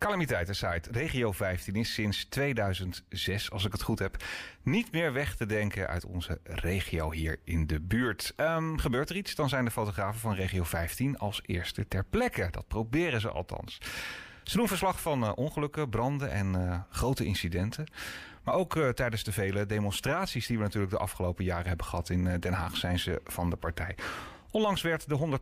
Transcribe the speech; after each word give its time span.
Calamiteitensite 0.00 0.92
Regio 0.92 1.32
15 1.32 1.74
is 1.74 1.94
sinds 1.94 2.24
2006, 2.24 3.50
als 3.50 3.64
ik 3.64 3.72
het 3.72 3.82
goed 3.82 3.98
heb, 3.98 4.24
niet 4.62 4.92
meer 4.92 5.12
weg 5.12 5.36
te 5.36 5.46
denken 5.46 5.88
uit 5.88 6.04
onze 6.04 6.40
regio 6.44 7.12
hier 7.12 7.40
in 7.44 7.66
de 7.66 7.80
buurt. 7.80 8.32
Um, 8.36 8.78
gebeurt 8.78 9.10
er 9.10 9.16
iets, 9.16 9.34
dan 9.34 9.48
zijn 9.48 9.64
de 9.64 9.70
fotografen 9.70 10.20
van 10.20 10.34
Regio 10.34 10.64
15 10.64 11.18
als 11.18 11.42
eerste 11.46 11.88
ter 11.88 12.04
plekke. 12.04 12.48
Dat 12.50 12.68
proberen 12.68 13.20
ze 13.20 13.30
althans. 13.30 13.78
Ze 14.42 14.56
doen 14.56 14.68
verslag 14.68 15.00
van 15.00 15.22
uh, 15.22 15.32
ongelukken, 15.34 15.88
branden 15.88 16.30
en 16.30 16.54
uh, 16.54 16.80
grote 16.90 17.24
incidenten. 17.24 17.86
Maar 18.44 18.54
ook 18.54 18.76
uh, 18.76 18.88
tijdens 18.88 19.24
de 19.24 19.32
vele 19.32 19.66
demonstraties 19.66 20.46
die 20.46 20.56
we 20.56 20.62
natuurlijk 20.62 20.92
de 20.92 20.98
afgelopen 20.98 21.44
jaren 21.44 21.68
hebben 21.68 21.86
gehad 21.86 22.08
in 22.08 22.40
Den 22.40 22.52
Haag 22.52 22.76
zijn 22.76 22.98
ze 22.98 23.20
van 23.24 23.50
de 23.50 23.56
partij. 23.56 23.96
Onlangs 24.50 24.82
werd 24.82 25.08
de 25.08 25.38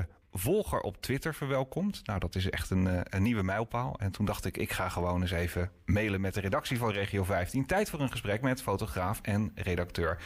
180.000ste 0.00 0.20
volger 0.32 0.80
op 0.80 1.02
Twitter 1.02 1.34
verwelkomd. 1.34 2.00
Nou, 2.06 2.18
dat 2.18 2.34
is 2.34 2.50
echt 2.50 2.70
een, 2.70 3.14
een, 3.16 3.22
nieuwe 3.22 3.42
mijlpaal. 3.42 3.96
En 3.98 4.12
toen 4.12 4.26
dacht 4.26 4.44
ik, 4.44 4.56
ik 4.56 4.72
ga 4.72 4.88
gewoon 4.88 5.20
eens 5.20 5.30
even 5.30 5.70
mailen 5.84 6.20
met 6.20 6.34
de 6.34 6.40
redactie 6.40 6.78
van 6.78 6.90
Regio 6.90 7.24
15. 7.24 7.66
Tijd 7.66 7.90
voor 7.90 8.00
een 8.00 8.10
gesprek 8.10 8.40
met 8.40 8.62
fotograaf 8.62 9.20
en 9.22 9.52
redacteur 9.54 10.18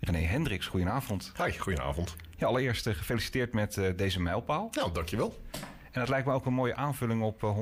René 0.00 0.18
Hendricks. 0.18 0.66
Goedenavond. 0.66 1.32
Hi, 1.36 1.58
goedenavond. 1.58 2.16
Ja, 2.36 2.46
allereerst 2.46 2.88
gefeliciteerd 2.88 3.52
met 3.52 3.76
uh, 3.76 3.88
deze 3.96 4.20
mijlpaal. 4.20 4.68
Nou, 4.72 4.92
dankjewel. 4.92 5.40
En 5.92 6.00
dat 6.00 6.08
lijkt 6.08 6.26
me 6.26 6.32
ook 6.32 6.46
een 6.46 6.52
mooie 6.52 6.76
aanvulling 6.76 7.22
op 7.22 7.54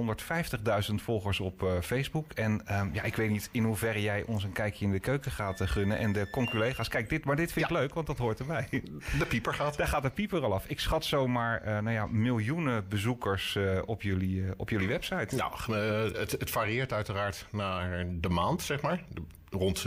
150.000 0.90 0.94
volgers 0.94 1.40
op 1.40 1.62
uh, 1.62 1.70
Facebook. 1.80 2.32
En 2.32 2.62
uh, 2.70 2.82
ja, 2.92 3.02
ik 3.02 3.16
weet 3.16 3.30
niet 3.30 3.48
in 3.52 3.64
hoeverre 3.64 4.02
jij 4.02 4.22
ons 4.26 4.44
een 4.44 4.52
kijkje 4.52 4.84
in 4.84 4.92
de 4.92 5.00
keuken 5.00 5.30
gaat 5.30 5.60
uh, 5.60 5.68
gunnen. 5.68 5.98
En 5.98 6.12
de 6.12 6.30
conculega's. 6.30 6.88
Kijk, 6.88 7.08
dit, 7.08 7.24
maar 7.24 7.36
dit 7.36 7.52
vind 7.52 7.64
ik 7.64 7.72
ja. 7.72 7.78
leuk, 7.78 7.94
want 7.94 8.06
dat 8.06 8.18
hoort 8.18 8.38
erbij. 8.38 8.68
De 9.18 9.26
pieper 9.28 9.54
gaat. 9.54 9.76
Daar 9.76 9.86
gaat 9.86 10.02
de 10.02 10.10
pieper 10.10 10.42
al 10.42 10.54
af. 10.54 10.64
Ik 10.66 10.80
schat 10.80 11.04
zomaar 11.04 11.82
nou 11.82 11.90
ja, 11.90 12.06
miljoenen 12.06 12.88
bezoekers 12.88 13.58
op, 13.84 14.02
jullie, 14.02 14.44
op 14.56 14.70
jullie 14.70 14.88
website. 14.88 15.36
Nou, 15.36 15.74
het, 16.18 16.30
het, 16.30 16.50
varieert 16.50 16.92
uiteraard 16.92 17.46
naar 17.50 18.06
de 18.10 18.28
maand, 18.28 18.62
zeg 18.62 18.80
maar. 18.80 19.02
De, 19.08 19.22
rond 19.50 19.82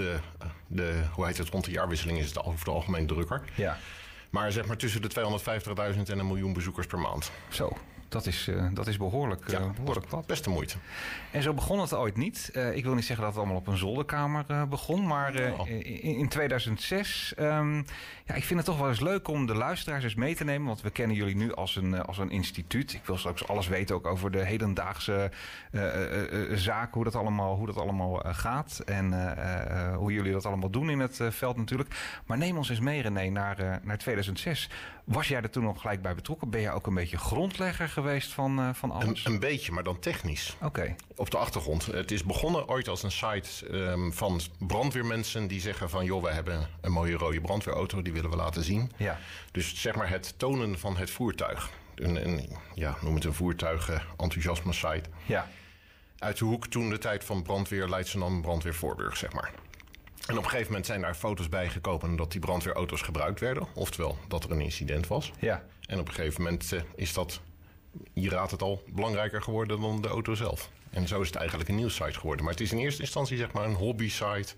de, 0.68 1.04
hoe 1.14 1.26
heet 1.26 1.38
het, 1.38 1.50
rond 1.50 1.66
de 1.66 1.72
jaarwisseling 1.72 2.20
is 2.20 2.28
het 2.28 2.44
over 2.44 2.60
het 2.60 2.68
algemeen 2.68 3.08
drukker. 3.08 3.42
Ja. 3.56 3.78
Maar 4.30 4.52
zeg 4.52 4.66
maar 4.66 4.78
tussen 4.78 5.02
de 5.02 5.10
250.000 5.96 6.02
en 6.12 6.20
een 6.20 6.28
miljoen 6.28 6.54
bezoekers 6.54 6.88
per 6.88 7.00
maand. 7.00 7.32
Zo, 7.50 7.78
dat 8.14 8.26
is, 8.26 8.48
uh, 8.48 8.66
dat 8.74 8.88
is 8.88 8.98
behoorlijk, 8.98 9.52
ja, 9.52 9.60
uh, 9.60 9.72
behoorlijk 9.76 10.10
wat. 10.10 10.26
Best 10.26 10.44
de 10.44 10.50
moeite. 10.50 10.78
En 11.32 11.42
zo 11.42 11.54
begon 11.54 11.80
het 11.80 11.94
ooit 11.94 12.18
niet. 12.18 12.52
Uh, 12.56 12.76
ik 12.76 12.84
wil 12.84 12.94
niet 12.94 13.06
zeggen 13.06 13.26
dat 13.26 13.34
het 13.34 13.44
allemaal 13.44 13.62
op 13.62 13.68
een 13.68 13.78
zolderkamer 13.78 14.68
begon. 14.70 15.08
Maar 15.08 15.32
Oh. 15.34 15.70
in, 15.70 16.02
in 16.02 16.28
2006... 16.28 17.34
Um, 17.40 17.86
ja, 18.26 18.36
ik 18.36 18.44
vind 18.44 18.60
het 18.60 18.68
toch 18.68 18.78
wel 18.80 18.90
eens 18.90 19.00
leuk 19.00 19.28
om 19.28 19.46
de 19.46 19.56
luisteraars 19.56 20.04
eens 20.04 20.16
mee 20.16 20.36
te 20.36 20.44
nemen. 20.44 20.68
Want 20.68 20.82
we 20.82 20.90
kennen 20.90 21.16
jullie 21.16 21.36
nu 21.36 21.54
als 21.54 21.76
een, 21.76 22.06
als 22.06 22.18
een 22.18 22.30
instituut. 22.30 22.94
Ik 22.94 23.06
wil 23.06 23.18
straks 23.18 23.48
alles 23.48 23.68
weten 23.68 23.96
ook 23.96 24.06
over 24.06 24.32
de 24.32 24.46
hedendaagse 24.46 25.32
zaken. 26.54 26.94
Hoe 26.94 27.04
dat 27.04 27.16
allemaal, 27.16 27.56
hoe 27.56 27.66
dat 27.66 27.78
allemaal 27.78 28.24
gaat. 28.26 28.82
En 28.86 29.14
hoe 29.96 30.14
jullie 30.14 30.32
dat 30.32 30.46
allemaal 30.46 30.70
doen 30.70 30.90
in 30.90 31.00
het 31.00 31.20
veld 31.30 31.58
natuurlijk. 31.58 32.22
Maar 32.26 32.38
neem 32.38 32.58
ons 32.58 32.70
eens 32.70 32.80
mee 32.80 33.02
René 33.02 33.30
naar, 33.30 33.80
naar 33.84 33.98
2006. 33.98 34.70
Was 35.04 35.28
jij 35.28 35.42
er 35.42 35.50
toen 35.50 35.64
nog 35.64 35.82
gelijk 35.82 36.02
bij 36.02 36.16
betrokken? 36.16 36.50
Ben 36.50 36.62
jij 36.62 36.72
ook 36.72 36.88
een 36.88 36.94
beetje 36.94 37.18
grondlegger 37.18 37.90
geweest 37.90 38.03
van, 38.20 38.60
uh, 38.60 38.70
van 38.74 38.92
alles? 38.92 39.26
Een, 39.26 39.34
een, 39.34 39.40
beetje, 39.40 39.72
maar 39.72 39.84
dan 39.84 40.00
technisch. 40.00 40.54
Oké. 40.56 40.66
Okay. 40.66 40.96
Op 41.16 41.30
de 41.32 41.38
achtergrond. 41.38 41.86
Het 41.86 42.12
is 42.12 42.24
begonnen 42.24 42.68
ooit 42.68 42.88
als 42.88 43.04
een 43.04 43.12
site 43.12 43.72
um, 43.72 44.14
van 44.14 44.42
brandweermensen 44.60 45.48
die 45.48 45.62
zeggen 45.62 45.90
van... 45.90 46.06
joh, 46.06 46.24
we 46.24 46.32
hebben 46.32 46.68
een 46.82 46.92
mooie 46.92 47.16
rode 47.16 47.42
brandweerauto, 47.42 48.02
die 48.02 48.14
willen 48.14 48.30
we 48.30 48.36
laten 48.36 48.64
zien. 48.64 48.92
Ja. 48.98 49.20
Dus 49.52 49.82
zeg 49.82 49.96
maar 49.96 50.10
het 50.10 50.34
tonen 50.38 50.80
van 50.80 50.98
het 50.98 51.10
voertuig. 51.10 51.70
Een, 51.96 52.28
een 52.28 52.58
ja, 52.74 52.98
noem 53.02 53.16
het 53.16 53.24
een 53.24 53.34
voertuig 53.34 53.90
enthousiasme 54.18 54.74
site. 54.74 55.10
Ja. 55.26 55.48
Uit 56.18 56.38
de 56.38 56.46
hoek 56.46 56.68
toen 56.68 56.90
de 56.90 56.98
tijd 56.98 57.24
van 57.24 57.44
brandweer 57.44 57.90
Leidschendam, 57.90 58.42
brandweer 58.42 58.76
Voorburg, 58.76 59.18
zeg 59.18 59.34
maar. 59.34 59.52
En 60.28 60.38
op 60.38 60.44
een 60.44 60.50
gegeven 60.50 60.68
moment 60.68 60.86
zijn 60.86 61.02
daar 61.02 61.16
foto's 61.16 61.50
bij 61.50 61.70
gekomen 61.70 62.16
dat 62.16 62.32
die 62.32 62.42
brandweerauto's 62.42 63.02
gebruikt 63.02 63.40
werden. 63.40 63.68
Oftewel 63.74 64.18
dat 64.28 64.44
er 64.44 64.52
een 64.52 64.62
incident 64.62 65.08
was. 65.08 65.32
Ja. 65.40 65.64
En 65.86 66.00
op 66.00 66.08
een 66.08 66.14
gegeven 66.14 66.44
moment 66.44 66.72
uh, 66.74 66.82
is 66.96 67.14
dat, 67.14 67.42
je 68.14 68.30
raadt 68.30 68.52
het 68.52 68.62
al, 68.62 68.84
belangrijker 68.88 69.42
geworden 69.42 69.82
dan 69.82 70.02
de 70.02 70.08
auto 70.08 70.34
zelf. 70.34 70.70
En 70.90 71.08
zo 71.08 71.22
is 71.22 71.28
het 71.28 71.36
eigenlijk 71.36 71.70
een 71.70 71.76
nieuwssite 71.76 72.20
geworden. 72.20 72.44
Maar 72.46 72.54
het 72.54 72.62
is 72.64 72.72
in 72.72 72.78
eerste 72.78 73.02
instantie 73.02 73.38
zeg 73.38 73.52
maar 73.52 73.66
een 73.66 73.74
hobby-site 73.74 74.54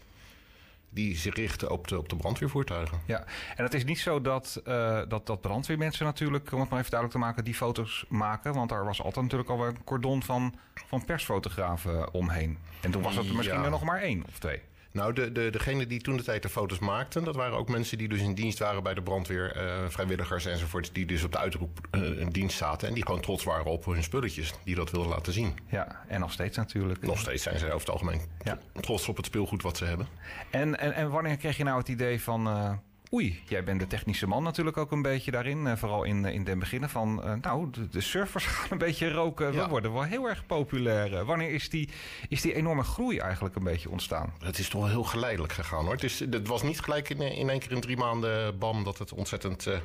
die 0.90 1.18
zich 1.18 1.36
richten 1.36 1.72
op 1.72 1.88
de, 1.88 1.98
op 1.98 2.10
de 2.10 2.16
brandweervoertuigen. 2.16 3.02
Ja, 3.06 3.26
en 3.56 3.64
het 3.64 3.74
is 3.74 3.84
niet 3.84 4.00
zo 4.00 4.22
dat, 4.22 4.62
uh, 4.68 5.02
dat, 5.08 5.26
dat 5.26 5.42
brandweermensen 5.42 6.06
natuurlijk, 6.06 6.52
om 6.52 6.60
het 6.60 6.70
maar 6.70 6.80
even 6.80 6.92
duidelijk 6.92 7.20
te 7.20 7.26
maken, 7.26 7.44
die 7.44 7.54
foto's 7.56 8.06
maken. 8.10 8.54
Want 8.54 8.70
daar 8.70 8.86
was 8.86 9.02
altijd 9.02 9.24
natuurlijk 9.24 9.50
al 9.50 9.66
een 9.66 9.84
cordon 9.84 10.24
van, 10.24 10.56
van 10.88 11.06
persfotografen 11.06 12.14
omheen. 12.14 12.58
En 12.82 12.92
toen 12.92 13.02
was 13.02 13.16
het 13.16 13.28
er 13.28 13.36
misschien 13.36 13.58
Ja. 13.60 13.64
er 13.66 13.70
nog 13.72 13.84
maar 13.84 14.02
één 14.02 14.24
of 14.28 14.40
twee. 14.40 14.62
Nou, 14.96 15.14
de, 15.14 15.32
de, 15.32 15.50
degene 15.52 15.88
die 15.88 16.02
toen 16.02 16.18
de 16.18 16.24
tijd 16.24 16.42
de 16.42 16.50
foto's 16.50 16.80
maakten, 16.80 17.24
dat 17.24 17.36
waren 17.36 17.58
ook 17.58 17.70
mensen 17.70 17.98
die 17.98 18.08
dus 18.08 18.22
in 18.22 18.34
dienst 18.34 18.60
waren 18.60 18.84
bij 18.84 18.94
de 18.94 19.02
brandweer, 19.02 19.58
uh, 19.58 19.90
vrijwilligers 19.90 20.46
enzovoort, 20.46 20.90
die 20.94 21.06
dus 21.06 21.24
op 21.24 21.32
de 21.32 21.38
uitroep 21.38 21.88
uh, 21.92 22.20
in 22.20 22.30
dienst 22.30 22.58
zaten 22.58 22.88
en 22.88 22.94
die 22.94 23.06
gewoon 23.06 23.22
trots 23.22 23.44
waren 23.44 23.66
op 23.66 23.86
hun 23.86 24.04
spulletjes, 24.04 24.54
die 24.64 24.76
dat 24.76 24.92
wilden 24.92 25.10
laten 25.10 25.34
zien. 25.34 25.54
Ja, 25.70 26.02
en 26.08 26.20
nog 26.20 26.32
steeds 26.32 26.58
natuurlijk. 26.58 27.02
Nog 27.02 27.20
steeds 27.20 27.44
zijn 27.44 27.60
ze 27.60 27.66
over 27.66 27.80
het 27.80 27.90
algemeen 27.90 28.22
Ja. 28.44 28.60
trots 28.82 29.08
op 29.08 29.18
het 29.18 29.26
speelgoed 29.26 29.62
wat 29.62 29.78
ze 29.78 29.86
hebben. 29.86 30.08
En, 30.50 30.80
en, 30.80 30.94
en 30.94 31.10
wanneer 31.10 31.38
kreeg 31.38 31.58
je 31.58 31.64
nou 31.64 31.78
het 31.78 31.88
idee 31.88 32.22
van. 32.22 32.48
Uh, 32.48 32.72
Oei, 33.14 33.42
jij 33.48 33.64
bent 33.64 33.80
de 33.80 33.88
technische 33.88 34.28
man 34.28 34.44
natuurlijk 34.44 34.78
ook 34.78 34.92
een 34.92 35.02
beetje 35.02 35.32
daarin. 35.32 35.66
Uh, 35.66 35.76
vooral 35.76 36.04
in, 36.04 36.26
in 36.26 36.44
den 36.44 36.60
beginnen 36.60 36.90
van. 36.90 37.22
Uh, 37.26 37.34
nou, 37.42 37.70
de, 37.72 37.88
de, 37.88 38.02
surfers 38.02 38.46
gaan 38.56 38.68
een 38.70 38.78
beetje 38.78 39.12
roken. 39.12 39.52
We 39.52 39.68
worden 39.68 39.94
wel 39.94 40.04
heel 40.04 40.30
erg 40.30 40.46
populair. 40.46 41.26
Wanneer 41.26 41.52
is 41.52 41.70
die, 41.70 41.90
is 42.30 42.42
die 42.42 42.54
enorme 42.54 42.84
groei 42.84 43.18
eigenlijk 43.18 43.56
een 43.56 43.64
beetje 43.64 43.90
ontstaan? 43.90 44.34
Het 44.40 44.58
is 44.58 44.70
toch 44.70 44.82
wel 44.82 44.90
heel 44.90 45.04
geleidelijk 45.04 45.54
gegaan 45.54 45.84
hoor. 45.84 45.94
Het, 45.94 46.04
is, 46.04 46.20
het 46.20 46.48
was 46.48 46.64
niet 46.64 46.80
gelijk 46.80 47.10
in, 47.10 47.22
in 47.22 47.50
één 47.50 47.60
keer 47.60 47.72
in 47.72 47.82
drie 47.82 47.98
maanden 47.98 48.58
bam 48.60 48.84
dat 48.84 48.98
het 48.98 49.14
ontzettend 49.14 49.66
uh, 49.66 49.78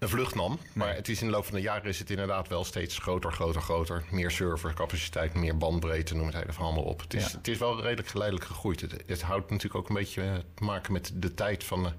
een 0.00 0.08
vlucht 0.08 0.34
nam. 0.34 0.58
Maar 0.72 0.94
het 0.94 1.08
is 1.08 1.20
in 1.20 1.26
de 1.26 1.32
loop 1.32 1.44
van 1.44 1.54
de 1.54 1.60
jaren 1.60 1.84
is 1.88 1.98
het 1.98 2.10
inderdaad 2.10 2.48
wel 2.48 2.64
steeds 2.64 2.98
groter, 2.98 3.32
groter, 3.32 3.60
groter. 3.62 4.04
Meer 4.10 4.30
servercapaciteit, 4.30 5.34
meer 5.34 5.56
bandbreedte, 5.56 6.14
noem 6.14 6.26
het 6.26 6.48
even 6.48 6.62
allemaal 6.64 6.82
op. 6.82 7.00
Het 7.00 7.14
is, 7.14 7.30
Ja. 7.30 7.36
het 7.36 7.48
is 7.48 7.58
wel 7.58 7.80
redelijk 7.82 8.08
geleidelijk 8.08 8.46
gegroeid. 8.46 8.80
Het, 8.80 9.02
het 9.06 9.22
houdt 9.22 9.50
natuurlijk 9.50 9.74
ook 9.74 9.88
een 9.88 9.94
beetje 9.94 10.22
eh, 10.22 10.34
te 10.54 10.64
maken 10.64 10.92
met 10.92 11.12
de 11.14 11.34
tijd 11.34 11.64
van... 11.64 11.86
eh, 11.86 11.92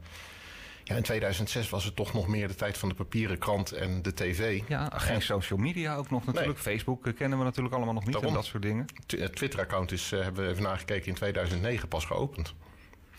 ja, 0.84 0.96
in 0.96 1.04
2006 1.04 1.70
was 1.70 1.84
het 1.84 1.96
toch 1.96 2.14
nog 2.14 2.28
meer 2.28 2.48
de 2.48 2.56
tijd 2.56 2.78
van 2.78 2.90
de 2.90 2.96
papieren 2.96 3.38
krant 3.38 3.72
en 3.72 4.02
de 4.02 4.14
tv. 4.14 4.62
Ja, 4.68 4.92
geen 4.96 5.16
En 5.16 5.22
social 5.22 5.60
media 5.60 5.96
ook 5.96 6.10
nog 6.10 6.26
natuurlijk. 6.26 6.60
Facebook 6.60 7.08
eh, 7.08 7.16
kennen 7.16 7.38
we 7.38 7.44
natuurlijk 7.44 7.76
allemaal 7.76 7.94
nog 7.94 8.04
niet 8.04 8.14
Daarom. 8.14 8.30
en 8.32 8.36
dat 8.38 8.46
soort 8.46 8.64
dingen. 8.64 8.86
Het 9.08 9.36
Twitter-account 9.36 9.92
is, 9.92 10.12
eh, 10.12 10.22
hebben 10.22 10.44
we 10.46 10.50
even 10.52 10.64
nagekeken, 10.64 11.08
in 11.08 11.14
2009 11.16 11.88
pas 11.88 12.06
geopend. 12.06 12.54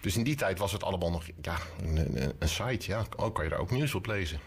Dus 0.00 0.16
in 0.16 0.22
die 0.25 0.34
tijd 0.37 0.59
was 0.59 0.72
het 0.72 0.82
allemaal 0.84 1.10
nog 1.10 1.25
ja, 1.42 1.56
een 2.38 2.48
site. 2.48 2.91
Ja, 2.91 3.04
ook 3.16 3.34
kan 3.34 3.44
je 3.44 3.50
daar 3.50 3.59
ook 3.59 3.71
nieuws 3.71 3.94
op 3.94 4.06
lezen. 4.06 4.41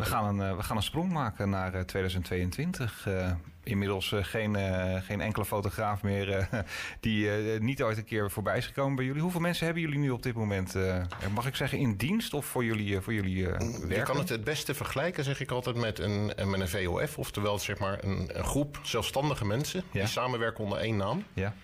We 0.00 0.06
gaan 0.06 0.24
een, 0.24 0.50
uh, 0.50 0.56
we 0.56 0.62
gaan 0.62 0.76
een 0.76 0.82
sprong 0.82 1.12
maken 1.12 1.50
naar 1.50 1.74
uh, 1.74 1.80
2022. 1.80 3.06
Uh, 3.08 3.30
inmiddels 3.62 4.12
uh, 4.12 4.24
geen, 4.24 4.54
uh, 4.54 4.96
geen 5.02 5.20
enkele 5.20 5.44
fotograaf 5.44 6.02
meer 6.02 6.28
uh, 6.28 6.60
die 7.00 7.30
niet 7.60 7.82
ooit 7.82 7.96
een 7.96 8.04
keer 8.04 8.30
voorbij 8.30 8.56
is 8.56 8.66
gekomen 8.66 8.96
bij 8.96 9.04
jullie. 9.04 9.22
Hoeveel 9.22 9.40
mensen 9.40 9.64
hebben 9.64 9.82
jullie 9.82 9.98
nu 9.98 10.10
op 10.10 10.22
dit 10.22 10.34
moment, 10.34 10.74
mag 11.34 11.46
ik 11.46 11.56
zeggen, 11.56 11.78
in 11.78 11.96
dienst 11.96 12.34
of 12.34 12.46
voor 12.46 12.64
jullie, 12.64 13.00
voor 13.00 13.14
jullie 13.14 13.36
uh, 13.36 13.48
werk? 13.48 13.96
Je 13.96 14.02
kan 14.02 14.18
het 14.18 14.28
het 14.28 14.44
beste 14.44 14.74
vergelijken, 14.74 15.24
zeg 15.24 15.40
ik 15.40 15.50
altijd, 15.50 15.76
met 15.76 15.98
een, 15.98 16.26
met 16.26 16.60
een 16.60 16.68
VOF. 16.68 17.18
Oftewel 17.18 17.58
zeg 17.58 17.78
maar 17.78 18.04
een, 18.04 18.30
een 18.32 18.44
groep 18.44 18.78
zelfstandige 18.82 19.44
mensen 19.44 19.82
Ja. 19.90 20.00
die 20.00 20.08
samenwerken 20.08 20.64
onder 20.64 20.78
één 20.78 20.96
naam. 20.96 21.24
Ja, 21.32 21.54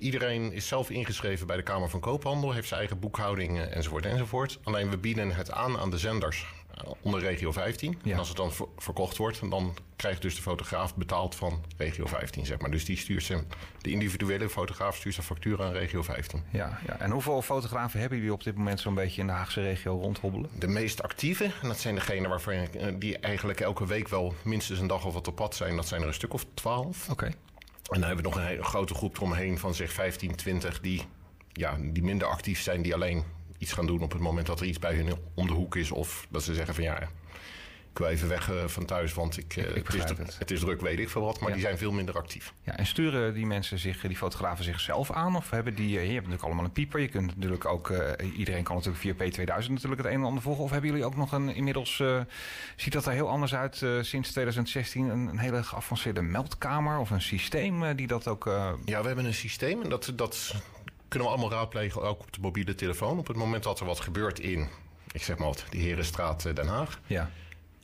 Iedereen 0.00 0.52
is 0.52 0.68
zelf 0.68 0.90
ingeschreven 0.90 1.46
bij 1.46 1.56
de 1.56 1.62
Kamer 1.62 1.90
van 1.90 2.00
Koophandel, 2.00 2.52
heeft 2.52 2.68
zijn 2.68 2.80
eigen 2.80 2.98
boekhouding 2.98 3.58
eh, 3.58 3.76
enzovoort 3.76 4.06
enzovoort. 4.06 4.58
Alleen 4.62 4.90
we 4.90 4.98
bieden 4.98 5.30
het 5.34 5.50
aan 5.50 5.78
aan 5.78 5.90
de 5.90 5.98
zenders 5.98 6.42
eh, 6.42 6.59
onder 7.02 7.20
regio 7.20 7.52
15. 7.52 7.98
Ja. 8.02 8.12
En 8.12 8.18
als 8.18 8.28
het 8.28 8.36
dan 8.36 8.52
ver- 8.52 8.66
verkocht 8.76 9.16
wordt, 9.16 9.50
dan 9.50 9.76
krijgt 9.96 10.22
dus 10.22 10.34
de 10.34 10.42
fotograaf 10.42 10.96
betaald 10.96 11.34
van 11.34 11.64
regio 11.76 12.06
15, 12.06 12.46
zeg 12.46 12.58
maar. 12.58 12.70
Dus 12.70 12.84
die 12.84 12.96
stuurt 12.96 13.22
zijn, 13.24 13.44
de 13.80 13.90
individuele 13.90 14.48
fotograaf 14.48 14.96
stuurt 14.96 15.14
zijn 15.14 15.26
factuur 15.26 15.62
aan 15.62 15.72
regio 15.72 16.02
15. 16.02 16.42
ja, 16.50 16.78
ja. 16.86 16.98
En 16.98 17.10
hoeveel 17.10 17.42
fotografen 17.42 18.00
hebben 18.00 18.18
jullie 18.18 18.32
op 18.32 18.44
dit 18.44 18.56
moment 18.56 18.80
zo'n 18.80 18.94
beetje 18.94 19.20
in 19.20 19.26
de 19.26 19.32
Haagse 19.32 19.60
regio 19.62 19.98
rondhobbelen? 20.00 20.50
De 20.58 20.68
meest 20.68 21.02
actieve, 21.02 21.44
en 21.62 21.68
dat 21.68 21.78
zijn 21.78 21.94
degenen 21.94 22.30
waarvan 22.30 22.52
eh, 22.54 22.94
die 22.98 23.18
eigenlijk 23.18 23.60
elke 23.60 23.86
week 23.86 24.08
wel 24.08 24.34
minstens 24.42 24.78
een 24.78 24.86
dag 24.86 25.04
of 25.04 25.12
wat 25.12 25.28
op 25.28 25.36
pad 25.36 25.54
zijn, 25.56 25.76
dat 25.76 25.88
zijn 25.88 26.00
er 26.00 26.06
een 26.06 26.14
stuk 26.14 26.32
of 26.32 26.44
12. 26.54 27.08
Oké. 27.10 27.24
En 27.26 27.34
dan 28.00 28.08
hebben 28.08 28.16
we 28.24 28.30
nog 28.30 28.38
een 28.40 28.46
hele 28.46 28.62
grote 28.64 28.94
groep 28.94 29.16
eromheen 29.16 29.58
van 29.58 29.74
zeg 29.74 29.92
15, 29.92 30.34
20 30.36 30.80
die, 30.80 31.02
ja, 31.52 31.76
die 31.80 32.02
minder 32.02 32.28
actief 32.28 32.60
zijn, 32.60 32.82
die 32.82 32.94
alleen 32.94 33.24
iets 33.60 33.72
gaan 33.72 33.86
doen 33.86 34.02
op 34.02 34.12
het 34.12 34.20
moment 34.20 34.46
dat 34.46 34.60
er 34.60 34.66
iets 34.66 34.78
bij 34.78 34.94
hun 34.94 35.12
om 35.34 35.46
de 35.46 35.52
hoek 35.52 35.76
is. 35.76 35.90
Of 35.90 36.26
dat 36.30 36.42
ze 36.42 36.54
zeggen 36.54 36.74
van 36.74 36.84
ja, 36.84 37.00
ik 37.92 37.98
wil 37.98 38.06
even 38.06 38.28
weg 38.28 38.50
eh, 38.50 38.66
van 38.66 38.84
thuis, 38.84 39.14
want 39.14 39.36
ik, 39.38 39.56
eh, 39.56 39.64
Ik- 39.68 39.74
ik 39.76 39.86
het, 39.86 39.94
is, 39.96 40.02
het. 40.18 40.38
het 40.38 40.50
is 40.50 40.60
druk, 40.60 40.80
weet 40.80 40.98
ik 40.98 41.08
veel 41.10 41.22
wat. 41.22 41.40
Maar 41.40 41.48
Ja. 41.48 41.54
die 41.54 41.64
zijn 41.64 41.78
veel 41.78 41.92
minder 41.92 42.16
actief. 42.16 42.52
Ja, 42.62 42.76
en 42.76 42.86
sturen 42.86 43.34
die 43.34 43.46
mensen 43.46 43.78
zich, 43.78 44.00
die 44.00 44.16
fotografen 44.16 44.64
zichzelf 44.64 45.10
aan? 45.10 45.36
Of 45.36 45.50
hebben 45.50 45.74
die, 45.74 45.86
eh, 45.98 46.02
je 46.06 46.06
hebt 46.12 46.14
natuurlijk 46.16 46.42
allemaal 46.44 46.64
een 46.64 46.72
pieper. 46.72 47.00
Je 47.00 47.08
kunt 47.08 47.26
natuurlijk 47.36 47.64
ook, 47.64 47.92
iedereen 48.36 48.62
kan 48.62 48.76
natuurlijk 48.76 49.02
via 49.02 49.14
P2000 49.14 49.70
natuurlijk 49.72 50.02
het 50.02 50.10
een 50.10 50.18
en 50.18 50.24
ander 50.26 50.42
volgen. 50.42 50.64
Of 50.64 50.70
hebben 50.70 50.90
jullie 50.90 51.04
ook 51.04 51.16
nog 51.16 51.32
een, 51.32 51.54
inmiddels, 51.54 52.02
ziet 52.76 52.92
dat 52.92 53.06
er 53.06 53.12
heel 53.12 53.28
anders 53.28 53.54
uit 53.54 53.84
sinds 54.00 54.30
2016, 54.30 55.04
een, 55.08 55.26
een 55.28 55.38
hele 55.38 55.62
geavanceerde 55.62 56.22
meldkamer 56.22 56.98
of 56.98 57.10
een 57.10 57.22
systeem 57.22 57.96
die 57.96 58.06
dat 58.06 58.28
ook... 58.28 58.44
Ja, 58.84 59.00
we 59.00 59.06
hebben 59.06 59.24
een 59.24 59.34
systeem 59.34 59.82
en 59.82 59.88
dat, 59.88 60.12
dat 60.14 60.54
kunnen 61.10 61.28
we 61.28 61.34
allemaal 61.34 61.58
raadplegen, 61.58 62.02
ook 62.02 62.20
op 62.20 62.32
de 62.32 62.40
mobiele 62.40 62.74
telefoon. 62.74 63.18
Op 63.18 63.26
het 63.26 63.36
moment 63.36 63.62
dat 63.62 63.80
er 63.80 63.86
wat 63.86 64.00
gebeurt 64.00 64.38
in, 64.38 64.68
ik 65.12 65.22
zeg 65.22 65.38
maar 65.38 65.46
wat, 65.46 65.64
de 65.70 65.78
Herenstraat 65.78 66.44
eh, 66.44 66.54
Den 66.54 66.66
Haag. 66.66 67.00
ja. 67.06 67.30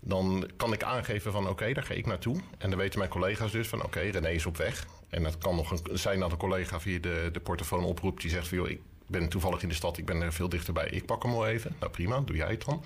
Dan 0.00 0.50
kan 0.56 0.72
ik 0.72 0.82
aangeven 0.82 1.32
van 1.32 1.48
oké, 1.48 1.72
daar 1.72 1.84
ga 1.84 1.94
ik 1.94 2.06
naartoe. 2.06 2.40
En 2.58 2.70
dan 2.70 2.78
weten 2.78 2.98
mijn 2.98 3.10
collega's 3.10 3.52
dus 3.52 3.68
van 3.68 3.82
oké, 3.84 4.00
René 4.00 4.28
is 4.28 4.46
op 4.46 4.56
weg. 4.56 4.86
En 5.08 5.22
dat 5.22 5.38
kan 5.38 5.56
nog 5.56 5.70
een, 5.70 5.98
zijn 5.98 6.20
dat 6.20 6.32
een 6.32 6.36
collega 6.38 6.80
via 6.80 6.98
de, 6.98 7.28
de 7.32 7.40
portofoon 7.40 7.84
oproept 7.84 8.22
die 8.22 8.30
zegt 8.30 8.48
van 8.48 8.58
joh, 8.58 8.68
ik 8.68 8.80
ben 9.06 9.28
toevallig 9.28 9.62
in 9.62 9.68
de 9.68 9.74
stad, 9.74 9.98
ik 9.98 10.06
ben 10.06 10.22
er 10.22 10.32
veel 10.32 10.48
dichterbij. 10.48 10.88
Ik 10.88 11.06
pak 11.06 11.22
hem 11.22 11.32
wel 11.32 11.46
even. 11.46 11.76
Nou 11.80 11.92
prima, 11.92 12.20
doe 12.20 12.36
jij 12.36 12.50
het 12.50 12.64
dan. 12.64 12.84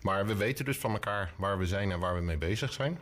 Maar 0.00 0.26
we 0.26 0.36
weten 0.36 0.64
dus 0.64 0.76
van 0.76 0.92
elkaar 0.92 1.32
waar 1.36 1.58
we 1.58 1.66
zijn 1.66 1.90
en 1.90 1.98
waar 1.98 2.14
we 2.14 2.20
mee 2.22 2.38
bezig 2.38 2.72
zijn. 2.72 2.98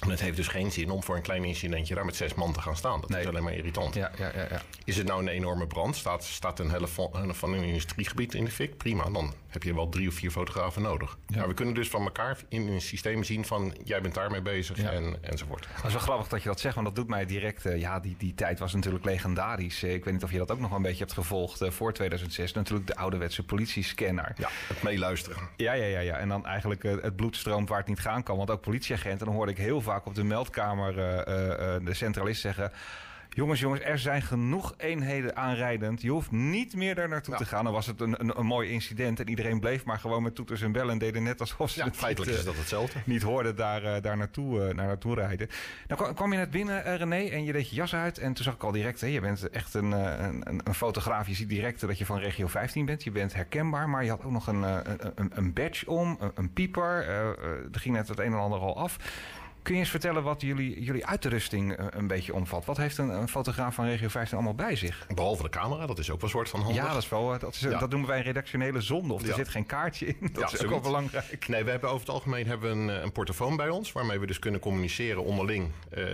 En 0.00 0.10
het 0.10 0.20
heeft 0.20 0.36
dus 0.36 0.48
geen 0.48 0.72
zin 0.72 0.90
om 0.90 1.02
voor 1.02 1.16
een 1.16 1.22
klein 1.22 1.44
incidentje 1.44 1.94
daar 1.94 2.04
met 2.04 2.16
zes 2.16 2.34
man 2.34 2.52
te 2.52 2.60
gaan 2.60 2.76
staan. 2.76 3.00
Dat 3.00 3.10
Nee. 3.10 3.20
is 3.20 3.26
alleen 3.26 3.42
maar 3.42 3.54
irritant. 3.54 3.94
Ja, 3.94 4.10
ja, 4.18 4.30
ja, 4.34 4.46
ja. 4.50 4.62
Is 4.84 4.96
het 4.96 5.06
nou 5.06 5.20
een 5.22 5.28
enorme 5.28 5.66
brand? 5.66 5.96
Staat, 5.96 6.24
staat 6.24 6.58
een 6.58 6.70
hele 6.70 6.86
van 7.34 7.52
een 7.52 7.62
industriegebied 7.64 8.34
in 8.34 8.44
de 8.44 8.50
fik? 8.50 8.76
Prima, 8.76 9.10
dan 9.10 9.34
heb 9.50 9.62
je 9.62 9.74
wel 9.74 9.88
drie 9.88 10.08
of 10.08 10.14
vier 10.14 10.30
fotografen 10.30 10.82
nodig. 10.82 11.18
Ja. 11.26 11.46
We 11.46 11.54
kunnen 11.54 11.74
dus 11.74 11.88
van 11.88 12.02
elkaar 12.02 12.38
in 12.48 12.68
een 12.68 12.80
systeem 12.80 13.24
zien 13.24 13.44
van... 13.44 13.74
jij 13.84 14.00
bent 14.00 14.14
daarmee 14.14 14.42
bezig 14.42 14.76
Ja. 14.76 14.90
en, 14.90 15.16
enzovoort. 15.20 15.68
Dat 15.76 15.84
is 15.84 15.92
wel 15.92 16.02
grappig 16.02 16.28
dat 16.28 16.42
je 16.42 16.48
dat 16.48 16.60
zegt, 16.60 16.74
want 16.74 16.86
dat 16.86 16.96
doet 16.96 17.08
mij 17.08 17.26
direct... 17.26 17.66
eh, 17.66 17.80
ja, 17.80 18.00
die, 18.00 18.14
die 18.18 18.34
tijd 18.34 18.58
was 18.58 18.74
natuurlijk 18.74 19.04
legendarisch. 19.04 19.82
Eh, 19.82 19.94
ik 19.94 20.04
weet 20.04 20.14
niet 20.14 20.22
of 20.24 20.32
je 20.32 20.38
dat 20.38 20.50
ook 20.50 20.58
nog 20.58 20.68
wel 20.68 20.76
een 20.76 20.82
beetje 20.84 20.98
hebt 20.98 21.12
gevolgd 21.12 21.60
eh, 21.60 21.70
voor 21.70 21.92
2006. 21.92 22.52
Natuurlijk 22.52 22.86
de 22.86 22.96
ouderwetse 22.96 23.42
politiescanner. 23.44 24.32
Ja, 24.36 24.48
het 24.68 24.82
meeluisteren. 24.82 25.38
Ja, 25.56 25.72
ja, 25.72 25.84
ja, 25.84 26.00
ja. 26.00 26.16
En 26.16 26.28
dan 26.28 26.46
eigenlijk 26.46 26.82
het 26.82 27.16
bloed 27.16 27.36
stroomt 27.36 27.68
waar 27.68 27.78
het 27.78 27.88
niet 27.88 28.00
gaan 28.00 28.22
kan. 28.22 28.36
Want 28.36 28.50
ook 28.50 28.60
politieagenten, 28.60 29.26
dan 29.26 29.34
hoorde 29.34 29.52
ik 29.52 29.58
heel 29.58 29.80
vaak 29.80 30.06
op 30.06 30.14
de 30.14 30.24
meldkamer 30.24 30.94
de 31.84 31.94
centralist 31.94 32.40
zeggen... 32.40 32.72
Jongens, 33.32 33.60
jongens, 33.60 33.82
er 33.82 33.98
zijn 33.98 34.22
genoeg 34.22 34.74
eenheden 34.76 35.36
aanrijdend. 35.36 36.02
Je 36.02 36.10
hoeft 36.10 36.30
niet 36.30 36.74
meer 36.74 36.94
daar 36.94 37.08
naartoe 37.08 37.34
te 37.34 37.44
gaan. 37.44 37.64
Dan 37.64 37.72
was 37.72 37.86
het 37.86 38.00
een, 38.00 38.20
een, 38.20 38.38
een 38.38 38.46
mooi 38.46 38.70
incident. 38.70 39.20
En 39.20 39.28
iedereen 39.28 39.60
bleef 39.60 39.84
maar 39.84 39.98
gewoon 39.98 40.22
met 40.22 40.34
toeters 40.34 40.62
en 40.62 40.72
bellen. 40.72 40.92
En 40.92 40.98
deden 40.98 41.22
net 41.22 41.40
alsof 41.40 41.70
ze 41.70 41.78
Ja, 41.78 41.84
het 41.84 41.96
feitelijk 41.96 42.30
niet, 42.30 42.40
is 42.40 42.46
eh, 42.46 42.50
dat 42.50 42.60
hetzelfde. 42.60 42.98
niet 43.04 43.22
hoorden 43.22 43.56
daar, 43.56 43.84
eh, 43.84 44.02
daar 44.02 44.16
naartoe, 44.16 44.60
eh, 44.60 44.74
naar 44.74 44.86
naartoe 44.86 45.14
rijden. 45.14 45.48
Nou 45.88 46.00
kwam, 46.00 46.14
kwam 46.14 46.32
je 46.32 46.38
net 46.38 46.50
binnen, 46.50 46.84
eh, 46.84 46.96
René, 46.96 47.28
en 47.28 47.44
je 47.44 47.52
deed 47.52 47.68
je 47.68 47.74
jas 47.74 47.94
uit. 47.94 48.18
En 48.18 48.32
toen 48.32 48.44
zag 48.44 48.54
ik 48.54 48.62
al 48.62 48.72
direct, 48.72 49.00
hè, 49.00 49.06
je 49.06 49.20
bent 49.20 49.50
echt 49.50 49.74
een, 49.74 49.92
eh, 49.92 50.26
een, 50.40 50.60
een, 50.64 50.74
fotograaf. 50.74 51.26
Je 51.26 51.34
ziet 51.34 51.48
direct 51.48 51.80
dat 51.80 51.98
je 51.98 52.06
van 52.06 52.18
regio 52.18 52.46
15 52.46 52.84
bent. 52.84 53.04
Je 53.04 53.10
bent 53.10 53.34
herkenbaar, 53.34 53.88
maar 53.88 54.04
je 54.04 54.10
had 54.10 54.24
ook 54.24 54.30
nog 54.30 54.46
een, 54.46 54.64
eh, 54.64 54.78
een, 55.14 55.30
een, 55.34 55.52
badge 55.52 55.90
om, 55.90 56.18
een, 56.34 56.52
pieper. 56.52 57.02
Eh, 57.08 57.20
eh, 57.20 57.28
er 57.72 57.80
ging 57.80 57.94
net 57.94 58.08
het 58.08 58.18
een 58.18 58.32
en 58.32 58.38
ander 58.38 58.58
al 58.58 58.76
af. 58.76 58.96
Kun 59.62 59.74
je 59.74 59.80
eens 59.80 59.90
vertellen 59.90 60.22
wat 60.22 60.40
jullie, 60.40 60.82
jullie 60.82 61.06
uitrusting 61.06 61.76
eh, 61.76 61.86
een 61.90 62.06
beetje 62.06 62.34
omvat? 62.34 62.64
Wat 62.64 62.76
heeft 62.76 62.98
een, 62.98 63.08
een 63.08 63.28
fotograaf 63.28 63.74
van 63.74 63.84
regio 63.84 64.08
15 64.08 64.36
allemaal 64.36 64.54
bij 64.54 64.76
zich? 64.76 65.06
Behalve 65.14 65.42
de 65.42 65.48
camera, 65.48 65.86
dat 65.86 65.98
is 65.98 66.10
ook 66.10 66.16
wel 66.20 66.24
een 66.24 66.30
soort 66.30 66.48
van 66.48 66.60
handig. 66.60 66.82
Ja, 66.82 66.92
dat, 66.92 67.02
is 67.02 67.08
wel, 67.08 67.34
eh, 67.34 67.40
dat, 67.40 67.54
is, 67.54 67.60
Ja. 67.60 67.78
dat 67.78 67.90
noemen 67.90 68.08
wij 68.08 68.18
een 68.18 68.24
redactionele 68.24 68.80
zonde. 68.80 69.14
Of 69.14 69.22
er 69.22 69.28
Ja. 69.28 69.34
zit 69.34 69.48
geen 69.48 69.66
kaartje 69.66 70.06
in. 70.06 70.16
Dat 70.32 70.50
Ja, 70.50 70.56
is 70.58 70.64
ook 70.64 70.70
wel 70.70 70.80
belangrijk. 70.80 71.48
Nee, 71.48 71.64
we 71.64 71.70
hebben 71.70 71.88
over 71.88 72.00
het 72.06 72.14
algemeen 72.14 72.46
hebben 72.46 72.70
we 72.70 72.76
een, 72.92 72.96
eh, 72.98 73.02
een 73.02 73.12
portofoon 73.12 73.56
bij 73.56 73.68
ons... 73.68 73.92
waarmee 73.92 74.18
we 74.18 74.26
dus 74.26 74.38
kunnen 74.38 74.60
communiceren 74.60 75.24
onderling. 75.24 75.70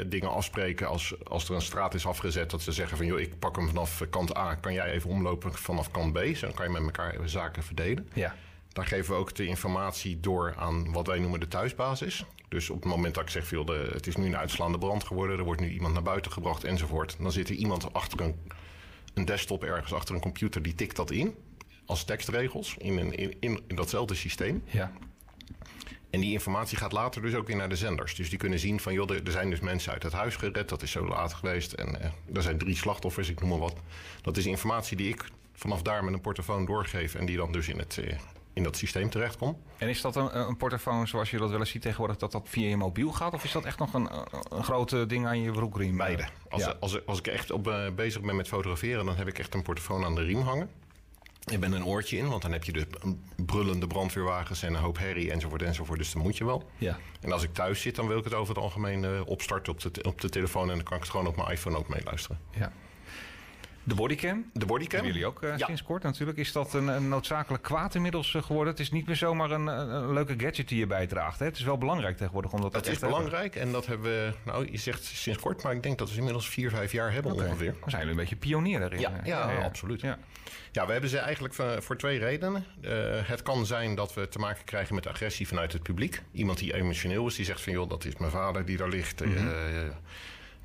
dingen 0.06 0.30
afspreken 0.30 0.88
als, 0.88 1.14
als 1.24 1.48
er 1.48 1.54
een 1.54 1.60
straat 1.60 1.94
is 1.94 2.06
afgezet... 2.06 2.50
dat 2.50 2.62
ze 2.62 2.72
zeggen 2.72 2.96
van, 2.96 3.06
joh, 3.06 3.20
ik 3.20 3.38
pak 3.38 3.56
hem 3.56 3.66
vanaf 3.68 4.02
kant 4.10 4.36
A... 4.36 4.54
kan 4.54 4.72
jij 4.72 4.90
even 4.90 5.10
omlopen 5.10 5.52
vanaf 5.54 5.90
kant 5.90 6.12
B? 6.12 6.18
Zo 6.34 6.46
dan 6.46 6.54
kan 6.54 6.66
je 6.66 6.72
met 6.72 6.82
elkaar 6.82 7.12
even 7.14 7.28
zaken 7.28 7.62
verdelen. 7.62 8.08
Ja. 8.12 8.34
Daar 8.76 8.86
geven 8.86 9.14
we 9.14 9.20
ook 9.20 9.34
de 9.34 9.46
informatie 9.46 10.20
door 10.20 10.54
aan 10.56 10.92
wat 10.92 11.06
wij 11.06 11.18
noemen 11.18 11.40
de 11.40 11.48
thuisbasis. 11.48 12.24
Dus 12.48 12.70
op 12.70 12.82
het 12.82 12.90
moment 12.90 13.14
dat 13.14 13.22
ik 13.22 13.30
zeg, 13.30 13.46
veel 13.46 13.64
de, 13.64 13.90
het 13.92 14.06
is 14.06 14.16
nu 14.16 14.26
een 14.26 14.36
uitslaande 14.36 14.78
brand 14.78 15.04
geworden... 15.04 15.38
er 15.38 15.44
wordt 15.44 15.60
nu 15.60 15.70
iemand 15.70 15.94
naar 15.94 16.02
buiten 16.02 16.32
gebracht 16.32 16.64
enzovoort... 16.64 17.16
dan 17.20 17.32
zit 17.32 17.48
er 17.48 17.54
iemand 17.54 17.92
achter 17.92 18.20
een, 18.20 18.34
een 19.14 19.24
desktop 19.24 19.64
ergens, 19.64 19.92
achter 19.92 20.14
een 20.14 20.20
computer... 20.20 20.62
die 20.62 20.74
tikt 20.74 20.96
dat 20.96 21.10
in 21.10 21.34
als 21.86 22.04
tekstregels 22.04 22.74
in, 22.78 22.98
een, 22.98 23.12
in, 23.12 23.36
in, 23.40 23.60
in 23.66 23.76
datzelfde 23.76 24.14
systeem. 24.14 24.62
Ja. 24.66 24.92
En 26.10 26.20
die 26.20 26.32
informatie 26.32 26.76
gaat 26.76 26.92
later 26.92 27.22
dus 27.22 27.34
ook 27.34 27.46
weer 27.46 27.56
naar 27.56 27.68
de 27.68 27.76
zenders. 27.76 28.14
Dus 28.14 28.30
die 28.30 28.38
kunnen 28.38 28.58
zien 28.58 28.80
van, 28.80 28.92
joh, 28.92 29.10
er, 29.10 29.24
er 29.24 29.32
zijn 29.32 29.50
dus 29.50 29.60
mensen 29.60 29.92
uit 29.92 30.02
het 30.02 30.12
huis 30.12 30.36
gered. 30.36 30.68
Dat 30.68 30.82
is 30.82 30.90
zo 30.90 31.06
laat 31.06 31.34
geweest. 31.34 31.72
En 31.72 32.00
eh, 32.00 32.10
er 32.32 32.42
zijn 32.42 32.58
drie 32.58 32.76
slachtoffers, 32.76 33.28
ik 33.28 33.40
noem 33.40 33.48
maar 33.48 33.58
wat. 33.58 33.76
Dat 34.22 34.36
is 34.36 34.46
informatie 34.46 34.96
die 34.96 35.08
ik 35.08 35.24
vanaf 35.52 35.82
daar 35.82 36.04
met 36.04 36.14
een 36.14 36.20
portofoon 36.20 36.64
doorgeef... 36.64 37.14
en 37.14 37.26
die 37.26 37.36
dan 37.36 37.52
dus 37.52 37.68
in, 37.68 37.78
het, 37.78 37.98
eh, 37.98 38.18
in 38.56 38.62
dat 38.62 38.76
systeem 38.76 39.10
terechtkomt. 39.10 39.56
En 39.78 39.88
is 39.88 40.00
dat 40.00 40.16
een, 40.16 40.38
een 40.38 40.56
portofoon 40.56 41.08
zoals 41.08 41.30
je 41.30 41.38
dat 41.38 41.50
wel 41.50 41.58
eens 41.58 41.70
ziet 41.70 41.82
tegenwoordig, 41.82 42.16
dat 42.16 42.32
dat 42.32 42.48
via 42.48 42.68
je 42.68 42.76
mobiel 42.76 43.12
gaat? 43.12 43.34
Of 43.34 43.44
is 43.44 43.52
dat 43.52 43.64
echt 43.64 43.78
nog 43.78 43.94
een, 43.94 44.08
een 44.48 44.64
grote 44.64 45.06
ding 45.06 45.26
aan 45.26 45.40
je 45.40 45.50
broekriem? 45.50 45.96
Beide. 45.96 46.24
Als, 46.48 46.62
Ja. 46.64 46.74
als, 46.80 47.06
als 47.06 47.18
ik 47.18 47.26
echt 47.26 47.50
op, 47.50 47.68
eh, 47.68 47.90
bezig 47.94 48.20
ben 48.20 48.36
met 48.36 48.48
fotograferen... 48.48 49.06
dan 49.06 49.16
heb 49.16 49.26
ik 49.28 49.38
echt 49.38 49.54
een 49.54 49.62
portofoon 49.62 50.04
aan 50.04 50.14
de 50.14 50.22
riem 50.22 50.40
hangen. 50.40 50.70
Je 51.40 51.58
bent 51.58 51.74
een 51.74 51.84
oortje 51.84 52.16
in, 52.16 52.28
want 52.28 52.42
dan 52.42 52.52
heb 52.52 52.64
je 52.64 52.72
dus 52.72 52.84
een 53.00 53.24
brullende 53.46 53.86
brandweerwagens... 53.86 54.62
en 54.62 54.74
een 54.74 54.80
hoop 54.80 54.98
herrie 54.98 55.30
enzovoort 55.32 55.62
enzovoort. 55.62 55.98
Dus 55.98 56.12
dan 56.12 56.22
moet 56.22 56.36
je 56.36 56.44
wel. 56.44 56.70
Ja. 56.78 56.98
En 57.20 57.32
als 57.32 57.42
ik 57.42 57.54
thuis 57.54 57.80
zit, 57.80 57.94
dan 57.94 58.06
wil 58.08 58.18
ik 58.18 58.24
het 58.24 58.34
over 58.34 58.54
het 58.54 58.62
algemeen 58.62 59.04
eh, 59.04 59.10
opstarten 59.24 59.72
op 59.72 59.80
de, 59.80 60.02
op 60.02 60.20
de 60.20 60.28
telefoon... 60.28 60.70
en 60.70 60.74
dan 60.76 60.84
kan 60.84 60.96
ik 60.96 61.02
het 61.02 61.10
gewoon 61.10 61.26
op 61.26 61.36
mijn 61.36 61.48
iPhone 61.50 61.76
ook 61.76 61.88
meeluisteren. 61.88 62.40
ja. 62.50 62.72
De 63.86 63.94
bodycam? 63.94 64.50
De 64.52 64.66
bodycam? 64.66 64.94
Hebben 64.94 65.12
jullie 65.12 65.26
ook 65.26 65.42
eh, 65.42 65.56
Ja. 65.56 65.66
sinds 65.66 65.82
kort 65.82 66.02
natuurlijk. 66.02 66.38
Is 66.38 66.52
dat 66.52 66.74
een, 66.74 66.86
een 66.86 67.08
noodzakelijk 67.08 67.62
kwaad 67.62 67.94
inmiddels 67.94 68.34
eh, 68.34 68.42
geworden? 68.42 68.72
Het 68.72 68.82
is 68.82 68.90
niet 68.90 69.06
meer 69.06 69.16
zomaar 69.16 69.50
een, 69.50 70.12
leuke 70.12 70.34
gadget 70.36 70.68
die 70.68 70.78
je 70.78 70.86
bijdraagt. 70.86 71.38
Hè? 71.38 71.44
Het 71.44 71.56
is 71.56 71.62
wel 71.62 71.78
belangrijk 71.78 72.16
tegenwoordig 72.16 72.52
om 72.52 72.60
dat 72.60 72.74
is 72.74 72.90
hebben. 72.90 73.08
belangrijk 73.08 73.56
en 73.56 73.72
dat 73.72 73.86
hebben 73.86 74.10
we, 74.10 74.32
nou 74.44 74.70
je 74.70 74.78
zegt 74.78 75.04
sinds 75.04 75.40
kort, 75.40 75.62
maar 75.62 75.72
ik 75.72 75.82
denk 75.82 75.98
dat 75.98 76.10
we 76.10 76.16
inmiddels 76.16 76.48
vier, 76.48 76.70
vijf 76.70 76.92
jaar 76.92 77.12
hebben 77.12 77.32
ongeveer. 77.32 77.72
Dan 77.80 77.90
zijn 77.90 78.02
jullie 78.02 78.10
een 78.10 78.16
beetje 78.16 78.36
pionier 78.36 78.80
daarin. 78.80 79.00
Ja, 79.00 79.20
eh. 79.20 79.26
ja, 79.26 79.64
absoluut. 79.64 80.00
Ja. 80.00 80.18
Ja, 80.72 80.86
we 80.86 80.92
hebben 80.92 81.10
ze 81.10 81.18
eigenlijk 81.18 81.54
voor, 81.54 81.82
voor 81.82 81.96
twee 81.96 82.18
redenen. 82.18 82.64
Eh, 82.80 82.92
het 83.22 83.42
kan 83.42 83.66
zijn 83.66 83.94
dat 83.94 84.14
we 84.14 84.28
te 84.28 84.38
maken 84.38 84.64
krijgen 84.64 84.94
met 84.94 85.06
agressie 85.06 85.48
vanuit 85.48 85.72
het 85.72 85.82
publiek. 85.82 86.22
Iemand 86.32 86.58
die 86.58 86.74
emotioneel 86.74 87.26
is, 87.26 87.34
die 87.34 87.44
zegt 87.44 87.60
van 87.60 87.72
joh, 87.72 87.88
dat 87.88 88.04
is 88.04 88.16
mijn 88.16 88.30
vader 88.30 88.64
die 88.64 88.76
daar 88.76 88.88
ligt. 88.88 89.20
Eh, 89.20 89.30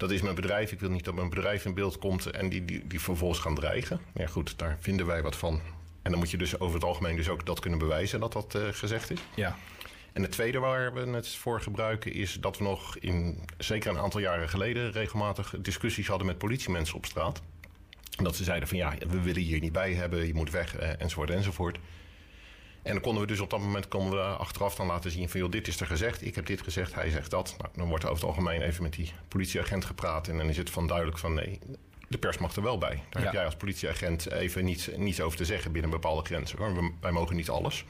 dat 0.02 0.12
is 0.12 0.22
mijn 0.22 0.36
bedrijf, 0.36 0.72
ik 0.72 0.80
wil 0.80 0.90
niet 0.90 1.06
dat 1.06 1.14
mijn 1.14 1.30
bedrijf 1.30 1.66
in 1.66 1.74
beeld 1.74 1.98
komt 1.98 2.26
en 2.26 2.50
die, 2.50 2.66
die, 2.66 2.88
die 2.88 3.02
vervolgens 3.02 3.40
gaan 3.40 3.56
dreigen. 3.56 4.00
Ja 4.14 4.28
goed, 4.28 4.58
daar 4.58 4.78
vinden 4.80 5.06
wij 5.06 5.22
wat 5.22 5.36
van. 5.36 5.62
En 6.02 6.12
dan 6.12 6.20
moet 6.20 6.32
je 6.32 6.38
dus 6.38 6.60
over 6.60 6.76
het 6.76 6.84
algemeen 6.84 7.16
dus 7.16 7.30
ook 7.30 7.46
dat 7.46 7.60
kunnen 7.60 7.80
bewijzen 7.80 8.20
dat 8.20 8.34
dat 8.34 8.56
eh, 8.56 8.62
gezegd 8.72 9.12
is. 9.12 9.20
ja. 9.36 9.58
En 10.14 10.22
het 10.22 10.32
tweede 10.32 10.60
waar 10.60 10.94
we 10.94 11.00
het 11.00 11.28
voor 11.28 11.62
gebruiken 11.62 12.14
is 12.14 12.38
dat 12.40 12.58
we 12.58 12.64
nog 12.64 12.98
in, 12.98 13.46
zeker 13.58 13.90
een 13.90 13.98
aantal 13.98 14.20
jaren 14.20 14.50
geleden, 14.50 14.92
regelmatig 14.92 15.56
discussies 15.60 16.08
hadden 16.08 16.28
met 16.28 16.38
politiemensen 16.38 16.96
op 16.96 17.06
straat. 17.06 17.42
En 18.18 18.24
dat 18.24 18.36
ze 18.36 18.44
zeiden 18.44 18.68
van 18.68 18.78
ja, 18.78 18.94
we 19.08 19.22
willen 19.22 19.42
je 19.42 19.48
hier 19.48 19.60
niet 19.60 19.72
bij 19.72 19.94
hebben, 19.94 20.28
je 20.28 20.34
moet 20.34 20.52
weg, 20.52 20.76
eh, 20.76 21.02
enzovoort, 21.02 21.30
enzovoort. 21.30 21.80
En 22.84 22.92
dan 22.94 23.02
konden 23.02 23.22
we 23.22 23.28
dus 23.28 23.40
op 23.40 23.50
dat 23.50 23.60
moment 23.60 23.88
konden 23.88 24.12
we 24.20 24.36
achteraf 24.36 24.76
dan 24.76 24.88
laten 24.88 25.12
zien 25.12 25.30
van 25.30 25.40
joh, 25.40 25.52
dit 25.52 25.68
is 25.68 25.80
er 25.80 25.86
gezegd, 25.88 26.26
ik 26.26 26.36
heb 26.36 26.46
dit 26.46 26.62
gezegd, 26.62 26.94
hij 26.94 27.10
zegt 27.10 27.32
dat. 27.32 27.56
Nou, 27.58 27.70
dan 27.76 27.88
wordt 27.88 28.04
er 28.04 28.10
over 28.10 28.22
het 28.26 28.36
algemeen 28.36 28.62
even 28.62 28.84
met 28.84 28.94
die 28.94 29.12
politieagent 29.28 29.86
gepraat 29.86 30.28
en 30.28 30.38
dan 30.38 30.50
is 30.50 30.58
het 30.58 30.70
van 30.70 30.88
duidelijk 30.88 31.18
van 31.18 31.34
nee, 31.34 31.60
de 32.08 32.18
pers 32.18 32.38
mag 32.38 32.56
er 32.56 32.62
wel 32.64 32.78
bij. 32.78 33.04
Daar 33.10 33.22
Ja. 33.22 33.28
heb 33.28 33.34
jij 33.34 33.46
als 33.46 33.56
politieagent 33.56 34.32
even 34.32 34.66
niets, 34.66 34.90
niets 34.96 35.22
over 35.22 35.38
te 35.38 35.46
zeggen 35.46 35.72
binnen 35.72 35.92
bepaalde 35.92 36.26
grenzen. 36.26 36.58
hoor. 36.58 36.92
Wij 37.02 37.12
mogen 37.12 37.36
niet 37.36 37.50
alles. 37.50 37.86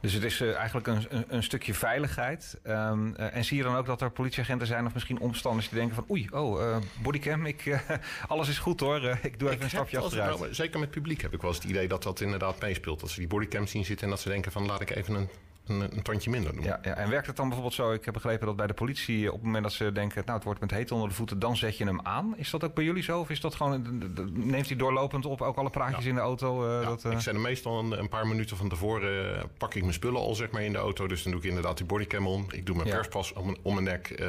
Dus 0.00 0.12
het 0.12 0.24
is 0.24 0.40
eh, 0.40 0.54
eigenlijk 0.54 0.86
een, 0.86 1.06
een, 1.08 1.24
een 1.28 1.42
stukje 1.42 1.74
veiligheid. 1.74 2.58
Ehm, 2.62 3.14
eh, 3.14 3.36
en 3.36 3.44
zie 3.44 3.56
je 3.56 3.62
dan 3.62 3.76
ook 3.76 3.86
dat 3.86 4.00
er 4.00 4.10
politieagenten 4.10 4.66
zijn 4.66 4.86
of 4.86 4.92
misschien 4.94 5.20
omstanders 5.20 5.68
die 5.68 5.78
denken 5.78 5.94
van... 5.94 6.04
oei, 6.10 6.28
oh, 6.32 6.62
eh, 6.62 6.76
bodycam, 7.02 7.46
ik, 7.46 7.80
alles 8.28 8.48
is 8.48 8.58
goed 8.58 8.80
hoor. 8.80 9.18
Ik 9.22 9.38
doe 9.38 9.48
even 9.48 9.52
Ik 9.58 9.62
een 9.62 9.70
stapje 9.70 9.98
achteruit. 9.98 10.38
nou, 10.38 10.54
zeker 10.54 10.80
met 10.80 10.90
publiek 10.90 11.22
heb 11.22 11.32
ik 11.32 11.40
wel 11.40 11.50
eens 11.50 11.60
het 11.62 11.70
idee 11.70 11.88
dat 11.88 12.02
dat 12.02 12.20
inderdaad 12.20 12.60
meespeelt. 12.60 13.00
Dat 13.00 13.10
ze 13.10 13.18
die 13.18 13.28
bodycam 13.28 13.66
zien 13.66 13.84
zitten 13.84 14.04
en 14.04 14.10
dat 14.10 14.20
ze 14.20 14.28
denken 14.28 14.52
van 14.52 14.66
laat 14.66 14.80
ik 14.80 14.90
even 14.90 15.14
een, 15.14 15.28
een, 15.70 15.80
een 15.96 16.02
tandje 16.02 16.30
minder 16.30 16.54
doen. 16.54 16.64
Ja, 16.64 16.78
ja, 16.82 16.94
en 16.94 17.10
werkt 17.10 17.26
het 17.26 17.36
dan 17.36 17.44
bijvoorbeeld 17.44 17.74
zo? 17.76 17.92
Ik 17.92 18.04
heb 18.04 18.14
begrepen 18.14 18.46
dat 18.46 18.56
bij 18.56 18.66
de 18.66 18.72
politie 18.74 19.26
op 19.28 19.34
het 19.36 19.44
moment 19.44 19.62
dat 19.62 19.72
ze 19.72 19.92
denken... 19.92 20.22
nou, 20.24 20.34
het 20.36 20.44
wordt 20.44 20.60
met 20.60 20.70
heet 20.70 20.92
onder 20.92 21.08
de 21.08 21.14
voeten, 21.14 21.38
dan 21.38 21.56
zet 21.56 21.76
je 21.76 21.84
hem 21.84 22.00
aan. 22.02 22.34
Is 22.36 22.50
dat 22.50 22.64
ook 22.64 22.74
bij 22.74 22.84
jullie 22.84 23.02
zo? 23.02 23.20
Of 23.20 23.30
is 23.30 23.40
dat 23.40 23.54
gewoon, 23.54 24.02
neemt 24.32 24.66
hij 24.68 24.76
doorlopend 24.76 25.26
op, 25.26 25.40
ook 25.42 25.56
alle 25.56 25.70
praatjes 25.70 26.04
in 26.04 26.14
de 26.14 26.20
auto? 26.20 26.66
eh, 26.66 26.82
Ja, 26.82 26.88
dat, 26.88 27.04
eh, 27.04 27.12
Ik 27.12 27.20
zet 27.20 27.32
hem 27.34 27.42
meestal 27.42 27.78
een, 27.78 27.98
een 27.98 28.08
paar 28.08 28.26
minuten 28.26 28.56
van 28.56 28.68
tevoren, 28.68 29.36
eh, 29.36 29.44
pak 29.58 29.74
ik 29.74 29.82
mijn 29.82 29.94
spullen 29.94 30.20
al 30.20 30.34
zeg 30.34 30.50
maar 30.50 30.62
in 30.62 30.72
de 30.72 30.78
auto. 30.78 31.06
Dus 31.06 31.22
dan 31.22 31.32
doe 31.32 31.40
ik 31.40 31.46
inderdaad 31.48 31.76
die 31.76 31.86
bodycam 31.86 32.26
om. 32.26 32.46
Ik 32.50 32.66
doe 32.66 32.76
mijn 32.76 32.88
perspas 32.94 33.32
om, 33.32 33.44
mijn- 33.44 33.58
om 33.62 33.72
mijn 33.74 33.86
nek. 33.86 34.10
eh, 34.10 34.28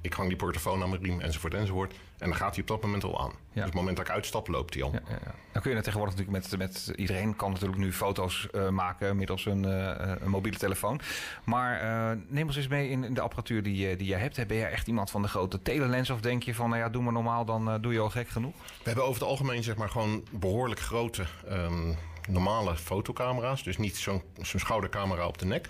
ik 0.00 0.12
hang 0.12 0.28
die 0.28 0.36
portofoon 0.36 0.82
aan 0.82 0.90
mijn 0.90 1.02
riem 1.02 1.20
enzovoort 1.20 1.54
enzovoort. 1.54 1.94
En 2.20 2.28
dan 2.28 2.38
gaat 2.38 2.52
hij 2.52 2.60
op 2.60 2.68
dat 2.68 2.82
moment 2.82 3.04
al 3.04 3.20
aan. 3.20 3.30
Dus 3.30 3.58
op 3.58 3.64
het 3.64 3.74
moment 3.74 3.96
dat 3.96 4.06
ik 4.06 4.12
uitstap, 4.12 4.48
loopt 4.48 4.74
hij 4.74 4.82
al. 4.82 4.92
Ja, 4.92 5.00
ja, 5.08 5.18
ja. 5.24 5.34
Dan 5.52 5.62
kun 5.62 5.74
je 5.74 5.80
tegenwoordig 5.80 6.16
natuurlijk 6.16 6.50
met, 6.50 6.58
met 6.58 6.92
iedereen 6.96 7.36
kan 7.36 7.50
natuurlijk 7.50 7.78
nu 7.78 7.92
foto's 7.92 8.48
uh, 8.52 8.68
maken 8.68 9.16
middels 9.16 9.46
een, 9.46 9.62
uh, 9.62 9.92
een, 10.20 10.30
mobiele 10.30 10.58
telefoon. 10.58 11.00
Maar 11.44 11.82
uh, 11.82 12.20
neem 12.28 12.46
ons 12.46 12.56
eens 12.56 12.68
mee 12.68 12.88
in, 12.88 13.04
in 13.04 13.14
de 13.14 13.20
apparatuur 13.20 13.62
die, 13.62 13.96
die 13.96 14.06
jij 14.06 14.18
hebt. 14.18 14.46
Ben 14.46 14.56
jij 14.56 14.70
echt 14.70 14.86
iemand 14.86 15.10
van 15.10 15.22
de 15.22 15.28
grote 15.28 15.62
telelens 15.62 16.10
of 16.10 16.20
denk 16.20 16.42
je 16.42 16.54
van, 16.54 16.68
nou 16.68 16.80
ja, 16.80 16.88
doe 16.88 17.02
maar 17.02 17.12
normaal, 17.12 17.44
dan 17.44 17.80
doe 17.80 17.92
je 17.92 18.00
al 18.00 18.10
gek 18.10 18.28
genoeg? 18.28 18.54
We 18.54 18.84
hebben 18.84 19.04
over 19.04 19.20
het 19.20 19.30
algemeen 19.30 19.62
zeg 19.62 19.76
maar 19.76 19.88
gewoon 19.88 20.24
behoorlijk 20.30 20.80
grote 20.80 21.24
um, 21.50 21.96
normale 22.28 22.76
fotocamera's. 22.76 23.62
Dus 23.62 23.78
niet 23.78 23.96
zo'n 23.96 24.22
zo'n 24.42 24.60
schoudercamera 24.60 25.26
op 25.26 25.38
de 25.38 25.46
nek. 25.46 25.68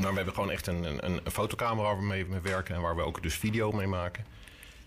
Maar 0.00 0.10
we 0.10 0.16
hebben 0.16 0.34
gewoon 0.34 0.50
echt 0.50 0.66
een, 0.66 0.84
een, 0.84 1.20
een 1.24 1.30
fotocamera 1.30 1.88
waar 1.88 1.98
we 1.98 2.04
mee 2.04 2.26
werken 2.42 2.74
en 2.74 2.80
waar 2.80 2.96
we 2.96 3.02
ook 3.02 3.22
dus 3.22 3.34
video 3.34 3.72
mee 3.72 3.86
maken. 3.86 4.24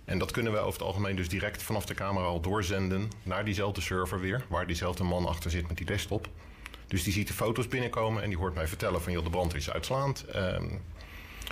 En 0.09 0.17
dat 0.17 0.31
kunnen 0.31 0.51
we 0.51 0.57
over 0.57 0.79
het 0.79 0.81
algemeen 0.81 1.15
dus 1.15 1.29
direct 1.29 1.63
vanaf 1.63 1.85
de 1.85 1.93
camera 1.93 2.25
al 2.25 2.41
doorzenden 2.41 3.09
naar 3.23 3.45
diezelfde 3.45 3.81
server 3.81 4.19
weer, 4.19 4.45
waar 4.47 4.67
diezelfde 4.67 5.03
man 5.03 5.25
achter 5.25 5.51
zit 5.51 5.67
met 5.67 5.77
die 5.77 5.85
desktop. 5.85 6.27
Dus 6.87 7.03
die 7.03 7.13
ziet 7.13 7.27
de 7.27 7.33
foto's 7.33 7.67
binnenkomen 7.67 8.23
en 8.23 8.29
die 8.29 8.37
hoort 8.37 8.55
mij 8.55 8.67
vertellen 8.67 9.01
van 9.01 9.11
joh, 9.11 9.23
de 9.23 9.29
brand 9.29 9.55
is 9.55 9.71
uitslaand. 9.71 10.25
Um, 10.35 10.81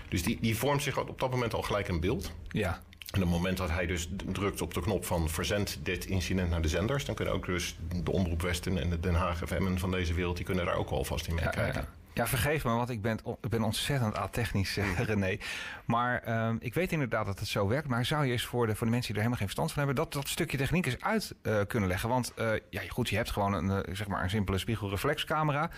dus 0.10 0.24
die, 0.24 0.38
die 0.42 0.58
vormt 0.58 0.84
zich 0.84 0.98
op 0.98 1.20
dat 1.20 1.32
moment 1.32 1.54
al 1.54 1.62
gelijk 1.62 1.88
een 1.88 2.00
beeld. 2.00 2.32
Ja. 2.48 2.70
En 3.12 3.24
op 3.24 3.30
het 3.30 3.38
moment 3.38 3.58
dat 3.58 3.70
hij 3.70 3.86
dus 3.86 4.10
drukt 4.32 4.62
op 4.62 4.74
de 4.74 4.82
knop 4.82 5.06
van 5.06 5.30
verzend 5.30 5.80
dit 5.84 6.06
incident 6.06 6.50
naar 6.50 6.62
de 6.62 6.68
zenders, 6.68 7.06
dan 7.06 7.16
kunnen 7.16 7.34
ook 7.34 7.46
dus 7.46 7.78
de 8.04 8.12
Omroep 8.12 8.42
Westen 8.42 8.78
en 8.78 8.90
de 8.90 9.00
Den 9.00 9.16
Haag 9.16 9.42
FM'en 9.46 9.80
van 9.80 9.92
deze 9.92 10.14
wereld, 10.14 10.36
die 10.36 10.46
kunnen 10.46 10.66
daar 10.66 10.76
ook 10.76 10.90
alvast 10.90 11.28
in 11.28 11.36
meekijken. 11.36 11.62
Ja, 11.62 11.68
ja, 11.68 11.74
ja, 11.74 11.88
vergeef 12.26 12.64
me, 12.64 12.72
want 12.72 12.90
ik 12.90 13.02
ben, 13.02 13.20
ik 13.42 13.50
ben 13.50 13.64
ontzettend 13.64 14.18
a-technisch, 14.18 14.78
uh, 14.78 15.00
René. 15.00 15.38
Maar 15.86 16.24
uh, 16.28 16.50
ik 16.60 16.74
weet 16.74 16.92
inderdaad 16.92 17.26
dat 17.26 17.40
het 17.40 17.48
zo 17.48 17.68
werkt. 17.68 17.88
Maar 17.88 18.06
zou 18.06 18.26
je 18.26 18.32
eens 18.32 18.46
voor 18.46 18.68
de, 18.68 18.76
voor 18.76 18.88
de 18.88 18.92
mensen 18.92 19.14
die 19.14 19.22
er 19.22 19.28
helemaal 19.28 19.38
geen 19.38 19.48
verstand 19.48 19.72
van 19.72 19.78
hebben... 19.86 20.04
dat, 20.04 20.14
dat 20.14 20.28
stukje 20.28 20.58
techniek 20.58 20.86
eens 20.86 21.02
uit 21.02 21.36
uh, 21.44 21.60
kunnen 21.68 21.90
leggen? 21.90 22.10
Want 22.10 22.34
ja, 22.70 22.82
goed, 22.88 23.10
je 23.10 23.16
hebt 23.16 23.32
gewoon 23.32 23.54
een, 23.54 23.96
zeg 23.96 24.08
maar 24.08 24.24
een 24.24 24.30
simpele 24.30 24.58
spiegelreflexcamera... 24.58 25.70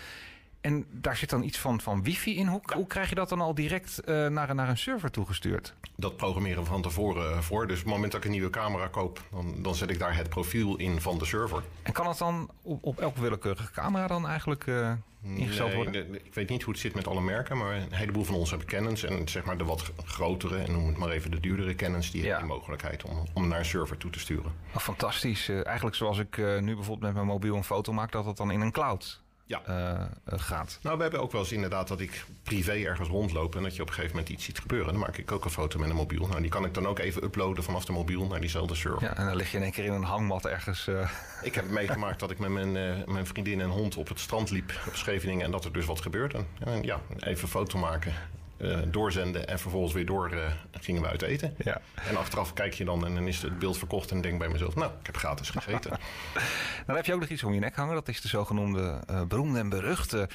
En 0.60 0.86
daar 0.90 1.16
zit 1.16 1.30
dan 1.30 1.42
iets 1.42 1.58
van, 1.58 1.80
van 1.80 2.02
wifi 2.02 2.36
in. 2.36 2.46
Hoe, 2.46 2.60
ja. 2.64 2.76
hoe 2.76 2.86
krijg 2.86 3.08
je 3.08 3.14
dat 3.14 3.28
dan 3.28 3.40
al 3.40 3.54
direct 3.54 4.00
uh, 4.04 4.26
naar, 4.26 4.54
naar 4.54 4.68
een 4.68 4.78
server 4.78 5.10
toegestuurd? 5.10 5.74
Dat 5.96 6.16
programmeren 6.16 6.62
we 6.62 6.68
van 6.68 6.82
tevoren 6.82 7.42
voor. 7.42 7.66
Dus 7.66 7.78
op 7.78 7.84
het 7.84 7.94
moment 7.94 8.12
dat 8.12 8.20
ik 8.20 8.26
een 8.26 8.32
nieuwe 8.32 8.50
camera 8.50 8.86
koop, 8.86 9.22
dan, 9.30 9.62
dan 9.62 9.74
zet 9.74 9.90
ik 9.90 9.98
daar 9.98 10.16
het 10.16 10.28
profiel 10.28 10.76
in 10.76 11.00
van 11.00 11.18
de 11.18 11.24
server. 11.24 11.62
En 11.82 11.92
kan 11.92 12.06
het 12.06 12.18
dan 12.18 12.50
op, 12.62 12.84
op 12.84 13.00
elke 13.00 13.20
willekeurige 13.20 13.72
camera 13.72 14.06
dan 14.06 14.28
eigenlijk 14.28 14.66
uh, 14.66 14.92
ingesteld 15.22 15.68
nee, 15.68 15.76
worden? 15.76 16.12
De, 16.12 16.20
ik 16.22 16.34
weet 16.34 16.48
niet 16.48 16.62
hoe 16.62 16.72
het 16.72 16.82
zit 16.82 16.94
met 16.94 17.06
alle 17.06 17.20
merken, 17.20 17.58
maar 17.58 17.74
een 17.74 17.92
heleboel 17.92 18.24
van 18.24 18.34
ons 18.34 18.50
hebben 18.50 18.68
Canons. 18.68 19.04
En 19.04 19.28
zeg 19.28 19.44
maar 19.44 19.58
de 19.58 19.64
wat 19.64 19.92
grotere, 20.04 20.58
en 20.58 20.72
noem 20.72 20.86
het 20.86 20.96
maar 20.96 21.10
even 21.10 21.30
de 21.30 21.40
duurdere 21.40 21.74
Canons, 21.74 22.10
die 22.10 22.22
ja. 22.22 22.28
hebben 22.28 22.46
die 22.46 22.56
mogelijkheid 22.56 23.04
om, 23.04 23.26
om 23.34 23.48
naar 23.48 23.58
een 23.58 23.64
server 23.64 23.96
toe 23.96 24.10
te 24.10 24.18
sturen. 24.18 24.52
Oh, 24.74 24.80
fantastisch. 24.80 25.48
Uh, 25.48 25.66
eigenlijk 25.66 25.96
zoals 25.96 26.18
ik 26.18 26.36
nu 26.36 26.74
bijvoorbeeld 26.74 27.00
met 27.00 27.14
mijn 27.14 27.26
mobiel 27.26 27.56
een 27.56 27.64
foto 27.64 27.92
maak, 27.92 28.12
dat 28.12 28.24
het 28.24 28.36
dan 28.36 28.50
in 28.50 28.60
een 28.60 28.72
cloud 28.72 29.22
ja. 29.50 29.62
Uh, 29.68 30.38
gaat. 30.38 30.78
Nou, 30.82 30.96
we 30.96 31.02
hebben 31.02 31.20
ook 31.20 31.32
wel 31.32 31.40
eens 31.40 31.52
inderdaad 31.52 31.88
dat 31.88 32.00
ik 32.00 32.24
privé 32.42 32.72
ergens 32.72 33.08
rondloop 33.08 33.56
en 33.56 33.62
dat 33.62 33.76
je 33.76 33.82
op 33.82 33.88
een 33.88 33.94
gegeven 33.94 34.16
moment 34.16 34.32
iets 34.32 34.44
ziet 34.44 34.58
gebeuren. 34.58 34.92
Dan 34.92 35.02
maak 35.02 35.16
ik 35.16 35.32
ook 35.32 35.44
een 35.44 35.50
foto 35.50 35.78
met 35.78 35.90
een 35.90 35.96
mobiel. 35.96 36.26
Nou, 36.26 36.40
die 36.40 36.50
kan 36.50 36.64
ik 36.64 36.74
dan 36.74 36.86
ook 36.86 36.98
even 36.98 37.24
uploaden 37.24 37.64
vanaf 37.64 37.84
de 37.84 37.92
mobiel 37.92 38.26
naar 38.26 38.40
diezelfde 38.40 38.74
server. 38.74 39.02
Ja, 39.02 39.16
en 39.16 39.26
dan 39.26 39.36
lig 39.36 39.50
je 39.50 39.56
in 39.56 39.62
één 39.62 39.72
keer 39.72 39.84
in 39.84 39.92
een 39.92 40.02
hangmat 40.02 40.46
ergens. 40.46 40.86
Uh... 40.86 41.10
Ik 41.42 41.54
heb 41.54 41.68
meegemaakt 41.70 42.20
dat 42.20 42.30
ik 42.30 42.38
met 42.38 42.50
mijn, 42.50 42.74
uh, 42.74 43.06
mijn 43.06 43.26
vriendin 43.26 43.60
en 43.60 43.68
hond 43.68 43.96
op 43.96 44.08
het 44.08 44.20
strand 44.20 44.50
liep 44.50 44.72
op 44.86 44.96
Scheveningen 44.96 45.44
en 45.44 45.50
dat 45.50 45.64
er 45.64 45.72
dus 45.72 45.86
wat 45.86 46.00
gebeurt. 46.00 46.34
En, 46.34 46.46
en 46.58 46.82
ja, 46.82 47.00
even 47.18 47.48
foto 47.48 47.78
maken. 47.78 48.12
Uh, 48.60 48.78
doorzenden 48.86 49.48
en 49.48 49.58
vervolgens 49.58 49.92
weer 49.92 50.06
door 50.06 50.34
uh, 50.34 50.52
gingen 50.80 51.02
we 51.02 51.08
uit 51.08 51.22
eten. 51.22 51.54
Ja. 51.64 51.80
En 52.08 52.16
achteraf 52.16 52.52
kijk 52.52 52.74
je 52.74 52.84
dan 52.84 53.06
en 53.06 53.14
dan 53.14 53.26
is 53.26 53.42
het 53.42 53.58
beeld 53.58 53.78
verkocht 53.78 54.10
en 54.10 54.20
denk 54.20 54.38
bij 54.38 54.48
mezelf, 54.48 54.74
nou, 54.74 54.90
ik 55.00 55.06
heb 55.06 55.16
gratis 55.16 55.50
gegeten. 55.50 55.90
dan 56.86 56.96
heb 56.96 57.06
je 57.06 57.14
ook 57.14 57.20
nog 57.20 57.28
iets 57.28 57.44
om 57.44 57.54
je 57.54 57.60
nek 57.60 57.76
hangen. 57.76 57.94
Dat 57.94 58.08
is 58.08 58.20
de 58.20 58.28
zogenoemde 58.28 59.00
uh, 59.10 59.22
beroemde 59.22 59.58
en 59.58 59.68
beruchte 59.68 60.28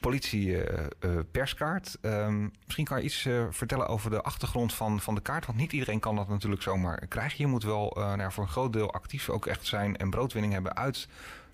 politie-perskaart. 0.00 1.98
Um, 2.02 2.52
misschien 2.64 2.84
kan 2.84 2.98
je 2.98 3.04
iets 3.04 3.28
vertellen 3.50 3.86
over 3.86 4.10
de 4.10 4.22
achtergrond 4.22 4.74
van, 4.74 5.00
van 5.00 5.14
de 5.14 5.20
kaart. 5.20 5.46
Want 5.46 5.58
niet 5.58 5.72
iedereen 5.72 6.00
kan 6.00 6.16
dat 6.16 6.28
natuurlijk 6.28 6.62
zomaar 6.62 7.06
krijgen. 7.06 7.38
Je 7.38 7.46
moet 7.46 7.64
wel 7.64 7.92
nou, 7.96 8.32
voor 8.32 8.42
een 8.42 8.50
groot 8.50 8.72
deel 8.72 8.92
actief 8.92 9.28
ook 9.28 9.46
echt 9.46 9.66
zijn 9.66 9.96
en 9.96 10.10
broodwinning 10.10 10.52
hebben 10.52 10.76
uit 10.76 11.08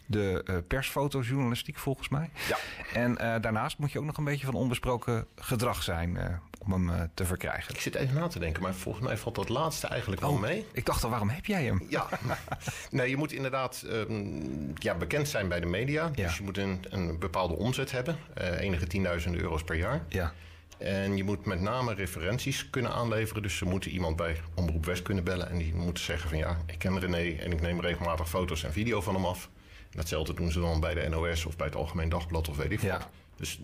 de 0.08 0.44
uh, 0.44 0.56
persfotojournalistiek 0.68 1.78
volgens 1.78 2.08
mij. 2.08 2.30
Ja. 2.48 2.56
En 2.92 3.10
uh, 3.10 3.34
daarnaast 3.40 3.78
moet 3.78 3.92
je 3.92 3.98
ook 3.98 4.04
nog 4.04 4.16
een 4.16 4.24
beetje 4.24 4.46
van 4.46 4.54
onbesproken 4.54 5.26
gedrag 5.36 5.82
zijn 5.82 6.14
uh, 6.14 6.24
om 6.58 6.72
hem 6.72 7.10
te 7.14 7.24
verkrijgen. 7.24 7.74
Ik 7.74 7.80
zit 7.80 7.94
even 7.94 8.14
na 8.14 8.26
te 8.26 8.38
denken, 8.38 8.62
maar 8.62 8.74
volgens 8.74 9.04
mij 9.04 9.16
valt 9.16 9.34
dat 9.34 9.48
laatste 9.48 9.86
eigenlijk 9.86 10.22
oh, 10.22 10.28
wel 10.28 10.38
mee. 10.38 10.66
Ik 10.72 10.86
dacht 10.86 11.04
al, 11.04 11.10
waarom 11.10 11.28
heb 11.28 11.44
jij 11.44 11.64
hem? 11.64 11.82
Ja, 11.88 12.08
nee, 12.90 13.10
je 13.10 13.16
moet 13.16 13.32
inderdaad 13.32 13.84
um, 13.86 14.72
ja, 14.74 14.94
bekend 14.94 15.28
zijn 15.28 15.48
bij 15.48 15.60
de 15.60 15.66
media. 15.66 16.10
Ja. 16.14 16.26
Dus 16.26 16.36
je 16.36 16.42
moet 16.42 16.58
een, 16.58 16.84
een 16.88 17.18
bepaalde 17.18 17.54
omzet 17.54 17.90
hebben, 17.90 18.18
enige 18.58 18.86
tienduizenden 18.86 19.40
euro's 19.40 19.64
per 19.64 19.76
jaar. 19.76 20.04
Ja. 20.08 20.32
En 20.78 21.16
je 21.16 21.24
moet 21.24 21.44
met 21.44 21.60
name 21.60 21.94
referenties 21.94 22.70
kunnen 22.70 22.92
aanleveren. 22.92 23.42
Dus 23.42 23.56
ze 23.56 23.64
moeten 23.64 23.90
iemand 23.90 24.16
bij 24.16 24.40
Omroep 24.54 24.84
West 24.84 25.02
kunnen 25.02 25.24
bellen. 25.24 25.50
En 25.50 25.58
die 25.58 25.74
moeten 25.74 26.04
zeggen 26.04 26.28
van 26.28 26.38
ja, 26.38 26.56
ik 26.66 26.78
ken 26.78 26.98
René 26.98 27.36
en 27.38 27.52
ik 27.52 27.60
neem 27.60 27.80
regelmatig 27.80 28.28
foto's 28.28 28.64
en 28.64 28.72
video 28.72 29.00
van 29.00 29.14
hem 29.14 29.24
af. 29.24 29.48
Datzelfde 29.90 30.34
doen 30.34 30.52
ze 30.52 30.60
dan 30.60 30.80
bij 30.80 30.94
de 30.94 31.08
NOS 31.08 31.44
of 31.44 31.56
bij 31.56 31.66
het 31.66 31.76
Algemeen 31.76 32.08
Dagblad 32.08 32.48
of 32.48 32.56
weet 32.56 32.72
ik 32.72 32.80
Ja. 32.82 32.98
wat. 32.98 33.08
Dus 33.36 33.60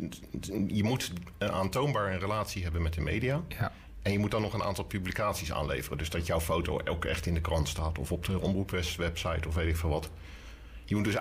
je 0.69 0.83
moet 0.85 1.13
een 1.39 1.51
aantoonbaar 1.53 2.13
een 2.13 2.19
relatie 2.19 2.63
hebben 2.63 2.83
met 2.83 2.95
de 2.95 3.01
media. 3.01 3.43
Ja. 3.49 3.73
En 4.03 4.13
je 4.13 4.19
moet 4.19 4.31
dan 4.31 4.43
nog 4.43 4.53
een 4.53 4.63
aantal 4.63 4.85
publicaties 4.85 5.53
aanleveren. 5.53 5.99
Dus 5.99 6.11
dat 6.11 6.27
jouw 6.27 6.41
foto 6.41 6.81
ook 6.85 7.05
echt 7.05 7.27
in 7.27 7.35
de 7.35 7.41
krant 7.41 7.69
staat. 7.69 7.99
Of 7.99 8.13
op 8.13 8.25
de 8.25 8.41
Omroep 8.41 8.71
West 8.71 8.97
website 8.97 9.49
of 9.49 9.55
weet 9.55 9.69
ik 9.69 9.77
veel 9.77 9.91
wat. 9.91 10.11
Je 10.85 10.95
moet, 10.95 11.05
dus, 11.05 11.17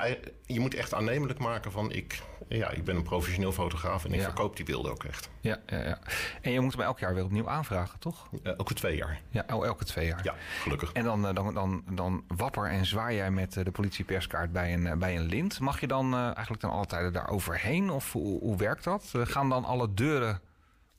je 0.45 0.60
moet 0.60 0.75
echt 0.75 0.93
aannemelijk 0.93 1.39
maken 1.39 1.72
van... 1.72 1.91
Ik, 1.91 2.22
ja, 2.48 2.70
ik 2.70 2.84
ben 2.84 2.96
een 2.96 3.04
professioneel 3.04 3.52
fotograaf 3.52 4.06
en 4.06 4.12
ik 4.12 4.20
Ja. 4.20 4.24
verkoop 4.24 4.56
die 4.56 4.66
beelden 4.66 4.92
ook 4.92 5.04
echt. 5.04 5.30
Ja, 5.42 5.60
ja, 5.66 5.78
ja. 5.84 6.00
En 6.42 6.52
je 6.52 6.60
moet 6.60 6.72
hem 6.74 6.82
elk 6.82 7.00
jaar 7.00 7.14
weer 7.14 7.24
opnieuw 7.24 7.50
aanvragen, 7.50 8.00
toch? 8.00 8.30
Eh, 8.44 8.58
elke 8.58 8.74
twee 8.74 8.96
jaar. 8.96 9.22
Ja, 9.30 9.46
oh, 9.54 9.66
elke 9.66 9.86
twee 9.86 10.08
jaar. 10.08 10.20
Ja, 10.24 10.36
gelukkig. 10.62 10.92
En 10.92 11.04
dan, 11.04 11.28
eh, 11.28 11.34
dan, 11.36 11.54
dan, 11.54 11.84
dan 11.92 12.24
wapper 12.28 12.70
en 12.70 12.86
zwaai 12.86 13.16
jij 13.16 13.32
met 13.32 13.58
eh, 13.58 13.64
de 13.66 13.72
politieperskaart 13.72 14.52
bij 14.52 14.74
een, 14.74 15.00
bij 15.00 15.16
een 15.16 15.26
lint. 15.26 15.60
Mag 15.60 15.80
je 15.80 15.88
dan 15.88 16.16
eigenlijk 16.16 16.62
dan 16.62 16.72
alle 16.72 16.86
tijden 16.86 17.14
daar 17.14 17.30
overheen? 17.30 17.90
Of 17.90 18.12
hoe, 18.12 18.40
hoe 18.40 18.58
werkt 18.58 18.84
dat? 18.84 19.12
Gaan 19.14 19.50
dan 19.50 19.66
alle 19.66 19.94
deuren 19.94 20.40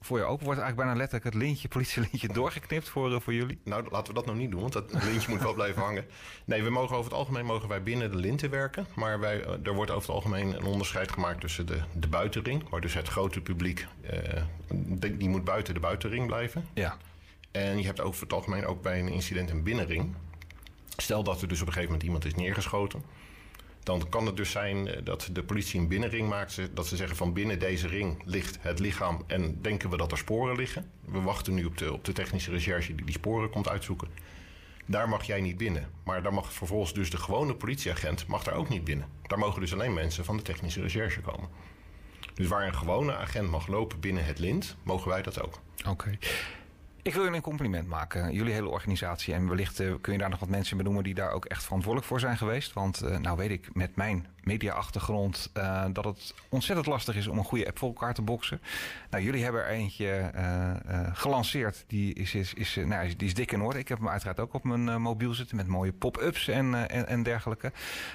voor 0.05 0.19
je 0.19 0.25
open? 0.25 0.45
Wordt 0.45 0.61
eigenlijk 0.61 0.77
bijna 0.77 0.95
letterlijk 0.95 1.35
het 1.35 1.43
lintje, 1.43 1.69
politielintje 1.69 2.29
doorgeknipt 2.39 2.89
voor, 2.89 3.15
eh, 3.15 3.21
voor 3.21 3.35
jullie? 3.35 3.59
Nou, 3.65 3.85
laten 3.91 4.07
we 4.07 4.15
dat 4.15 4.27
nou 4.27 4.39
niet 4.39 4.51
doen, 4.51 4.61
want 4.61 4.73
dat 4.73 4.93
lintje 5.11 5.31
moet 5.31 5.43
wel 5.43 5.55
blijven 5.55 5.83
hangen. 5.83 6.07
Nee, 6.45 6.63
we 6.63 6.71
mogen 6.71 6.97
over 6.97 7.11
het 7.11 7.19
algemeen 7.19 7.45
mogen 7.45 7.69
wij 7.69 7.83
binnen 7.83 8.11
de 8.11 8.17
linten 8.17 8.51
werken. 8.51 8.87
Maar 8.95 9.21
wij, 9.21 9.43
eh, 9.43 9.67
er 9.67 9.75
wordt 9.75 9.91
over 9.91 10.07
het 10.07 10.17
algemeen 10.17 10.55
een 10.55 10.65
onderscheid 10.65 11.13
gemaakt 11.13 11.41
tussen 11.41 11.67
de, 11.67 11.81
de 11.93 12.09
buitenring... 12.09 12.69
waar 12.69 12.81
dus 12.81 12.95
het 12.95 13.09
grote 13.09 13.41
publiek, 13.41 13.87
eh, 14.03 14.43
die, 14.73 15.17
die 15.17 15.29
moet 15.29 15.45
buiten 15.45 15.75
de 15.75 15.81
buitenring 15.81 16.27
blijven. 16.27 16.69
Ja. 16.75 16.97
En 17.51 17.79
je 17.79 17.85
hebt 17.85 18.01
over 18.01 18.23
het 18.23 18.33
algemeen 18.33 18.67
ook 18.67 18.83
bij 18.83 18.99
een 18.99 19.09
incident 19.09 19.51
een 19.51 19.63
binnenring. 19.63 20.15
Stel 20.97 21.23
dat 21.25 21.43
er 21.43 21.49
dus 21.49 21.61
op 21.61 21.67
een 21.67 21.73
gegeven 21.73 21.93
moment 21.93 22.09
iemand 22.09 22.25
is 22.25 22.35
neergeschoten... 22.35 23.03
dan 23.85 24.09
kan 24.09 24.27
het 24.27 24.37
dus 24.37 24.51
zijn 24.51 24.89
eh, 24.89 25.05
dat 25.05 25.29
de 25.33 25.43
politie 25.43 25.81
een 25.81 25.89
binnenring 25.89 26.29
maakt. 26.29 26.61
Dat 26.75 26.87
ze 26.87 26.97
zeggen 26.97 27.17
van 27.17 27.33
binnen 27.33 27.59
deze 27.59 27.87
ring 27.87 28.23
ligt 28.25 28.59
het 28.61 28.79
lichaam... 28.79 29.25
en 29.27 29.59
denken 29.63 29.91
we 29.91 29.97
dat 29.97 30.13
er 30.13 30.19
sporen 30.19 30.57
liggen. 30.57 30.91
We 31.05 31.21
wachten 31.21 31.55
nu 31.55 31.65
op 31.65 31.79
de, 31.79 31.93
op 31.93 32.05
de 32.05 32.13
technische 32.13 32.51
recherche 32.51 32.95
die 32.95 33.07
die 33.07 33.15
sporen 33.15 33.51
komt 33.51 33.69
uitzoeken. 33.69 34.09
Daar 34.87 35.09
mag 35.09 35.25
jij 35.25 35.41
niet 35.41 35.57
binnen. 35.57 35.91
Maar 36.05 36.23
daar 36.23 36.35
mag 36.35 36.53
vervolgens 36.53 36.95
dus 36.95 37.11
de 37.11 37.17
gewone 37.17 37.55
politieagent 37.55 38.27
mag 38.27 38.43
daar 38.43 38.55
ook 38.55 38.69
niet 38.69 38.85
binnen. 38.85 39.09
Daar 39.23 39.39
mogen 39.39 39.61
dus 39.61 39.73
alleen 39.73 39.95
mensen 39.95 40.25
van 40.25 40.37
de 40.37 40.43
technische 40.43 40.81
recherche 40.81 41.21
komen. 41.21 41.49
Dus 42.35 42.49
waar 42.49 42.67
een 42.67 42.75
gewone 42.75 43.17
agent 43.17 43.51
mag 43.51 43.67
lopen 43.67 44.01
binnen 44.01 44.25
het 44.25 44.39
lint, 44.39 44.77
mogen 44.83 45.09
wij 45.09 45.23
dat 45.23 45.43
ook. 45.43 45.61
Oké. 45.89 46.19
Ik 47.05 47.13
wil 47.13 47.23
jullie 47.23 47.37
een 47.37 47.43
compliment 47.43 47.89
maken, 47.89 48.33
jullie 48.33 48.53
hele 48.53 48.69
organisatie. 48.69 49.35
En 49.35 49.49
wellicht 49.49 49.81
eh, 49.81 49.95
kun 50.01 50.13
je 50.13 50.19
daar 50.19 50.31
nog 50.31 50.39
wat 50.39 50.49
mensen 50.49 50.77
benoemen 50.77 51.05
die 51.05 51.15
daar 51.15 51.31
ook 51.31 51.45
echt 51.45 51.65
verantwoordelijk 51.65 52.11
voor 52.11 52.21
zijn 52.21 52.37
geweest. 52.37 52.73
Want 52.73 53.01
eh, 53.01 53.19
nou 53.19 53.37
weet 53.37 53.51
ik 53.51 53.75
met 53.75 53.97
mijn 53.97 54.27
mediaachtergrond 54.47 55.51
eh 55.53 55.85
dat 55.93 56.05
het 56.05 56.35
ontzettend 56.49 56.87
lastig 56.87 57.17
is 57.17 57.27
om 57.27 57.39
een 57.39 57.45
goede 57.45 57.67
app 57.67 57.79
voor 57.79 57.89
elkaar 57.89 58.15
te 58.15 58.23
boksen. 58.23 58.61
Nou, 59.11 59.25
jullie 59.25 59.43
hebben 59.43 59.65
er 59.65 59.71
eentje 59.71 60.07
eh, 60.09 60.71
eh, 60.71 61.11
gelanceerd. 61.13 61.85
Die 61.87 62.15
is, 62.15 62.35
is, 62.35 62.55
is, 62.55 62.79
nou, 62.85 63.17
die 63.17 63.29
is 63.29 63.35
dik 63.35 63.53
in 63.53 63.63
orde. 63.63 63.79
Ik 63.79 63.89
heb 63.89 63.99
hem 63.99 64.09
uiteraard 64.09 64.41
ook 64.41 64.55
op 64.55 64.65
mijn 64.65 65.03
mobiel 65.03 65.35
zitten 65.35 65.57
met 65.57 65.67
mooie 65.67 65.93
pop-ups 65.93 66.49
en, 66.49 66.89
en, 66.89 67.07
en 67.07 67.23
dergelijke. 67.23 67.73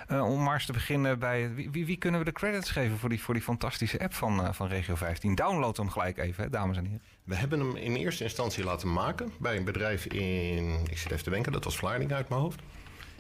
Om 0.10 0.44
maar 0.44 0.54
eens 0.54 0.66
te 0.66 0.74
beginnen 0.74 1.20
bij 1.20 1.54
wie, 1.54 1.70
wie, 1.72 1.86
wie 1.86 1.98
kunnen 1.98 2.20
we 2.20 2.26
de 2.26 2.32
credits 2.32 2.72
geven 2.72 2.98
voor 2.98 3.10
die, 3.10 3.22
voor 3.22 3.34
die 3.34 3.44
fantastische 3.44 4.00
app 4.00 4.14
van, 4.14 4.56
van 4.56 4.68
Regio 4.68 4.96
15? 4.96 5.36
Download 5.36 5.78
hem 5.78 5.90
gelijk 5.90 6.18
even, 6.18 6.52
dames 6.52 6.78
en 6.78 6.86
heren. 6.86 7.02
We 7.24 7.36
hebben 7.36 7.60
hem 7.60 7.76
in 7.76 7.96
eerste 7.96 8.24
instantie 8.24 8.64
laten 8.64 8.94
maken 8.94 9.32
bij 9.40 9.58
een 9.58 9.64
bedrijf 9.64 10.06
in, 10.06 10.80
ik 10.90 10.98
zit 10.98 11.12
even 11.12 11.24
te 11.24 11.30
denken, 11.30 11.52
dat 11.52 11.64
was 11.64 11.78
Vlaardingen 11.78 12.16
uit 12.16 12.30
mijn 12.30 12.42
hoofd. 12.42 12.62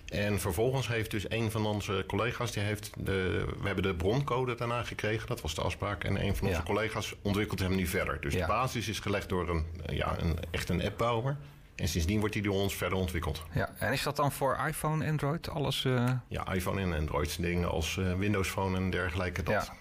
En 0.10 0.39
vervolgens 0.39 0.88
heeft 0.88 1.12
dus 1.12 1.30
een 1.32 1.51
van 1.51 1.66
onze 1.66 2.04
collega's, 2.08 2.51
die 2.51 2.63
heeft 2.63 2.92
de, 2.98 3.46
we 3.62 3.66
hebben 3.66 3.84
de 3.84 3.96
broncode 3.96 4.56
daarna 4.56 4.84
gekregen, 4.84 5.28
dat 5.28 5.42
was 5.42 5.56
de 5.56 5.62
afspraak. 5.62 6.04
En 6.04 6.24
een 6.25 6.36
van 6.36 6.48
onze 6.48 6.60
Ja. 6.60 6.66
collega's 6.66 7.16
ontwikkelt 7.22 7.60
hem 7.60 7.75
nu 7.75 7.88
verder. 7.88 8.22
Dus 8.22 8.34
Ja. 8.34 8.39
de 8.42 8.48
basis 8.51 8.88
is 8.88 9.00
gelegd 9.00 9.30
door 9.30 9.50
een, 9.50 9.66
eh, 9.86 9.98
ja, 9.98 10.16
een, 10.20 10.38
echt 10.51 10.70
een 10.70 10.84
appbouwer. 10.84 11.38
En 11.75 11.88
sindsdien 11.88 12.20
wordt 12.20 12.34
die 12.34 12.44
door 12.44 12.56
ons 12.62 12.75
verder 12.75 12.98
ontwikkeld. 12.98 13.44
Ja, 13.54 13.70
en 13.78 13.92
is 13.94 14.04
dat 14.04 14.16
dan 14.16 14.32
voor 14.32 14.58
iPhone, 14.68 15.08
Android, 15.10 15.50
alles? 15.50 15.84
Uh... 15.84 16.10
Ja, 16.28 16.54
iPhone 16.54 16.82
en 16.82 16.94
Android 16.94 17.42
dingen 17.42 17.70
als 17.70 17.96
uh, 17.96 18.13
Windows 18.13 18.50
Phone 18.50 18.78
en 18.78 18.89
dergelijke. 18.89 19.44
Dat. 19.44 19.54
Ja. 19.54 19.74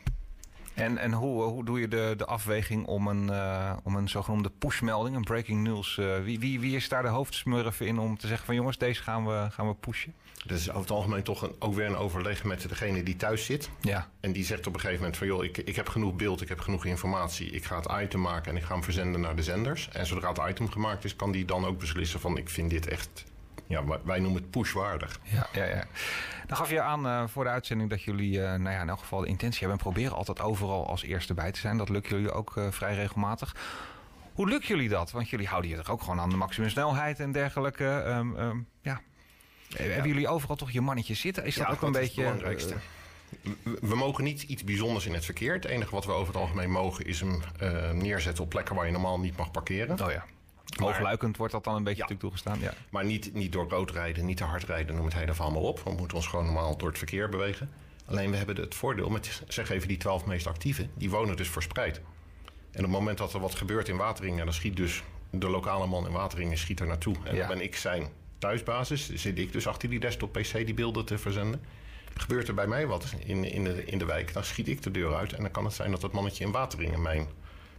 En, 0.79 0.99
en 0.99 1.13
hoe, 1.13 1.43
hoe 1.43 1.65
doe 1.65 1.81
je 1.81 1.89
de, 1.89 2.15
de 2.17 2.27
afweging 2.27 2.87
om 2.87 3.07
een, 3.07 3.27
uh, 3.31 3.73
om 3.83 3.97
een 3.97 4.09
zogenoemde 4.09 4.51
pushmelding, 4.59 5.17
een 5.17 5.25
breaking 5.25 5.63
news? 5.63 5.95
wie, 6.25 6.39
wie, 6.39 6.61
wie 6.61 6.77
is 6.77 6.89
daar 6.89 7.03
de 7.03 7.09
hoofdsmurf 7.09 7.81
in 7.81 7.99
om 7.99 8.19
te 8.19 8.27
zeggen 8.27 8.47
van 8.47 8.55
jongens, 8.55 8.79
deze 8.79 9.03
gaan 9.03 9.27
we, 9.27 9.47
gaan 9.51 9.69
we 9.69 9.75
pushen? 9.75 10.15
Dat 10.47 10.59
is 10.59 10.69
over 10.69 10.81
het 10.81 10.91
algemeen 10.91 11.23
toch 11.23 11.43
een, 11.43 11.55
ook 11.59 11.75
weer 11.75 11.87
een 11.87 11.97
overleg 11.97 12.45
met 12.45 12.69
degene 12.69 13.03
die 13.03 13.17
thuis 13.17 13.45
zit. 13.45 13.71
Ja. 13.81 14.09
En 14.21 14.33
die 14.33 14.45
zegt 14.45 14.67
op 14.67 14.75
een 14.75 14.81
gegeven 14.81 15.01
moment 15.01 15.19
van... 15.19 15.27
joh, 15.27 15.45
ik, 15.45 15.59
ik 15.59 15.77
heb 15.77 15.89
genoeg 15.89 16.15
beeld, 16.15 16.41
ik 16.41 16.49
heb 16.49 16.61
genoeg 16.61 16.85
informatie. 16.85 17.51
Ik 17.51 17.65
ga 17.65 17.77
het 17.77 18.03
item 18.03 18.21
maken 18.21 18.51
en 18.51 18.57
ik 18.57 18.63
ga 18.63 18.73
hem 18.73 18.85
verzenden 18.85 19.21
naar 19.21 19.37
de 19.37 19.43
zenders. 19.43 19.89
En 19.93 20.07
zodra 20.07 20.29
het 20.29 20.51
item 20.51 20.71
gemaakt 20.71 21.05
is, 21.05 21.17
kan 21.17 21.33
die 21.33 21.45
dan 21.45 21.65
ook 21.65 21.79
beslissen 21.79 22.21
van... 22.21 22.37
ik 22.37 22.49
vind 22.49 22.71
dit 22.71 22.87
echt... 22.89 23.25
Ja, 23.67 23.85
wij 24.05 24.19
noemen 24.19 24.43
het 24.43 24.51
pushwaardig. 24.51 25.21
Ja, 25.23 25.47
ja, 25.53 25.65
ja. 25.65 25.85
Dan 26.49 26.57
gaf 26.57 26.71
je 26.71 26.81
aan 26.81 27.07
uh, 27.07 27.23
voor 27.27 27.45
de 27.45 27.51
uitzending 27.51 27.91
dat 27.91 28.03
jullie 28.03 28.39
uh, 28.39 28.43
nou 28.43 28.71
ja, 28.71 28.81
in 28.81 28.89
elk 28.89 28.99
geval 28.99 29.21
de 29.21 29.27
intentie 29.27 29.59
hebben... 29.59 29.79
en 29.79 29.85
proberen 29.85 30.17
altijd 30.17 30.41
overal 30.41 30.87
als 30.87 31.03
eerste 31.03 31.35
bij 31.35 31.53
te 31.53 31.61
zijn. 31.61 31.77
Dat 31.77 31.89
lukt 31.89 32.09
jullie 32.09 32.33
ook 32.33 32.57
uh, 32.57 32.71
vrij 32.71 32.95
regelmatig. 32.95 33.57
Hoe 34.33 34.49
lukt 34.49 34.67
jullie 34.67 34.89
dat? 34.89 35.11
Want 35.11 35.29
jullie 35.29 35.47
houden 35.47 35.71
je 35.71 35.77
er 35.77 35.91
ook 35.91 36.01
gewoon 36.01 36.21
aan 36.21 36.31
de 36.31 36.37
maximumsnelheid 36.37 37.21
en 37.21 37.33
dergelijke. 37.33 37.85
Um, 37.85 38.37
um, 38.37 38.67
ja, 38.83 39.01
hebben 39.77 40.09
jullie 40.09 40.29
overal 40.29 40.57
toch 40.57 40.71
je 40.71 40.81
mannetje 40.81 41.15
zitten? 41.15 41.45
Is 41.45 41.55
dat 41.55 41.69
ook 41.69 41.83
een 41.83 41.93
beetje... 41.93 42.23
het 42.23 42.33
belangrijkste. 42.33 42.75
we 43.81 43.97
mogen 43.97 44.25
niet 44.25 44.43
iets 44.43 44.65
bijzonders 44.65 45.07
in 45.07 45.15
het 45.15 45.25
verkeer. 45.25 45.53
Het 45.53 45.65
enige 45.65 45.91
wat 45.91 46.05
we 46.05 46.13
over 46.13 46.35
het 46.35 46.43
algemeen 46.43 46.71
mogen 46.71 47.05
is 47.05 47.21
hem 47.21 47.43
uh, 47.63 47.91
neerzetten 47.91 48.45
op 48.45 48.51
plekken 48.51 48.75
waar 48.75 48.87
je 48.87 48.93
normaal 48.93 49.21
niet 49.21 49.37
mag 49.37 49.51
parkeren. 49.51 50.03
Oh 50.03 50.11
ja. 50.11 50.25
Hoogluikend 50.77 51.37
wordt 51.37 51.53
dat 51.53 51.65
dan 51.65 51.75
een 51.75 51.85
beetje 51.85 52.05
ja, 52.09 52.17
toegestaan. 52.17 52.61
Ja. 52.61 52.75
Maar 52.91 53.05
niet, 53.05 53.35
niet 53.35 53.53
door 53.53 53.69
rood 53.69 53.91
rijden, 53.91 54.25
niet 54.25 54.37
te 54.37 54.45
hard 54.45 54.65
rijden, 54.65 54.95
noem 54.95 55.05
het 55.05 55.15
hele 55.15 55.33
allemaal 55.33 55.63
op. 55.63 55.81
We 55.85 55.91
moeten 55.91 56.17
ons 56.17 56.27
gewoon 56.27 56.45
normaal 56.45 56.77
door 56.77 56.89
het 56.89 56.99
verkeer 56.99 57.29
bewegen. 57.29 57.71
Alleen 58.05 58.31
we 58.31 58.37
hebben 58.37 58.57
het 58.57 58.75
voordeel 58.75 59.09
met, 59.09 59.43
zeg 59.49 59.71
even, 59.71 59.89
die 59.89 59.97
twaalf 59.97 60.27
meest 60.27 60.47
actieve, 60.47 60.89
die 60.95 61.11
wonen 61.11 61.37
dus 61.37 61.49
verspreid. 61.49 62.01
En 62.71 62.85
op 62.85 62.91
het 62.91 62.99
moment 62.99 63.19
dat 63.19 63.33
er 63.33 63.41
wat 63.41 63.55
gebeurt 63.55 63.89
in 63.89 63.97
Wateringen, 63.97 64.45
dan 64.45 64.55
schiet 64.55 64.77
dus 64.77 65.03
de 65.31 65.49
lokale 65.49 65.87
man 65.87 66.07
in 66.07 66.13
Wateringen 66.13 66.59
schiet 66.59 66.81
er 66.81 66.87
naartoe. 66.87 67.17
En 67.25 67.35
ja. 67.35 67.39
dan 67.39 67.57
ben 67.57 67.65
ik 67.65 67.77
zijn 67.77 68.09
thuisbasis 68.39 69.15
zit 69.15 69.39
ik 69.39 69.53
dus 69.53 69.67
achter 69.67 69.91
die 69.91 70.01
desktop 70.01 70.33
PC 70.33 70.53
die 70.53 70.75
beelden 70.75 71.05
te 71.05 71.19
verzenden. 71.19 71.61
Gebeurt 72.15 72.49
er 72.49 72.55
bij 72.55 72.67
mij 72.67 72.87
wat 72.87 73.15
in, 73.25 73.45
in, 73.45 73.65
de, 73.65 73.85
in 73.85 73.99
de 73.99 74.05
wijk, 74.05 74.33
dan 74.33 74.45
schiet 74.45 74.69
ik 74.69 74.83
de 74.83 74.91
deur 74.91 75.15
uit. 75.15 75.33
En 75.33 75.43
dan 75.43 75.51
kan 75.51 75.65
het 75.65 75.75
zijn 75.75 75.91
dat 75.91 76.03
het 76.03 76.13
mannetje 76.13 76.45
in 76.45 76.51
Wateringen 76.51 77.03
mijn 77.03 77.29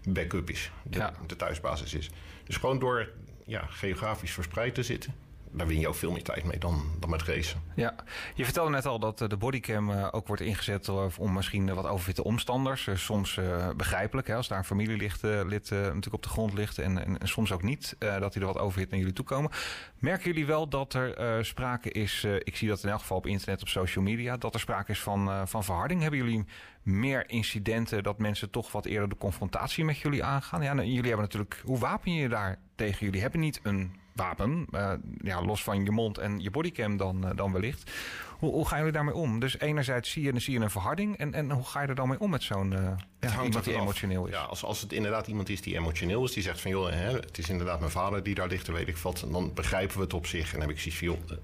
backup 0.04 0.50
is. 0.50 0.72
De, 0.84 1.10
de 1.28 1.36
thuisbasis 1.36 1.94
is. 1.94 2.10
Dus 2.50 2.58
gewoon 2.58 2.80
door 2.80 3.10
ja, 3.46 3.66
geografisch 3.66 4.32
verspreid 4.32 4.76
te 4.76 4.84
zitten 4.84 5.14
daar 5.52 5.68
win 5.68 5.80
je 5.80 5.88
ook 5.88 5.96
veel 5.96 6.12
meer 6.12 6.24
tijd 6.24 6.44
mee 6.44 6.58
dan, 6.58 6.82
dan 7.00 7.10
met 7.10 7.24
racen. 7.24 7.62
Ja, 7.76 7.96
je 8.36 8.44
vertelde 8.44 8.70
net 8.70 8.86
al 8.86 9.00
dat 9.00 9.22
eh, 9.22 9.30
de 9.30 9.38
bodycam 9.38 9.92
eh, 9.92 10.08
ook 10.12 10.28
wordt 10.28 10.42
ingezet 10.42 10.88
eh, 10.88 11.06
om 11.18 11.34
misschien 11.34 11.74
wat 11.74 11.86
overfitte 11.86 12.24
omstanders. 12.24 12.88
Soms 12.94 13.40
begrijpelijk, 13.78 14.28
hè, 14.28 14.36
als 14.36 14.48
daar 14.48 14.58
een 14.58 14.64
familielid 14.64 15.22
lid, 15.22 15.70
natuurlijk 15.72 16.14
op 16.14 16.24
de 16.24 16.30
grond 16.30 16.54
ligt 16.54 16.78
en, 16.78 17.20
en, 17.20 17.28
soms 17.28 17.52
ook 17.52 17.64
niet, 17.64 17.96
dat 18.00 18.34
die 18.34 18.42
er 18.42 18.48
wat 18.48 18.58
overhit 18.58 18.90
naar 18.90 19.00
jullie 19.00 19.14
toe 19.14 19.26
komen. 19.26 19.52
Merken 20.00 20.26
jullie 20.26 20.46
wel 20.46 20.70
dat 20.70 20.94
er 20.94 21.46
sprake 21.46 21.92
is, 21.92 22.24
ik 22.24 22.56
zie 22.56 22.68
dat 22.68 22.84
in 22.84 22.90
elk 22.90 23.00
geval 23.00 23.18
op 23.18 23.26
internet, 23.26 23.62
op 23.62 23.68
social 23.68 24.04
media, 24.04 24.38
dat 24.38 24.54
er 24.54 24.60
sprake 24.60 24.92
is 24.92 25.02
van, 25.02 25.48
van 25.48 25.64
verharding? 25.64 26.02
Hebben 26.02 26.20
jullie 26.20 26.46
meer 26.84 27.30
incidenten 27.30 28.04
dat 28.04 28.18
mensen 28.18 28.50
toch 28.50 28.72
wat 28.72 28.86
eerder 28.86 29.10
de 29.10 29.18
confrontatie 29.18 29.86
met 29.86 29.98
jullie 29.98 30.24
aangaan? 30.24 30.62
Ja, 30.62 30.74
nou, 30.74 30.88
jullie 30.88 31.08
hebben 31.08 31.26
natuurlijk, 31.26 31.62
hoe 31.66 31.78
wapen 31.78 32.14
je 32.14 32.30
daar 32.30 32.60
tegen? 32.76 33.06
Jullie 33.06 33.22
hebben 33.22 33.40
niet 33.40 33.60
een 33.64 33.92
wapen. 34.20 34.66
Uh, 34.72 34.92
ja, 35.22 35.42
los 35.42 35.64
van 35.64 35.84
je 35.84 35.92
mond 35.92 36.18
en 36.18 36.40
je 36.40 36.52
bodycam 36.52 36.98
dan, 36.98 37.26
uh, 37.26 37.32
dan 37.36 37.52
wellicht. 37.52 37.92
Hoe, 38.40 38.52
hoe 38.52 38.68
gaan 38.68 38.78
jullie 38.78 38.94
daarmee 38.94 39.14
om? 39.14 39.40
Dus 39.40 39.60
enerzijds 39.60 40.12
zie 40.12 40.24
je, 40.24 40.40
zie 40.40 40.54
je 40.54 40.60
een 40.60 40.70
verharding. 40.70 41.18
En, 41.18 41.34
en 41.34 41.52
hoe 41.52 41.64
ga 41.64 41.82
je 41.82 41.88
er 41.88 41.96
dan 41.96 42.08
mee 42.08 42.20
om 42.20 42.30
met 42.30 42.44
zo'n 42.44 42.72
uh, 42.72 42.92
ja, 43.20 43.44
iemand 43.44 43.64
die 43.64 43.76
emotioneel 43.76 44.26
is? 44.26 44.34
Ja, 44.34 44.42
als, 44.42 44.64
als 44.64 44.82
het 44.82 44.94
inderdaad 44.94 45.28
iemand 45.28 45.50
is 45.50 45.62
die 45.62 45.78
emotioneel 45.78 46.24
is. 46.24 46.34
Die 46.34 46.44
zegt 46.44 46.62
van 46.62 46.72
joh, 46.72 46.90
hè, 46.90 47.12
het 47.12 47.38
is 47.38 47.50
inderdaad 47.50 47.80
mijn 47.80 47.92
vader 47.92 48.24
die 48.24 48.36
daar 48.36 48.48
ligt. 48.48 48.66
Dan 48.66 48.76
weet 48.76 48.88
ik 48.88 48.98
wat. 48.98 49.26
Dan 49.32 49.54
begrijpen 49.54 49.98
we 49.98 50.04
het 50.04 50.14
op 50.14 50.26
zich. 50.26 50.46
En 50.46 50.60
dan 50.60 50.68
heb 50.68 50.78
ik 50.78 50.80
zoiets 50.80 50.98
van 50.98 51.08
joh, 51.08 51.40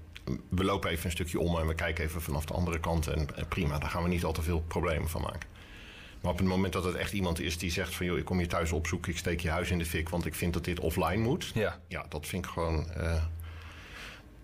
we 0.48 0.64
lopen 0.64 0.90
even 0.90 1.04
een 1.04 1.10
stukje 1.10 1.40
om. 1.40 1.58
En 1.58 1.66
we 1.66 1.74
kijken 1.74 2.04
even 2.04 2.22
vanaf 2.22 2.44
de 2.44 2.54
andere 2.54 2.80
kant. 2.80 3.06
En, 3.06 3.36
en 3.36 3.48
prima, 3.48 3.78
daar 3.78 3.90
gaan 3.90 4.02
we 4.02 4.08
niet 4.08 4.24
al 4.24 4.32
te 4.32 4.42
veel 4.42 4.60
problemen 4.60 5.08
van 5.08 5.22
maken. 5.22 5.55
Maar 6.20 6.32
op 6.32 6.38
het 6.38 6.46
moment 6.46 6.72
dat 6.72 6.84
het 6.84 6.94
echt 6.94 7.12
iemand 7.12 7.40
is 7.40 7.58
die 7.58 7.70
zegt 7.70 7.94
van... 7.94 8.06
joh, 8.06 8.18
ik 8.18 8.24
kom 8.24 8.40
je 8.40 8.46
thuis 8.46 8.72
opzoeken, 8.72 9.12
ik 9.12 9.18
steek 9.18 9.40
je 9.40 9.50
huis 9.50 9.70
in 9.70 9.78
de 9.78 9.86
fik... 9.86 10.08
want 10.08 10.26
ik 10.26 10.34
vind 10.34 10.52
dat 10.52 10.64
dit 10.64 10.80
offline 10.80 11.22
moet. 11.22 11.50
Ja, 11.54 11.80
ja 11.88 12.06
dat 12.08 12.26
vind 12.26 12.44
ik 12.44 12.50
gewoon 12.50 12.86
uh, 12.96 13.22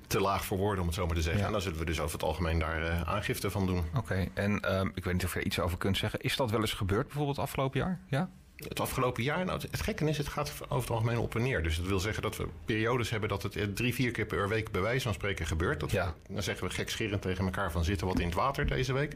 te 0.06 0.20
laag 0.20 0.44
voor 0.44 0.58
woorden, 0.58 0.80
om 0.80 0.86
het 0.86 0.96
zo 0.96 1.06
maar 1.06 1.14
te 1.14 1.22
zeggen. 1.22 1.40
Ja. 1.40 1.46
En 1.46 1.52
dan 1.52 1.62
zullen 1.62 1.78
we 1.78 1.84
dus 1.84 2.00
over 2.00 2.12
het 2.12 2.22
algemeen 2.22 2.58
daar 2.58 2.82
uh, 2.82 3.00
aangifte 3.02 3.50
van 3.50 3.66
doen. 3.66 3.78
Oké, 3.78 3.98
okay. 3.98 4.30
en 4.35 4.78
um, 4.78 4.92
ik 4.94 5.04
weet 5.04 5.12
niet 5.12 5.24
of 5.24 5.32
je 5.32 5.38
er 5.38 5.46
iets 5.46 5.58
over 5.61 5.78
kunt 5.78 5.96
zeggen. 5.96 6.20
Is 6.20 6.37
dat 6.37 6.50
wel 6.50 6.61
eens 6.61 6.72
gebeurd 6.72 7.06
bijvoorbeeld 7.06 7.38
afgelopen 7.38 7.80
jaar? 7.80 8.00
Ja? 8.08 8.30
Het 8.68 8.80
afgelopen 8.80 9.22
jaar, 9.22 9.44
nou, 9.44 9.61
het 9.70 9.80
gekke 9.80 10.08
is, 10.08 10.18
het 10.18 10.28
gaat 10.28 10.52
over 10.62 10.80
het 10.80 10.90
algemeen 10.90 11.18
op 11.18 11.35
en 11.35 11.42
neer. 11.42 11.62
Dus 11.62 11.76
dat 11.76 11.87
wil 11.87 12.00
zeggen 12.00 12.22
dat 12.22 12.37
we 12.37 12.48
periodes 12.64 13.11
hebben 13.11 13.28
dat 13.28 13.42
het 13.42 13.56
eh, 13.56 13.64
drie, 13.64 13.94
vier 13.94 14.11
keer 14.11 14.26
per 14.26 14.48
week 14.48 14.70
bij 14.70 14.80
wijze 14.80 15.02
van 15.02 15.14
spreken 15.14 15.46
gebeurt. 15.46 15.80
Dat 15.80 15.90
ja. 15.90 16.14
we, 16.26 16.35
dan 16.35 16.42
zeggen 16.42 16.66
we 16.66 16.74
gekscherend 16.74 17.22
tegen 17.22 17.44
elkaar 17.44 17.72
van 17.72 17.85
zitten 17.85 18.06
wat 18.06 18.18
in 18.18 18.26
het 18.26 18.35
water 18.35 18.66
deze 18.66 18.92
week. 18.92 19.14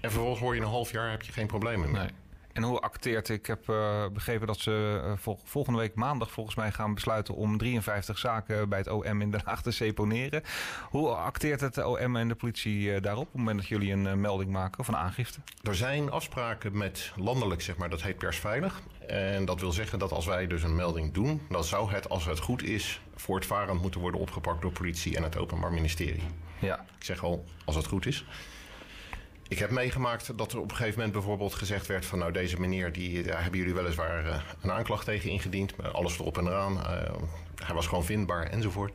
En 0.00 0.10
vervolgens 0.10 0.40
hoor 0.40 0.54
je 0.54 0.60
een 0.60 0.66
half 0.66 0.90
jaar 0.90 1.10
heb 1.10 1.22
je 1.22 1.32
geen 1.32 1.46
problemen 1.46 1.90
meer. 1.90 2.00
Nee. 2.00 2.10
En 2.52 2.62
hoe 2.62 2.80
acteert? 2.80 3.28
Ik 3.28 3.46
heb 3.46 3.68
uh, 3.68 4.06
begrepen 4.12 4.46
dat 4.46 4.58
ze 4.58 5.02
uh, 5.04 5.12
vol 5.16 5.38
volgende 5.44 5.78
week 5.78 5.94
maandag 5.94 6.30
volgens 6.30 6.56
mij 6.56 6.72
gaan 6.72 6.94
besluiten 6.94 7.34
om 7.34 7.58
53 7.58 8.18
zaken 8.18 8.68
bij 8.68 8.78
het 8.78 8.88
OM 8.88 9.20
in 9.20 9.30
Den 9.30 9.40
Haag 9.44 9.62
te 9.62 9.70
seponeren. 9.70 10.42
Hoe 10.90 11.08
acteert 11.08 11.60
het 11.60 11.84
OM 11.84 12.16
en 12.16 12.28
de 12.28 12.34
politie 12.34 12.80
uh, 12.80 13.00
daarop 13.00 13.26
op 13.26 13.32
het 13.32 13.38
moment 13.38 13.58
dat 13.58 13.68
jullie 13.68 13.92
een 13.92 14.20
melding 14.20 14.50
maken 14.50 14.80
of 14.80 14.88
een 14.88 14.96
aangifte? 14.96 15.40
Er 15.62 15.74
zijn 15.74 16.10
afspraken 16.10 16.76
met 16.76 17.12
landelijk, 17.16 17.62
zeg 17.62 17.76
maar, 17.76 17.90
dat 17.90 18.02
heet 18.02 18.16
persveilig. 18.16 18.80
En 19.06 19.44
dat 19.44 19.60
wil 19.60 19.72
zeggen 19.72 19.98
dat 19.98 20.12
als 20.12 20.26
wij 20.26 20.46
dus 20.46 20.62
een 20.62 20.74
melding 20.74 21.12
doen, 21.12 21.42
dan 21.48 21.64
zou 21.64 21.92
het, 21.92 22.08
als 22.08 22.24
het 22.24 22.38
goed 22.38 22.62
is, 22.62 23.00
voortvarend 23.14 23.82
moeten 23.82 24.00
worden 24.00 24.20
opgepakt 24.20 24.62
door 24.62 24.72
politie 24.72 25.16
en 25.16 25.22
het 25.22 25.36
Openbaar 25.36 25.72
Ministerie. 25.72 26.22
Ja. 26.58 26.84
Ik 26.98 27.04
zeg 27.04 27.24
al, 27.24 27.44
als 27.64 27.76
het 27.76 27.86
goed 27.86 28.06
is. 28.06 28.24
Ik 29.50 29.58
heb 29.58 29.70
meegemaakt 29.70 30.38
dat 30.38 30.52
er 30.52 30.58
op 30.58 30.70
een 30.70 30.76
gegeven 30.76 30.94
moment 30.94 31.12
bijvoorbeeld 31.12 31.54
gezegd 31.54 31.86
werd 31.86 32.06
van 32.06 32.18
nou 32.18 32.32
deze 32.32 32.60
meneer, 32.60 32.92
die, 32.92 33.22
daar 33.22 33.42
hebben 33.42 33.60
jullie 33.60 33.74
weliswaar 33.74 34.26
uh, 34.26 34.36
een 34.60 34.72
aanklacht 34.72 35.04
tegen 35.04 35.30
ingediend, 35.30 35.74
alles 35.92 36.18
erop 36.18 36.38
en 36.38 36.46
eraan. 36.46 36.76
Uh, 36.76 36.82
hij 37.64 37.74
was 37.74 37.86
gewoon 37.86 38.04
vindbaar 38.04 38.46
enzovoort. 38.46 38.92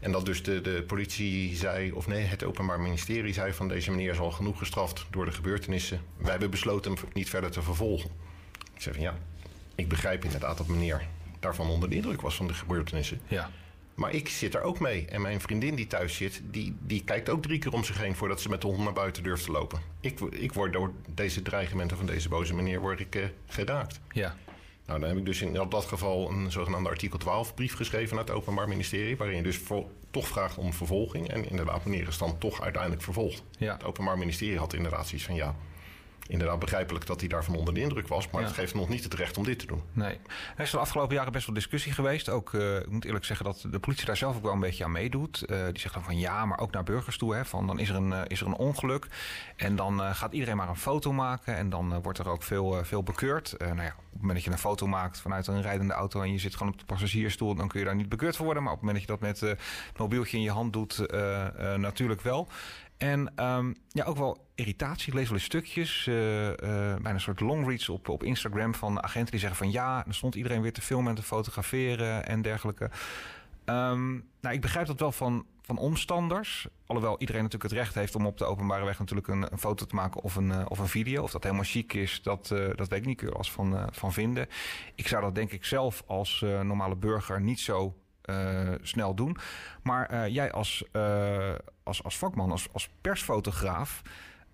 En 0.00 0.12
dat 0.12 0.26
dus 0.26 0.42
de, 0.42 0.60
de 0.60 0.82
politie 0.86 1.56
zei, 1.56 1.92
of 1.92 2.06
nee, 2.06 2.24
het 2.24 2.44
Openbaar 2.44 2.80
Ministerie 2.80 3.32
zei 3.32 3.52
van 3.52 3.68
deze 3.68 3.90
meneer 3.90 4.10
is 4.10 4.18
al 4.18 4.30
genoeg 4.30 4.58
gestraft 4.58 5.06
door 5.10 5.24
de 5.24 5.32
gebeurtenissen. 5.32 6.00
Wij 6.16 6.30
hebben 6.30 6.50
besloten 6.50 6.92
hem 6.92 7.08
niet 7.12 7.28
verder 7.28 7.50
te 7.50 7.62
vervolgen. 7.62 8.10
Ik 8.74 8.82
zei 8.82 8.94
van 8.94 9.04
ja, 9.04 9.14
ik 9.74 9.88
begrijp 9.88 10.24
inderdaad 10.24 10.58
dat 10.58 10.66
meneer 10.66 11.06
daarvan 11.40 11.68
onder 11.68 11.88
de 11.88 11.96
indruk 11.96 12.20
was 12.20 12.36
van 12.36 12.46
de 12.46 12.54
gebeurtenissen. 12.54 13.20
Ja. 13.28 13.50
Maar 14.00 14.14
ik 14.14 14.28
zit 14.28 14.54
er 14.54 14.62
ook 14.62 14.80
mee. 14.80 15.06
En 15.06 15.20
mijn 15.20 15.40
vriendin 15.40 15.74
die 15.74 15.86
thuis 15.86 16.16
zit, 16.16 16.42
die, 16.44 16.76
die 16.80 17.04
kijkt 17.04 17.28
ook 17.28 17.42
drie 17.42 17.58
keer 17.58 17.72
om 17.72 17.84
zich 17.84 17.98
heen 17.98 18.16
voordat 18.16 18.40
ze 18.40 18.48
met 18.48 18.60
de 18.60 18.66
hond 18.66 18.78
naar 18.78 18.92
buiten 18.92 19.22
durft 19.22 19.44
te 19.44 19.50
lopen. 19.50 19.80
Ik, 20.00 20.20
ik 20.20 20.52
word 20.52 20.72
door 20.72 20.92
deze 21.14 21.42
dreigementen 21.42 21.96
van 21.96 22.06
deze 22.06 22.28
boze 22.28 22.54
meneer 22.54 22.80
word 22.80 23.00
ik, 23.00 23.14
uh, 23.14 23.24
geraakt. 23.46 24.00
Ja. 24.12 24.36
Nou, 24.86 25.00
dan 25.00 25.08
heb 25.08 25.18
ik 25.18 25.24
dus 25.24 25.42
in 25.42 25.52
dat 25.52 25.84
geval 25.84 26.30
een 26.30 26.50
zogenaamde 26.50 26.88
artikel 26.88 27.18
12 27.18 27.54
brief 27.54 27.74
geschreven 27.74 28.16
naar 28.16 28.24
het 28.24 28.34
Openbaar 28.34 28.68
Ministerie. 28.68 29.16
Waarin 29.16 29.36
je 29.36 29.42
dus 29.42 29.56
voor, 29.56 29.86
toch 30.10 30.28
vraagt 30.28 30.58
om 30.58 30.72
vervolging. 30.72 31.28
En 31.28 31.48
inderdaad, 31.48 31.84
meneer 31.84 32.08
is 32.08 32.18
dan 32.18 32.38
toch 32.38 32.62
uiteindelijk 32.62 33.02
vervolgd. 33.02 33.42
Ja. 33.58 33.72
Het 33.72 33.84
Openbaar 33.84 34.18
Ministerie 34.18 34.58
had 34.58 34.74
inderdaad 34.74 35.06
zoiets 35.06 35.26
van 35.26 35.34
ja 35.34 35.56
inderdaad 36.26 36.58
begrijpelijk 36.58 37.06
dat 37.06 37.20
hij 37.20 37.28
daarvan 37.28 37.54
onder 37.54 37.74
de 37.74 37.80
indruk 37.80 38.08
was. 38.08 38.30
Maar 38.30 38.40
ja. 38.40 38.46
het 38.46 38.56
geeft 38.56 38.74
nog 38.74 38.88
niet 38.88 39.04
het 39.04 39.14
recht 39.14 39.36
om 39.36 39.44
dit 39.44 39.58
te 39.58 39.66
doen. 39.66 39.82
Nee. 39.92 40.18
Er 40.56 40.64
is 40.64 40.70
de 40.70 40.78
afgelopen 40.78 41.14
jaren 41.14 41.32
best 41.32 41.46
wel 41.46 41.54
discussie 41.54 41.92
geweest. 41.92 42.28
Ook, 42.28 42.52
uh, 42.52 42.76
ik 42.76 42.90
moet 42.90 43.04
eerlijk 43.04 43.24
zeggen 43.24 43.46
dat 43.46 43.64
de 43.70 43.78
politie 43.78 44.06
daar 44.06 44.16
zelf 44.16 44.36
ook 44.36 44.42
wel 44.42 44.52
een 44.52 44.60
beetje 44.60 44.84
aan 44.84 44.92
meedoet. 44.92 45.44
Uh, 45.46 45.64
die 45.64 45.78
zegt 45.78 45.94
dan 45.94 46.04
van 46.04 46.18
ja, 46.18 46.46
maar 46.46 46.58
ook 46.58 46.72
naar 46.72 46.82
burgers 46.82 47.18
toe. 47.18 47.34
Hè, 47.34 47.44
van 47.44 47.66
dan 47.66 47.78
is 47.78 47.88
er 47.88 47.94
een, 47.94 48.10
uh, 48.10 48.20
is 48.26 48.40
er 48.40 48.46
een 48.46 48.56
ongeluk. 48.56 49.06
En 49.56 49.76
dan 49.76 50.14
gaat 50.14 50.32
iedereen 50.32 50.56
maar 50.56 50.68
een 50.68 50.76
foto 50.76 51.12
maken. 51.12 51.56
En 51.56 51.70
dan 51.70 52.02
wordt 52.02 52.18
er 52.18 52.28
ook 52.28 52.42
veel, 52.42 52.84
veel 52.84 53.02
bekeurd. 53.02 53.54
nou 53.58 53.82
ja, 53.82 53.86
op 53.86 54.12
het 54.12 54.20
moment 54.20 54.34
dat 54.34 54.44
je 54.44 54.50
een 54.50 54.58
foto 54.58 54.86
maakt 54.86 55.20
vanuit 55.20 55.46
een 55.46 55.62
rijdende 55.62 55.92
auto... 55.92 56.22
en 56.22 56.32
je 56.32 56.38
zit 56.38 56.56
gewoon 56.56 56.72
op 56.72 56.78
de 56.78 56.84
passagiersstoel... 56.84 57.54
dan 57.54 57.68
kun 57.68 57.78
je 57.78 57.86
daar 57.86 57.94
niet 57.94 58.08
bekeurd 58.08 58.36
voor 58.36 58.44
worden. 58.44 58.62
Maar 58.62 58.72
op 58.72 58.78
het 58.78 58.88
moment 58.88 59.06
dat 59.06 59.18
je 59.18 59.26
dat 59.26 59.40
met 59.40 59.58
het 59.58 59.98
mobieltje 59.98 60.36
in 60.36 60.42
je 60.42 60.50
hand 60.50 60.72
doet... 60.72 61.06
natuurlijk 61.76 62.20
wel. 62.20 62.48
En 63.00 63.44
um, 63.44 63.76
ja, 63.88 64.04
ook 64.04 64.16
wel 64.16 64.46
irritatie. 64.54 65.08
Ik 65.08 65.14
lees 65.14 65.24
wel 65.24 65.34
eens 65.34 65.44
stukjes, 65.44 66.06
uh, 66.06 66.14
bijna 66.56 67.10
een 67.10 67.20
soort 67.20 67.40
longreads 67.40 67.88
op, 67.88 68.08
op 68.08 68.22
Instagram 68.22 68.74
van 68.74 69.02
agenten 69.02 69.30
die 69.30 69.40
zeggen 69.40 69.58
van 69.58 69.70
ja, 69.70 70.02
dan 70.02 70.14
stond 70.14 70.34
iedereen 70.34 70.62
weer 70.62 70.72
te 70.72 70.80
filmen 70.80 71.08
en 71.08 71.14
te 71.14 71.22
fotograferen 71.22 72.26
en 72.26 72.42
dergelijke. 72.42 72.84
Um, 73.64 74.28
nou, 74.40 74.54
ik 74.54 74.60
begrijp 74.60 74.86
dat 74.86 75.00
wel 75.00 75.12
van, 75.12 75.46
van 75.62 75.78
omstanders. 75.78 76.68
Alhoewel 76.86 77.18
iedereen 77.18 77.42
natuurlijk 77.42 77.70
het 77.70 77.80
recht 77.80 77.94
heeft 77.94 78.14
om 78.14 78.26
op 78.26 78.38
de 78.38 78.44
openbare 78.44 78.84
weg 78.84 78.98
natuurlijk 78.98 79.28
een, 79.28 79.48
foto 79.58 79.86
te 79.86 79.94
maken 79.94 80.22
of 80.22 80.36
een, 80.36 80.48
uh, 80.48 80.64
of 80.68 80.78
een 80.78 80.88
video. 80.88 81.22
Of 81.22 81.30
dat 81.30 81.42
helemaal 81.42 81.64
chic 81.64 81.92
is, 81.92 82.22
dat, 82.22 82.48
dat 82.74 82.88
weet 82.88 83.00
ik 83.00 83.06
niet. 83.06 83.30
Als 83.30 83.52
van, 83.52 83.88
van 83.92 84.12
vinden. 84.12 84.46
Ik 84.94 85.08
zou 85.08 85.22
dat 85.22 85.34
denk 85.34 85.52
ik 85.52 85.64
zelf 85.64 86.02
als 86.06 86.44
normale 86.62 86.96
burger 86.96 87.40
niet 87.40 87.60
zo 87.60 87.94
snel 88.82 89.14
doen. 89.14 89.36
Maar 89.82 90.28
jij 90.30 90.52
als, 90.52 90.84
als, 91.90 92.04
als 92.04 92.18
vakman, 92.18 92.50
als, 92.50 92.68
als 92.72 92.88
persfotograaf. 93.00 94.02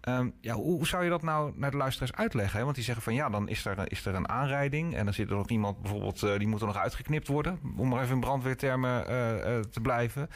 Ehm, 0.00 0.30
ja, 0.40 0.54
hoe, 0.54 0.86
zou 0.86 1.04
je 1.04 1.10
dat 1.10 1.22
nou 1.22 1.52
naar 1.54 1.70
de 1.70 1.76
luisteraars 1.76 2.12
uitleggen? 2.12 2.58
Hè? 2.58 2.64
Want 2.64 2.76
die 2.76 2.84
zeggen 2.84 3.02
van 3.02 3.14
ja, 3.14 3.28
dan 3.28 3.48
is 3.48 3.64
er, 3.64 3.90
is 3.90 4.06
er 4.06 4.14
een 4.14 4.28
aanrijding 4.28 4.94
en 4.94 5.04
dan 5.04 5.14
zit 5.14 5.30
er 5.30 5.36
nog 5.36 5.48
iemand 5.48 5.82
bijvoorbeeld, 5.82 6.20
die 6.20 6.48
moet 6.48 6.60
er 6.60 6.66
nog 6.66 6.76
uitgeknipt 6.76 7.28
worden. 7.28 7.60
Om 7.76 7.88
maar 7.88 8.02
even 8.02 8.14
in 8.14 8.20
brandweertermen 8.20 9.04
te 9.70 9.80
blijven 9.82 10.28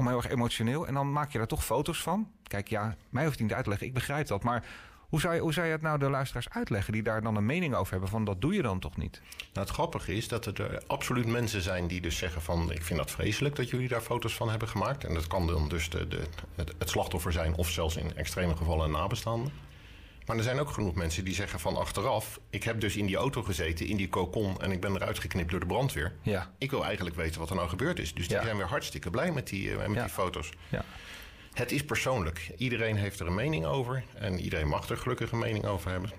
om 0.00 0.08
heel 0.08 0.16
erg 0.16 0.28
emotioneel. 0.28 0.86
En 0.86 0.94
dan 0.94 1.12
maak 1.12 1.32
je 1.32 1.38
daar 1.38 1.46
toch 1.46 1.64
foto's 1.64 2.02
van. 2.02 2.30
Kijk, 2.42 2.68
ja, 2.68 2.96
mij 3.10 3.24
hoeft 3.24 3.40
niet 3.40 3.52
uit 3.52 3.62
te 3.62 3.68
leggen. 3.68 3.88
Ik 3.88 3.94
begrijp 3.94 4.26
dat. 4.26 4.42
Maar 4.42 4.64
hoe 5.10 5.20
zou, 5.20 5.34
je, 5.34 5.40
hoe 5.40 5.52
zou 5.52 5.66
je 5.66 5.72
het 5.72 5.82
nou 5.82 5.98
de 5.98 6.10
luisteraars 6.10 6.48
uitleggen 6.48 6.92
die 6.92 7.02
daar 7.02 7.22
dan 7.22 7.36
een 7.36 7.46
mening 7.46 7.74
over 7.74 7.92
hebben? 7.92 8.10
Van 8.10 8.24
dat 8.24 8.40
doe 8.40 8.54
je 8.54 8.62
dan 8.62 8.78
toch 8.78 8.96
niet? 8.96 9.20
Nou, 9.52 9.66
het 9.66 9.74
grappige 9.74 10.14
is 10.14 10.28
dat 10.28 10.46
er 10.46 10.82
absoluut 10.86 11.26
mensen 11.26 11.62
zijn 11.62 11.86
die 11.86 12.00
dus 12.00 12.16
zeggen 12.16 12.42
van... 12.42 12.72
ik 12.72 12.82
vind 12.82 12.98
dat 12.98 13.10
vreselijk 13.10 13.56
dat 13.56 13.70
jullie 13.70 13.88
daar 13.88 14.00
foto's 14.00 14.34
van 14.34 14.50
hebben 14.50 14.68
gemaakt. 14.68 15.04
En 15.04 15.14
dat 15.14 15.26
kan 15.26 15.46
dan 15.46 15.68
dus 15.68 15.90
de, 15.90 16.08
de, 16.08 16.22
het, 16.54 16.74
het 16.78 16.88
slachtoffer 16.88 17.32
zijn 17.32 17.54
of 17.54 17.70
zelfs 17.70 17.96
in 17.96 18.16
extreme 18.16 18.56
gevallen 18.56 18.84
een 18.84 18.90
nabestaande. 18.90 19.50
Maar 20.26 20.36
er 20.36 20.42
zijn 20.42 20.60
ook 20.60 20.70
genoeg 20.70 20.94
mensen 20.94 21.24
die 21.24 21.34
zeggen 21.34 21.60
van 21.60 21.76
achteraf... 21.76 22.40
ik 22.50 22.64
heb 22.64 22.80
dus 22.80 22.96
in 22.96 23.06
die 23.06 23.16
auto 23.16 23.42
gezeten, 23.42 23.86
in 23.86 23.96
die 23.96 24.08
cocon... 24.08 24.60
en 24.60 24.72
ik 24.72 24.80
ben 24.80 24.94
eruit 24.94 25.18
geknipt 25.18 25.50
door 25.50 25.60
de 25.60 25.66
brandweer. 25.66 26.12
Ja. 26.22 26.50
Ik 26.58 26.70
wil 26.70 26.84
eigenlijk 26.84 27.16
weten 27.16 27.40
wat 27.40 27.50
er 27.50 27.56
nou 27.56 27.68
gebeurd 27.68 27.98
is. 27.98 28.14
Dus 28.14 28.28
die 28.28 28.40
zijn 28.42 28.56
weer 28.56 28.66
hartstikke 28.66 29.10
blij 29.10 29.32
met 29.32 29.48
die, 29.48 29.70
uh, 29.70 29.86
met 29.86 30.00
die 30.00 30.08
foto's. 30.08 30.50
Ja. 30.68 30.84
Het 31.52 31.72
is 31.72 31.84
persoonlijk. 31.84 32.52
Iedereen 32.56 32.96
heeft 32.96 33.20
er 33.20 33.26
een 33.26 33.34
mening 33.34 33.64
over. 33.64 34.04
En 34.14 34.40
iedereen 34.40 34.68
mag 34.68 34.88
er 34.88 34.96
gelukkig 34.96 35.32
een 35.32 35.38
mening 35.38 35.66
over 35.66 35.90
hebben. 35.90 36.10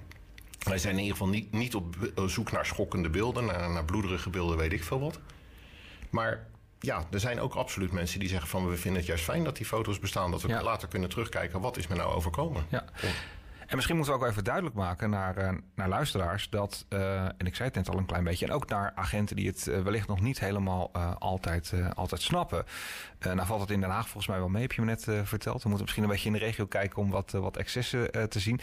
Wij 0.63 0.77
zijn 0.77 0.93
in 0.93 0.99
ieder 0.99 1.17
geval 1.17 1.31
niet, 1.31 1.51
niet 1.51 1.75
op 1.75 1.95
zoek 2.25 2.51
naar 2.51 2.65
schokkende 2.65 3.09
beelden... 3.09 3.45
Naar, 3.45 3.69
naar 3.69 3.85
bloederige 3.85 4.29
beelden, 4.29 4.57
weet 4.57 4.73
ik 4.73 4.83
veel 4.83 4.99
wat. 4.99 5.19
Maar 6.09 6.47
ja, 6.79 7.07
er 7.11 7.19
zijn 7.19 7.39
ook 7.39 7.53
absoluut 7.53 7.91
mensen 7.91 8.19
die 8.19 8.29
zeggen 8.29 8.49
van... 8.49 8.69
we 8.69 8.77
vinden 8.77 8.99
het 8.99 9.09
juist 9.09 9.23
fijn 9.23 9.43
dat 9.43 9.57
die 9.57 9.65
foto's 9.65 9.99
bestaan... 9.99 10.31
dat 10.31 10.41
we 10.41 10.63
later 10.63 10.87
kunnen 10.87 11.09
terugkijken... 11.09 11.61
wat 11.61 11.77
is 11.77 11.87
me 11.87 11.95
nou 11.95 12.13
overkomen. 12.13 12.65
Ja. 12.69 12.85
En 13.71 13.77
misschien 13.77 13.95
moeten 13.97 14.15
we 14.15 14.19
ook 14.23 14.29
even 14.29 14.43
duidelijk 14.43 14.75
maken 14.75 15.09
naar, 15.09 15.37
uh, 15.37 15.49
naar 15.75 15.89
luisteraars 15.89 16.49
dat, 16.49 16.85
uh, 16.89 17.23
en 17.23 17.45
ik 17.45 17.55
zei 17.55 17.67
het 17.67 17.77
net 17.77 17.89
al 17.89 17.97
een 17.97 18.05
klein 18.05 18.23
beetje, 18.23 18.45
en 18.45 18.51
ook 18.51 18.69
naar 18.69 18.91
agenten 18.95 19.35
die 19.35 19.47
het 19.47 19.67
uh, 19.67 19.81
wellicht 19.81 20.07
nog 20.07 20.21
niet 20.21 20.39
helemaal 20.39 20.93
altijd, 21.19 21.73
altijd 21.93 22.21
snappen. 22.21 22.65
nou 23.19 23.45
valt 23.45 23.61
het 23.61 23.69
in 23.69 23.79
Den 23.79 23.89
Haag 23.89 24.03
volgens 24.03 24.27
mij 24.27 24.37
wel 24.37 24.49
mee, 24.49 24.61
heb 24.61 24.71
je 24.71 24.81
me 24.81 24.87
net 24.87 25.07
verteld. 25.23 25.63
We 25.63 25.69
moeten 25.69 25.81
misschien 25.81 26.03
een 26.03 26.09
beetje 26.09 26.27
in 26.27 26.33
de 26.33 26.39
regio 26.39 26.65
kijken 26.65 26.97
om 26.97 27.09
wat, 27.09 27.31
wat 27.31 27.57
excessen 27.57 28.29
te 28.29 28.39
zien. 28.39 28.59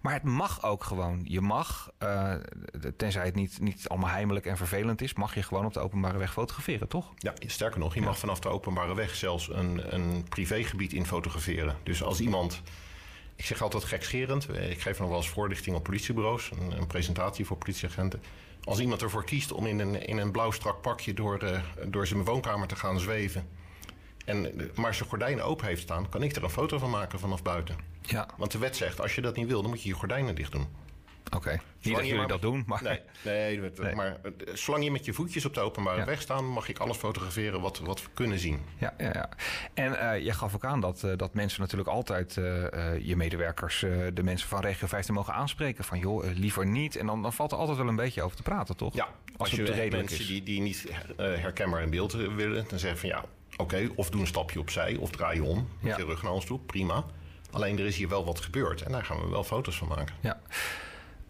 Maar 0.00 0.12
het 0.12 0.22
mag 0.22 0.62
ook 0.62 0.84
gewoon. 0.84 1.20
Je 1.24 1.40
mag, 1.40 1.90
tenzij 2.96 3.24
het 3.24 3.34
niet, 3.34 3.60
niet 3.60 3.88
allemaal 3.88 4.10
heimelijk 4.10 4.46
en 4.46 4.56
vervelend 4.56 5.00
is, 5.00 5.14
mag 5.14 5.34
je 5.34 5.42
gewoon 5.42 5.64
op 5.64 5.72
de 5.72 5.80
openbare 5.80 6.18
weg 6.18 6.32
fotograferen, 6.32 6.88
toch? 6.88 7.12
Ja, 7.16 7.32
sterker 7.46 7.80
nog, 7.80 7.94
je 7.94 8.00
mag 8.00 8.18
vanaf 8.18 8.40
de 8.40 8.48
openbare 8.48 8.94
weg 8.94 9.14
zelfs 9.14 9.48
een, 9.48 9.94
een 9.94 10.24
privégebied 10.28 10.92
in 10.92 11.06
fotograferen. 11.06 11.76
Dus 11.82 12.02
als 12.02 12.20
iemand 12.20 12.62
ik 13.36 13.44
zeg 13.44 13.62
altijd 13.62 13.84
gekscherend. 13.84 14.48
Ik 14.48 14.80
geef 14.80 14.98
nog 14.98 15.08
wel 15.08 15.16
eens 15.16 15.28
voorlichting 15.28 15.76
op 15.76 15.82
politiebureaus. 15.82 16.50
Een, 16.50 16.76
een, 16.78 16.86
presentatie 16.86 17.46
voor 17.46 17.56
politieagenten. 17.56 18.22
Als 18.64 18.80
iemand 18.80 19.02
ervoor 19.02 19.24
kiest 19.24 19.52
om 19.52 19.66
in 19.66 19.78
een, 19.78 20.06
in 20.06 20.18
een 20.18 20.30
blauw 20.30 20.50
strak 20.50 20.80
pakje 20.80 21.14
door, 21.14 21.42
uh, 21.42 21.60
door 21.86 22.06
zijn 22.06 22.24
woonkamer 22.24 22.68
te 22.68 22.76
gaan 22.76 23.00
zweven. 23.00 23.48
En, 24.24 24.58
eh, 24.58 24.66
maar 24.74 24.94
zijn 24.94 25.08
gordijnen 25.08 25.44
open 25.44 25.66
heeft 25.66 25.82
staan, 25.82 26.08
kan 26.08 26.22
ik 26.22 26.36
er 26.36 26.44
een 26.44 26.50
foto 26.50 26.78
van 26.78 26.90
maken 26.90 27.18
vanaf 27.18 27.42
buiten. 27.42 27.76
Ja. 28.02 28.28
Want 28.36 28.52
de 28.52 28.58
wet 28.58 28.76
zegt, 28.76 29.00
als 29.00 29.14
je 29.14 29.20
dat 29.20 29.36
niet 29.36 29.46
wil, 29.46 29.60
dan 29.62 29.70
moet 29.70 29.82
je 29.82 29.88
je 29.88 29.94
gordijnen 29.94 30.34
dicht 30.34 30.52
doen. 30.52 30.66
Oké, 31.36 31.46
okay. 31.46 31.60
niet 31.82 31.96
dat 31.96 32.06
jullie 32.06 32.26
dat 32.26 32.42
doen, 32.42 32.64
maar... 32.66 32.82
Nee, 32.82 33.00
nee, 33.22 33.60
nee, 33.78 33.94
maar 33.94 34.16
eh, 34.22 34.54
zolang 34.54 34.84
je 34.84 34.90
met 34.90 35.04
je 35.04 35.12
voetjes 35.12 35.44
op 35.44 35.54
de 35.54 35.60
openbare 35.60 36.04
weg 36.04 36.20
staan... 36.20 36.46
mag 36.46 36.68
ik 36.68 36.78
alles 36.78 36.96
fotograferen 36.96 37.60
wat, 37.60 37.78
wat 37.78 38.02
we 38.02 38.08
kunnen 38.14 38.38
zien. 38.38 38.60
Ja, 38.78 38.94
ja, 38.98 39.10
ja. 39.12 39.28
En 39.74 39.92
uh, 39.92 40.24
je 40.24 40.32
gaf 40.32 40.54
ook 40.54 40.64
aan 40.64 40.80
dat, 40.80 41.02
uh, 41.04 41.12
dat 41.16 41.34
mensen 41.34 41.60
natuurlijk 41.60 41.88
altijd 41.88 42.36
uh, 42.36 42.44
je 43.00 43.16
medewerkers... 43.16 43.80
de 44.14 44.22
mensen 44.22 44.48
van 44.48 44.60
Regio 44.60 44.86
15 44.86 45.14
mogen 45.14 45.34
aanspreken. 45.34 45.84
Van 45.84 45.98
joh, 45.98 46.24
liever 46.34 46.66
niet. 46.66 46.96
En 46.96 47.06
dan, 47.06 47.22
dan 47.22 47.32
valt 47.32 47.52
er 47.52 47.58
altijd 47.58 47.78
wel 47.78 47.88
een 47.88 47.96
beetje 47.96 48.22
over 48.22 48.36
te 48.36 48.42
praten, 48.42 48.76
toch? 48.76 48.94
Ja, 48.94 49.04
als, 49.04 49.12
als 49.36 49.50
je 49.50 49.62
het 49.62 49.92
mensen 49.92 50.20
is. 50.20 50.26
Die, 50.26 50.42
die 50.42 50.60
niet 50.60 50.86
herkenbaar 51.16 51.82
in 51.82 51.90
beeld 51.90 52.12
willen... 52.12 52.64
dan 52.68 52.78
zeggen 52.78 52.98
van 52.98 53.08
ja, 53.08 53.24
oké, 53.52 53.62
okay, 53.62 53.90
of 53.94 54.10
doe 54.10 54.20
een 54.20 54.26
stapje 54.26 54.60
opzij... 54.60 54.96
of 54.96 55.10
draai 55.10 55.36
je 55.36 55.44
om 55.44 55.68
met 55.80 55.92
ja. 55.92 55.98
je 55.98 56.04
rug 56.04 56.22
naar 56.22 56.32
ons 56.32 56.44
toe, 56.44 56.58
prima. 56.58 57.04
Alleen 57.50 57.78
er 57.78 57.86
is 57.86 57.96
hier 57.96 58.08
wel 58.08 58.24
wat 58.24 58.40
gebeurd 58.40 58.82
en 58.82 58.92
daar 58.92 59.04
gaan 59.04 59.20
we 59.20 59.28
wel 59.28 59.44
foto's 59.44 59.76
van 59.76 59.88
maken. 59.88 60.14
Ja. 60.20 60.40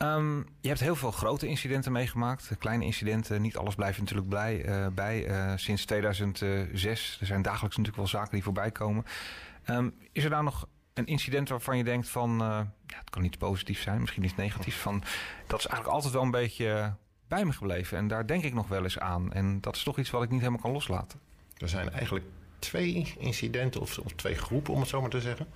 Um, 0.02 0.46
je 0.60 0.68
hebt 0.68 0.80
heel 0.80 0.96
veel 0.96 1.10
grote 1.10 1.46
incidenten 1.46 1.92
meegemaakt. 1.92 2.50
Kleine 2.58 2.84
incidenten, 2.84 3.42
niet 3.42 3.56
alles 3.56 3.74
blijft 3.74 3.98
natuurlijk 3.98 4.28
blij, 4.28 4.66
uh, 4.66 4.86
bij. 4.86 5.28
Uh, 5.28 5.52
sinds 5.56 5.84
2006, 5.84 7.16
er 7.20 7.26
zijn 7.26 7.42
dagelijks 7.42 7.76
natuurlijk 7.76 7.96
wel 7.96 8.20
zaken 8.20 8.32
die 8.32 8.42
voorbij 8.42 8.70
komen. 8.70 9.04
Um, 9.70 9.94
is 10.12 10.24
er 10.24 10.30
nou 10.30 10.44
nog 10.44 10.68
een 10.94 11.06
incident 11.06 11.48
waarvan 11.48 11.76
je 11.76 11.84
denkt 11.84 12.08
van... 12.08 12.32
Uh, 12.32 12.60
ja, 12.86 12.98
het 12.98 13.10
kan 13.10 13.22
niet 13.22 13.38
positief 13.38 13.80
zijn, 13.80 14.00
misschien 14.00 14.24
iets 14.24 14.36
negatiefs. 14.36 14.76
Van, 14.76 15.02
dat 15.46 15.58
is 15.58 15.66
eigenlijk 15.66 15.94
altijd 15.94 16.12
wel 16.12 16.22
een 16.22 16.30
beetje 16.30 16.94
bij 17.28 17.44
me 17.44 17.52
gebleven. 17.52 17.98
En 17.98 18.08
daar 18.08 18.26
denk 18.26 18.44
ik 18.44 18.54
nog 18.54 18.68
wel 18.68 18.82
eens 18.82 18.98
aan. 18.98 19.32
En 19.32 19.60
dat 19.60 19.76
is 19.76 19.82
toch 19.82 19.98
iets 19.98 20.10
wat 20.10 20.22
ik 20.22 20.30
niet 20.30 20.40
helemaal 20.40 20.60
kan 20.60 20.72
loslaten. 20.72 21.20
Er 21.56 21.68
zijn 21.68 21.90
eigenlijk 21.90 22.24
twee 22.58 23.14
incidenten, 23.18 23.80
of, 23.80 23.98
of 23.98 24.12
twee 24.12 24.34
groepen 24.34 24.74
om 24.74 24.80
het 24.80 24.88
zo 24.88 25.00
maar 25.00 25.10
te 25.10 25.20
zeggen... 25.20 25.46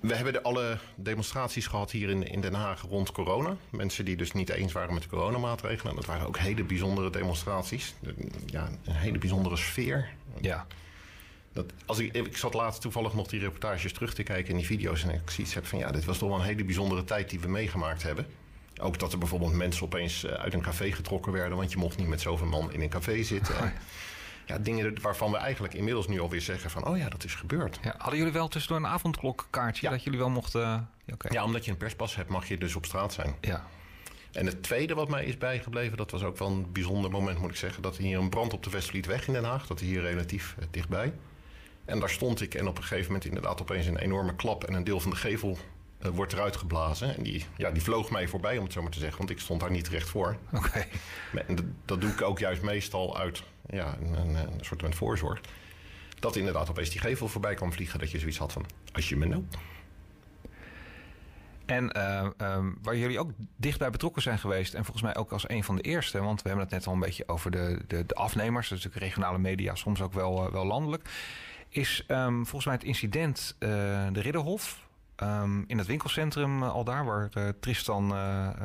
We 0.00 0.14
hebben 0.14 0.32
de 0.32 0.42
alle 0.42 0.78
demonstraties 0.96 1.66
gehad 1.66 1.90
hier 1.90 2.08
in, 2.08 2.22
in 2.22 2.40
Den 2.40 2.54
Haag 2.54 2.80
rond 2.80 3.12
corona. 3.12 3.56
Mensen 3.70 4.04
die 4.04 4.16
dus 4.16 4.32
niet 4.32 4.50
eens 4.50 4.72
waren 4.72 4.94
met 4.94 5.02
de 5.02 5.08
coronamaatregelen. 5.08 5.94
Dat 5.94 6.06
waren 6.06 6.26
ook 6.26 6.38
hele 6.38 6.64
bijzondere 6.64 7.10
demonstraties. 7.10 7.94
Ja, 8.46 8.68
een 8.84 8.94
hele 8.94 9.18
bijzondere 9.18 9.56
sfeer. 9.56 10.08
Ja. 10.40 10.66
Dat, 11.52 11.72
als 11.86 11.98
ik, 11.98 12.14
ik 12.14 12.36
zat 12.36 12.54
laatst 12.54 12.80
toevallig 12.80 13.14
nog 13.14 13.26
die 13.26 13.40
reportages 13.40 13.92
terug 13.92 14.14
te 14.14 14.22
kijken 14.22 14.50
in 14.50 14.56
die 14.56 14.66
video's. 14.66 15.02
En 15.02 15.10
ik 15.10 15.30
zoiets 15.30 15.54
heb 15.54 15.66
van 15.66 15.78
ja, 15.78 15.90
dit 15.90 16.04
was 16.04 16.18
toch 16.18 16.28
wel 16.28 16.38
een 16.38 16.44
hele 16.44 16.64
bijzondere 16.64 17.04
tijd 17.04 17.30
die 17.30 17.40
we 17.40 17.48
meegemaakt 17.48 18.02
hebben. 18.02 18.26
Ook 18.80 18.98
dat 18.98 19.12
er 19.12 19.18
bijvoorbeeld 19.18 19.52
mensen 19.52 19.84
opeens 19.84 20.24
eh, 20.24 20.32
uit 20.32 20.54
een 20.54 20.62
café 20.62 20.92
getrokken 20.92 21.32
werden. 21.32 21.56
Want 21.56 21.72
je 21.72 21.78
mocht 21.78 21.96
niet 21.96 22.08
met 22.08 22.20
zoveel 22.20 22.46
man 22.46 22.72
in 22.72 22.80
een 22.80 22.88
café 22.88 23.22
zitten. 23.22 23.72
Ja, 24.48 24.58
dingen 24.58 25.00
waarvan 25.00 25.30
we 25.30 25.36
eigenlijk 25.36 25.74
inmiddels 25.74 26.08
nu 26.08 26.20
alweer 26.20 26.40
zeggen 26.40 26.70
van... 26.70 26.86
oh 26.86 26.96
ja, 26.96 27.08
dat 27.08 27.24
is 27.24 27.34
gebeurd. 27.34 27.78
Ja, 27.82 27.94
hadden 27.98 28.18
jullie 28.18 28.32
wel 28.32 28.48
tussendoor 28.48 28.84
een 28.84 28.92
avondklokkaartje 28.92 29.86
ja. 29.86 29.92
dat 29.92 30.02
jullie 30.02 30.18
wel 30.18 30.30
mochten... 30.30 30.60
Ja, 30.60 31.14
okay. 31.14 31.32
ja, 31.32 31.44
omdat 31.44 31.64
je 31.64 31.70
een 31.70 31.76
perspas 31.76 32.16
hebt 32.16 32.28
mag 32.28 32.48
je 32.48 32.58
dus 32.58 32.76
op 32.76 32.84
straat 32.84 33.12
zijn. 33.12 33.34
Ja. 33.40 33.66
En 34.32 34.46
het 34.46 34.62
tweede 34.62 34.94
wat 34.94 35.08
mij 35.08 35.24
is 35.24 35.38
bijgebleven, 35.38 35.96
dat 35.96 36.10
was 36.10 36.22
ook 36.22 36.38
wel 36.38 36.48
een 36.48 36.72
bijzonder 36.72 37.10
moment 37.10 37.38
moet 37.38 37.50
ik 37.50 37.56
zeggen... 37.56 37.82
dat 37.82 37.96
hier 37.96 38.18
een 38.18 38.28
brand 38.28 38.52
op 38.52 38.62
de 38.62 38.70
Westvlietweg 38.70 39.26
in 39.26 39.32
Den 39.32 39.44
Haag, 39.44 39.66
dat 39.66 39.80
is 39.80 39.86
hier 39.86 40.00
relatief 40.00 40.54
uh, 40.58 40.64
dichtbij. 40.70 41.12
En 41.84 42.00
daar 42.00 42.10
stond 42.10 42.40
ik 42.40 42.54
en 42.54 42.68
op 42.68 42.76
een 42.76 42.82
gegeven 42.82 43.06
moment 43.06 43.24
inderdaad 43.24 43.60
opeens 43.60 43.86
een 43.86 43.98
enorme 43.98 44.34
klap... 44.34 44.64
en 44.64 44.74
een 44.74 44.84
deel 44.84 45.00
van 45.00 45.10
de 45.10 45.16
gevel 45.16 45.58
uh, 46.02 46.08
wordt 46.08 46.32
eruit 46.32 46.56
geblazen. 46.56 47.16
En 47.16 47.22
die, 47.22 47.44
ja, 47.56 47.70
die 47.70 47.82
vloog 47.82 48.10
mij 48.10 48.28
voorbij, 48.28 48.58
om 48.58 48.64
het 48.64 48.72
zo 48.72 48.82
maar 48.82 48.90
te 48.90 48.98
zeggen. 48.98 49.18
Want 49.18 49.30
ik 49.30 49.40
stond 49.40 49.60
daar 49.60 49.70
niet 49.70 49.88
recht 49.88 50.08
voor. 50.08 50.36
Oké. 50.52 50.66
Okay. 50.66 50.86
Dat, 51.56 51.64
dat, 51.84 52.00
doe 52.00 52.10
ik 52.10 52.22
ook 52.22 52.38
juist 52.38 52.62
meestal 52.62 53.18
uit 53.18 53.42
ja, 53.70 53.96
een, 54.00 54.12
een, 54.12 54.34
een 54.34 54.64
soort 54.64 54.80
van 54.80 54.94
voorzorg. 54.94 55.40
Dat 56.18 56.36
inderdaad 56.36 56.70
opeens 56.70 56.90
die 56.90 57.00
gevel 57.00 57.28
voorbij 57.28 57.54
kwam 57.54 57.72
vliegen. 57.72 57.98
Dat 57.98 58.10
je 58.10 58.18
zoiets 58.18 58.38
had 58.38 58.52
van, 58.52 58.66
als 58.92 59.08
je 59.08 59.16
me 59.16 59.26
nou... 59.26 59.44
En 61.66 61.92
uh, 61.96 62.28
um, 62.38 62.78
waar 62.82 62.96
jullie 62.96 63.18
ook 63.18 63.30
dichtbij 63.56 63.90
betrokken 63.90 64.22
zijn 64.22 64.38
geweest, 64.38 64.74
en 64.74 64.84
volgens 64.84 65.04
mij 65.04 65.16
ook 65.16 65.32
als 65.32 65.48
een 65.48 65.64
van 65.64 65.76
de 65.76 65.82
eerste, 65.82 66.20
want 66.20 66.42
we 66.42 66.48
hebben 66.48 66.66
het 66.66 66.74
net 66.74 66.86
al 66.86 66.92
een 66.92 67.00
beetje 67.00 67.28
over 67.28 67.50
de, 67.50 67.82
de, 67.86 68.06
de 68.06 68.14
afnemers, 68.14 68.68
dus 68.68 68.82
de 68.82 68.90
regionale 68.92 69.38
media, 69.38 69.74
soms 69.74 70.00
ook 70.00 70.12
wel, 70.12 70.46
uh, 70.46 70.52
wel 70.52 70.66
landelijk, 70.66 71.10
is 71.68 72.04
um, 72.08 72.34
volgens 72.34 72.64
mij 72.64 72.74
het 72.74 72.84
incident 72.84 73.56
de 73.58 74.20
Ridderhof. 74.20 74.87
Um, 75.22 75.64
in 75.66 75.78
het 75.78 75.86
winkelcentrum 75.86 76.62
al 76.62 76.84
daar, 76.84 77.04
waar 77.04 77.30
Tristan 77.60 78.14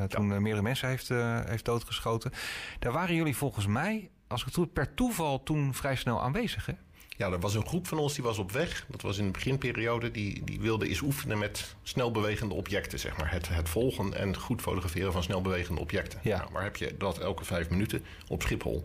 toen 0.07 0.27
ja. 0.27 0.39
meerdere 0.39 0.61
mensen 0.61 0.89
heeft, 0.89 1.07
heeft 1.47 1.65
doodgeschoten. 1.65 2.31
Daar 2.79 2.91
waren 2.91 3.15
jullie 3.15 3.35
volgens 3.35 3.67
mij, 3.67 4.09
als 4.27 4.39
ik 4.39 4.45
het 4.45 4.55
goed 4.55 4.73
per 4.73 4.93
toeval 4.93 5.43
toen 5.43 5.73
vrij 5.73 5.95
snel 5.95 6.21
aanwezig. 6.21 6.65
Hè? 6.65 6.73
Ja, 7.17 7.31
er 7.31 7.39
was 7.39 7.55
een 7.55 7.65
groep 7.65 7.87
van 7.87 7.97
ons 7.97 8.13
die 8.13 8.23
was 8.23 8.37
op 8.37 8.51
weg. 8.51 8.85
Dat 8.89 9.01
was 9.01 9.17
in 9.17 9.25
de 9.25 9.31
beginperiode. 9.31 10.11
Die, 10.11 10.43
die 10.43 10.59
wilde 10.59 10.87
eens 10.89 11.01
oefenen 11.01 11.37
met 11.37 11.75
snelbewegende 11.83 12.53
objecten, 12.53 12.99
zeg 12.99 13.17
maar. 13.17 13.31
Het, 13.31 13.49
het 13.49 13.69
volgen 13.69 14.13
en 14.13 14.37
goed 14.37 14.61
fotograferen 14.61 15.11
van 15.11 15.23
snelbewegende 15.23 15.81
objecten. 15.81 16.19
Ja. 16.23 16.37
Nou, 16.37 16.49
waar 16.51 16.63
heb 16.63 16.75
je 16.75 16.95
dat 16.97 17.17
elke 17.17 17.45
vijf 17.45 17.69
minuten? 17.69 18.05
Op 18.27 18.41
Schiphol. 18.41 18.83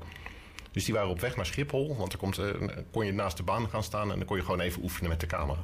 Dus 0.72 0.84
die 0.84 0.94
waren 0.94 1.10
op 1.10 1.20
weg 1.20 1.36
naar 1.36 1.46
Schiphol. 1.46 1.96
Want 1.96 2.10
dan 2.10 2.20
komt, 2.20 2.40
kon 2.90 3.06
je 3.06 3.12
naast 3.12 3.36
de 3.36 3.42
baan 3.42 3.68
gaan 3.68 3.82
staan... 3.82 4.10
en 4.10 4.16
dan 4.16 4.26
kon 4.26 4.36
je 4.36 4.42
gewoon 4.42 4.60
even 4.60 4.82
oefenen 4.82 5.10
met 5.10 5.20
de 5.20 5.26
camera. 5.26 5.60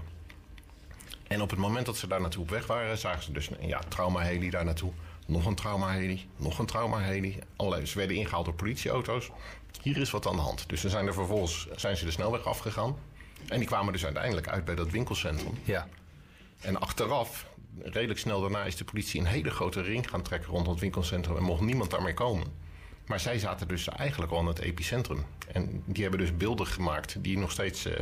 En 1.35 1.43
op 1.43 1.51
het 1.51 1.59
moment 1.59 1.87
dat 1.87 1.97
ze 1.97 2.07
daar 2.07 2.21
naartoe 2.21 2.43
op 2.43 2.51
weg 2.51 2.67
waren... 2.67 2.99
zagen 2.99 3.23
ze 3.23 3.33
dus 3.33 3.51
een 3.51 3.69
ja, 3.69 3.81
trauma-heli 3.89 4.51
daar 4.51 4.65
naartoe. 4.65 4.93
Nog 5.27 5.47
een 5.47 5.55
trauma-heli, 5.55 6.29
nog 6.37 6.59
een 6.59 6.67
trauma-heli. 6.67 7.39
Allerlei, 7.57 7.87
ze 7.87 7.99
werden 7.99 8.17
ingehaald 8.17 8.45
door 8.45 8.55
politieauto's 8.55 9.31
hier 9.83 9.97
is 9.97 10.11
wat 10.11 10.27
aan 10.27 10.37
de 10.37 10.43
hand. 10.43 10.69
Dus 10.69 10.81
ze 10.81 10.89
zijn 10.89 11.07
er 11.07 11.15
vervolgens 11.15 11.69
zijn 11.77 11.97
ze 11.97 12.05
de 12.05 12.11
snelweg 12.11 12.45
afgegaan. 12.45 12.97
En 13.49 13.59
die 13.59 13.67
kwamen 13.67 13.93
dus 13.93 14.05
uiteindelijk 14.05 14.49
uit 14.49 14.65
bij 14.65 14.75
dat 14.75 14.91
winkelcentrum. 14.91 15.59
Ja. 15.65 15.89
En 16.61 16.81
achteraf, 16.81 17.47
redelijk 17.83 18.19
snel 18.19 18.41
daarna, 18.41 18.65
is 18.65 18.77
de 18.77 18.85
politie 18.85 19.21
een 19.21 19.27
hele 19.27 19.51
grote 19.51 19.81
ring 19.81 20.11
gaan 20.11 20.23
trekken 20.23 20.51
rond 20.51 20.67
het 20.67 20.81
winkelcentrum. 20.81 21.37
En 21.37 21.43
mocht 21.43 21.61
niemand 21.61 21.91
daarmee 21.91 22.15
komen. 22.15 22.47
Maar 23.07 23.21
zij 23.21 23.39
zaten 23.39 23.69
dus 23.69 23.89
eigenlijk 23.89 24.33
al 24.33 24.41
in 24.41 24.47
het 24.47 24.59
epicentrum. 24.59 25.25
En 25.53 25.83
die 25.87 26.03
hebben 26.03 26.21
dus 26.21 26.37
beelden 26.37 26.67
gemaakt 26.67 27.23
die 27.23 27.39
nog 27.39 27.51
steeds 27.51 27.87
uh, 27.87 27.93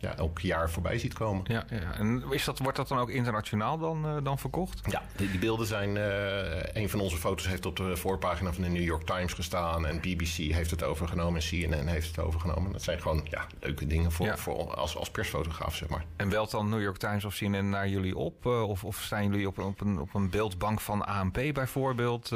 ja, 0.00 0.16
elk 0.16 0.38
jaar 0.38 0.70
voorbij 0.70 0.98
ziet 0.98 1.12
komen. 1.12 1.44
Ja, 1.46 1.64
ja. 1.70 1.94
en 1.98 2.24
is 2.30 2.44
dat, 2.44 2.58
wordt 2.58 2.76
dat 2.76 2.88
dan 2.88 2.98
ook 2.98 3.10
internationaal 3.10 3.78
dan, 3.78 4.06
uh, 4.06 4.24
dan 4.24 4.38
verkocht? 4.38 4.80
Ja, 4.90 5.02
die, 5.16 5.30
die 5.30 5.38
beelden 5.38 5.66
zijn. 5.66 5.96
Uh, 5.96 6.82
een 6.82 6.90
van 6.90 7.00
onze 7.00 7.16
foto's 7.16 7.48
heeft 7.48 7.66
op 7.66 7.76
de 7.76 7.96
voorpagina 7.96 8.52
van 8.52 8.62
de 8.62 8.68
New 8.68 8.82
York 8.82 9.06
Times 9.06 9.32
gestaan. 9.32 9.86
En 9.86 10.00
BBC 10.00 10.52
heeft 10.52 10.70
het 10.70 10.82
overgenomen. 10.82 11.40
En 11.40 11.48
CNN 11.48 11.86
heeft 11.86 12.06
het 12.08 12.18
overgenomen. 12.18 12.72
Dat 12.72 12.82
zijn 12.82 13.00
gewoon 13.00 13.26
ja, 13.30 13.46
leuke 13.60 13.86
dingen 13.86 14.12
voor, 14.12 14.26
ja. 14.26 14.36
voor 14.36 14.74
als, 14.74 14.96
als 14.96 15.10
persfotograaf, 15.10 15.74
zeg 15.74 15.88
maar. 15.88 16.04
En 16.16 16.28
welt 16.28 16.50
dan 16.50 16.68
New 16.68 16.82
York 16.82 16.96
Times 16.96 17.24
of 17.24 17.34
CNN 17.34 17.68
naar 17.68 17.88
jullie 17.88 18.16
op? 18.16 18.46
Uh, 18.46 18.68
of, 18.68 18.84
of 18.84 18.96
staan 18.96 19.30
jullie 19.30 19.46
op, 19.46 19.58
op, 19.58 19.80
een, 19.80 20.00
op 20.00 20.14
een 20.14 20.30
beeldbank 20.30 20.80
van 20.80 21.06
ANP 21.06 21.38
bijvoorbeeld? 21.52 22.30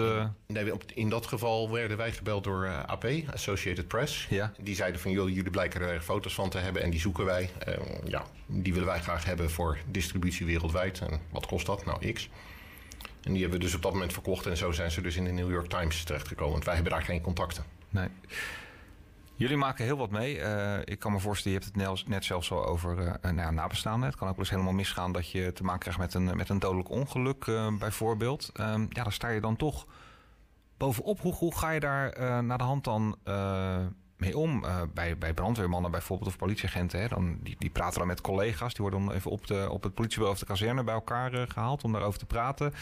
Nee, 0.46 0.72
in 0.94 1.08
dat 1.08 1.26
geval 1.26 1.70
werden 1.70 1.96
wij 1.96 2.12
gebeld 2.12 2.44
door 2.44 2.68
AP, 2.86 3.06
Associated 3.32 3.88
Press. 3.88 4.26
Ja. 4.30 4.52
Die 4.60 4.74
zeiden 4.74 5.00
van, 5.00 5.10
joh, 5.10 5.28
jullie 5.28 5.50
blijken 5.50 5.80
er 5.80 6.00
foto's 6.00 6.34
van 6.34 6.50
te 6.50 6.58
hebben. 6.58 6.82
En 6.82 6.90
die 6.90 7.00
zoeken 7.00 7.24
wij. 7.24 7.50
Ja, 8.04 8.24
die 8.46 8.72
willen 8.72 8.88
wij 8.88 9.00
graag 9.00 9.24
hebben 9.24 9.50
voor 9.50 9.78
distributie 9.86 10.46
wereldwijd. 10.46 11.00
En 11.00 11.20
wat 11.30 11.46
kost 11.46 11.66
dat? 11.66 11.84
Nou, 11.84 12.12
x. 12.12 12.30
En 13.22 13.32
die 13.32 13.40
hebben 13.40 13.58
we 13.58 13.64
dus 13.64 13.74
op 13.74 13.82
dat 13.82 13.92
moment 13.92 14.12
verkocht. 14.12 14.46
En 14.46 14.56
zo 14.56 14.72
zijn 14.72 14.90
ze 14.90 15.00
dus 15.00 15.16
in 15.16 15.24
de 15.24 15.30
New 15.30 15.50
York 15.50 15.66
Times 15.68 16.04
terechtgekomen. 16.04 16.52
Want 16.52 16.64
wij 16.64 16.74
hebben 16.74 16.92
daar 16.92 17.02
geen 17.02 17.20
contacten. 17.20 17.64
Nee. 17.88 18.08
Jullie 19.36 19.56
maken 19.56 19.84
heel 19.84 19.96
wat 19.96 20.10
mee. 20.10 20.38
Uh, 20.38 20.78
ik 20.84 20.98
kan 20.98 21.12
me 21.12 21.20
voorstellen, 21.20 21.58
je 21.58 21.64
hebt 21.64 21.98
het 21.98 22.08
net 22.08 22.24
zelfs 22.24 22.50
al 22.50 22.66
over 22.66 22.98
uh, 22.98 23.30
nou 23.30 23.52
nabestaanden. 23.52 24.08
Het 24.08 24.18
kan 24.18 24.28
ook 24.28 24.34
wel 24.34 24.44
eens 24.44 24.54
helemaal 24.54 24.72
misgaan 24.72 25.12
dat 25.12 25.30
je 25.30 25.52
te 25.52 25.64
maken 25.64 25.80
krijgt 25.80 25.98
met 25.98 26.14
een, 26.14 26.36
met 26.36 26.48
een 26.48 26.58
dodelijk 26.58 26.90
ongeluk, 26.90 27.46
uh, 27.46 27.78
bijvoorbeeld. 27.78 28.50
Um, 28.60 28.86
ja, 28.90 29.02
dan 29.02 29.12
sta 29.12 29.28
je 29.28 29.40
dan 29.40 29.56
toch 29.56 29.86
bovenop. 30.76 31.20
Hoe, 31.20 31.34
hoe 31.34 31.58
ga 31.58 31.70
je 31.70 31.80
daar 31.80 32.44
naar 32.44 32.58
de 32.58 32.64
hand 32.64 32.84
dan 32.84 33.18
mee 34.16 34.38
om. 34.38 34.64
Uh, 34.64 34.80
bij, 34.94 35.18
bij 35.18 35.34
brandweermannen 35.34 35.90
bijvoorbeeld 35.90 36.28
of 36.28 36.36
politieagenten. 36.36 37.00
Hè, 37.00 37.08
dan, 37.08 37.38
die, 37.42 37.56
die 37.58 37.70
praten 37.70 37.98
dan 37.98 38.06
met 38.06 38.20
collega's. 38.20 38.74
Die 38.74 38.82
worden 38.82 39.06
dan 39.06 39.14
even 39.14 39.30
op, 39.30 39.46
de, 39.46 39.66
op 39.70 39.82
het 39.82 39.94
politiebureau 39.94 40.34
of 40.34 40.38
de 40.38 40.52
kazerne 40.52 40.84
bij 40.84 40.94
elkaar 40.94 41.34
uh, 41.34 41.42
gehaald 41.48 41.84
om 41.84 41.92
daarover 41.92 42.18
te 42.18 42.26
praten. 42.26 42.72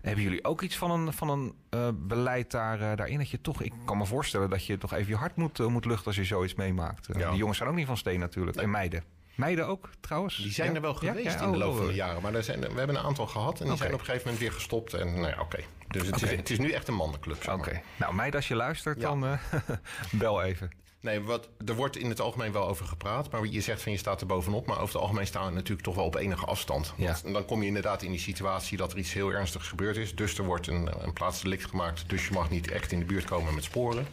Hebben 0.00 0.22
jullie 0.22 0.44
ook 0.44 0.62
iets 0.62 0.76
van 0.76 0.90
een, 0.90 1.12
van 1.12 1.28
een 1.28 1.54
uh, 1.74 1.88
beleid 1.94 2.50
daar, 2.50 2.78
daarin? 2.78 3.18
Dat 3.18 3.30
je 3.30 3.40
toch, 3.40 3.62
ik 3.62 3.72
kan 3.84 3.98
me 3.98 4.06
voorstellen 4.06 4.50
dat 4.50 4.66
je 4.66 4.78
toch 4.78 4.92
even 4.92 5.08
je 5.12 5.16
hart 5.16 5.36
moet, 5.36 5.58
moet 5.58 5.84
luchten 5.84 6.06
als 6.06 6.16
je 6.16 6.24
zoiets 6.24 6.54
meemaakt. 6.54 7.08
Ja. 7.12 7.28
Die 7.28 7.38
jongens 7.38 7.58
zijn 7.58 7.70
ook 7.70 7.76
niet 7.76 7.86
van 7.86 7.96
steen 7.96 8.20
natuurlijk. 8.20 8.56
Nee. 8.56 8.64
En 8.64 8.70
meiden. 8.70 9.02
Meiden 9.38 9.66
ook 9.66 9.90
trouwens? 10.00 10.36
Die 10.36 10.52
zijn 10.52 10.68
ja? 10.68 10.74
er 10.74 10.80
wel 10.80 10.94
geweest 10.94 11.24
ja? 11.24 11.32
Ja? 11.32 11.46
in 11.46 11.52
de 11.52 11.58
loop 11.58 11.76
van 11.76 11.86
de 11.86 11.94
jaren. 11.94 12.22
Maar 12.22 12.34
er 12.34 12.42
zijn, 12.42 12.60
we 12.60 12.66
hebben 12.66 12.96
een 12.96 13.02
aantal 13.02 13.26
gehad 13.26 13.52
en 13.52 13.64
die 13.64 13.66
okay. 13.66 13.76
zijn 13.76 13.92
op 13.92 13.98
een 13.98 14.04
gegeven 14.04 14.26
moment 14.26 14.42
weer 14.42 14.52
gestopt. 14.52 14.94
En 14.94 15.14
nou 15.14 15.26
ja, 15.26 15.32
oké. 15.32 15.40
Okay. 15.40 15.66
Dus 15.88 16.06
het, 16.06 16.16
okay. 16.16 16.30
is, 16.30 16.36
het, 16.36 16.50
is, 16.50 16.58
nu 16.58 16.70
echt 16.70 16.88
een 16.88 16.94
mannenclub. 16.94 17.42
Zeg 17.42 17.54
Oké. 17.54 17.80
Nou, 17.96 18.14
meid, 18.14 18.34
als 18.34 18.48
je 18.48 18.54
luistert, 18.54 19.00
dan 19.00 19.24
uh, 19.24 19.38
bel 20.12 20.42
even. 20.42 20.70
Nee, 21.00 21.20
wat, 21.20 21.48
er 21.66 21.74
wordt 21.74 21.96
in 21.96 22.08
het 22.08 22.20
algemeen 22.20 22.52
wel 22.52 22.68
over 22.68 22.86
gepraat. 22.86 23.30
Maar 23.30 23.46
je 23.46 23.60
zegt 23.60 23.82
van 23.82 23.92
je 23.92 23.98
staat 23.98 24.20
er 24.20 24.26
bovenop. 24.26 24.66
Maar 24.66 24.76
over 24.76 24.94
het 24.94 25.02
algemeen 25.02 25.26
staan 25.26 25.46
we 25.46 25.52
natuurlijk 25.52 25.82
toch 25.82 25.94
wel 25.94 26.04
op 26.04 26.14
enige 26.14 26.46
afstand. 26.46 26.94
Ja. 26.96 27.16
Want 27.22 27.34
dan 27.34 27.44
kom 27.44 27.60
je 27.60 27.66
inderdaad 27.66 28.02
in 28.02 28.10
die 28.10 28.20
situatie 28.20 28.76
dat 28.76 28.92
er 28.92 28.98
iets 28.98 29.12
heel 29.12 29.30
ernstigs 29.30 29.68
gebeurd 29.68 29.96
is. 29.96 30.14
Dus 30.14 30.38
er 30.38 30.44
wordt 30.44 30.66
een, 30.66 30.88
een 31.04 31.12
plaatsdelict 31.12 31.64
gemaakt. 31.64 32.08
Dus 32.08 32.26
je 32.26 32.32
mag 32.32 32.50
niet 32.50 32.70
echt 32.70 32.92
in 32.92 32.98
de 32.98 33.04
buurt 33.04 33.24
komen 33.24 33.54
met 33.54 33.64
sporen. 33.64 34.06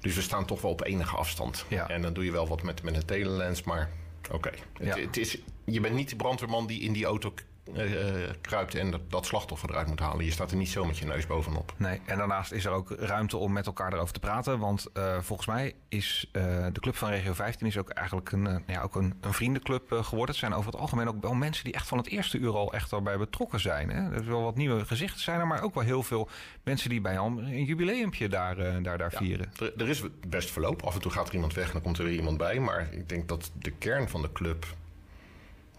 Dus 0.00 0.14
we 0.14 0.22
staan 0.22 0.44
toch 0.44 0.60
wel 0.60 0.70
op 0.70 0.84
enige 0.84 1.16
afstand. 1.16 1.64
Ja. 1.68 1.88
En 1.88 2.02
dan 2.02 2.12
doe 2.12 2.24
je 2.24 2.32
wel 2.32 2.48
wat 2.48 2.62
met, 2.62 2.82
met 2.82 2.96
een 2.96 3.04
telelens. 3.04 3.62
Maar 3.62 3.90
oké. 4.26 4.36
Okay. 4.36 4.58
Ja. 4.78 4.94
Het, 4.94 5.04
het 5.04 5.16
is, 5.16 5.38
je 5.64 5.80
bent 5.80 5.94
niet 5.94 6.08
de 6.08 6.16
brandweerman 6.16 6.66
die 6.66 6.80
in 6.80 6.92
die 6.92 7.04
auto 7.04 7.34
uh, 7.72 8.30
kruipt 8.40 8.74
en 8.74 8.90
dat, 8.90 9.10
dat, 9.10 9.26
slachtoffer 9.26 9.70
eruit 9.70 9.86
moet 9.86 10.00
halen. 10.00 10.24
Je 10.24 10.30
staat 10.30 10.50
er 10.50 10.56
niet 10.56 10.68
zo 10.68 10.84
met 10.84 10.98
je 10.98 11.06
neus 11.06 11.26
bovenop. 11.26 11.74
Nee, 11.76 12.00
en 12.04 12.18
daarnaast 12.18 12.52
is 12.52 12.64
er 12.64 12.72
ook 12.72 12.90
ruimte 12.90 13.36
om 13.36 13.52
met 13.52 13.66
elkaar 13.66 13.92
erover 13.92 14.12
te 14.12 14.20
praten. 14.20 14.58
Want 14.58 14.86
uh, 14.94 15.18
volgens 15.20 15.48
mij 15.48 15.74
is 15.88 16.28
uh, 16.32 16.42
de 16.72 16.80
club 16.80 16.96
van 16.96 17.08
Regio 17.08 17.32
15 17.32 17.66
is 17.66 17.78
ook 17.78 17.88
eigenlijk 17.88 18.32
een, 18.32 18.64
ja, 18.66 18.82
ook 18.82 18.94
een, 18.94 19.14
een 19.20 19.32
vriendenclub 19.32 19.92
geworden. 19.92 20.28
Het 20.28 20.36
zijn 20.36 20.54
over 20.54 20.70
het 20.72 20.80
algemeen 20.80 21.08
ook 21.08 21.22
wel 21.22 21.34
mensen 21.34 21.64
die 21.64 21.72
echt 21.72 21.88
van 21.88 21.98
het 21.98 22.08
eerste 22.08 22.38
uur 22.38 22.56
al 22.56 22.72
echt 22.72 22.92
erbij 22.92 23.18
betrokken 23.18 23.60
zijn. 23.60 23.90
Hè? 23.90 24.10
Er 24.10 24.20
is 24.20 24.26
wel 24.26 24.42
wat 24.42 24.56
nieuwe 24.56 24.84
gezichten 24.84 25.20
zijn 25.20 25.40
er, 25.40 25.46
maar 25.46 25.62
ook 25.62 25.74
wel 25.74 25.84
heel 25.84 26.02
veel 26.02 26.28
mensen 26.62 26.90
die 26.90 27.00
bij 27.00 27.18
al 27.18 27.26
een 27.26 27.64
jubileumpje 27.64 28.28
daar, 28.28 28.56
daar, 28.56 28.98
daar 28.98 29.12
ja, 29.12 29.18
vieren. 29.18 29.52
Er, 29.60 29.72
er 29.76 29.88
is 29.88 30.02
best 30.28 30.50
verloop. 30.50 30.82
Af 30.82 30.94
en 30.94 31.00
toe 31.00 31.12
gaat 31.12 31.28
er 31.28 31.34
iemand 31.34 31.54
weg 31.54 31.66
en 31.66 31.72
dan 31.72 31.82
komt 31.82 31.98
er 31.98 32.04
weer 32.04 32.14
iemand 32.14 32.38
bij. 32.38 32.58
Maar 32.58 32.92
ik 32.92 33.08
denk 33.08 33.28
dat 33.28 33.50
de 33.58 33.70
kern 33.70 34.08
van 34.08 34.22
de 34.22 34.32
club 34.32 34.66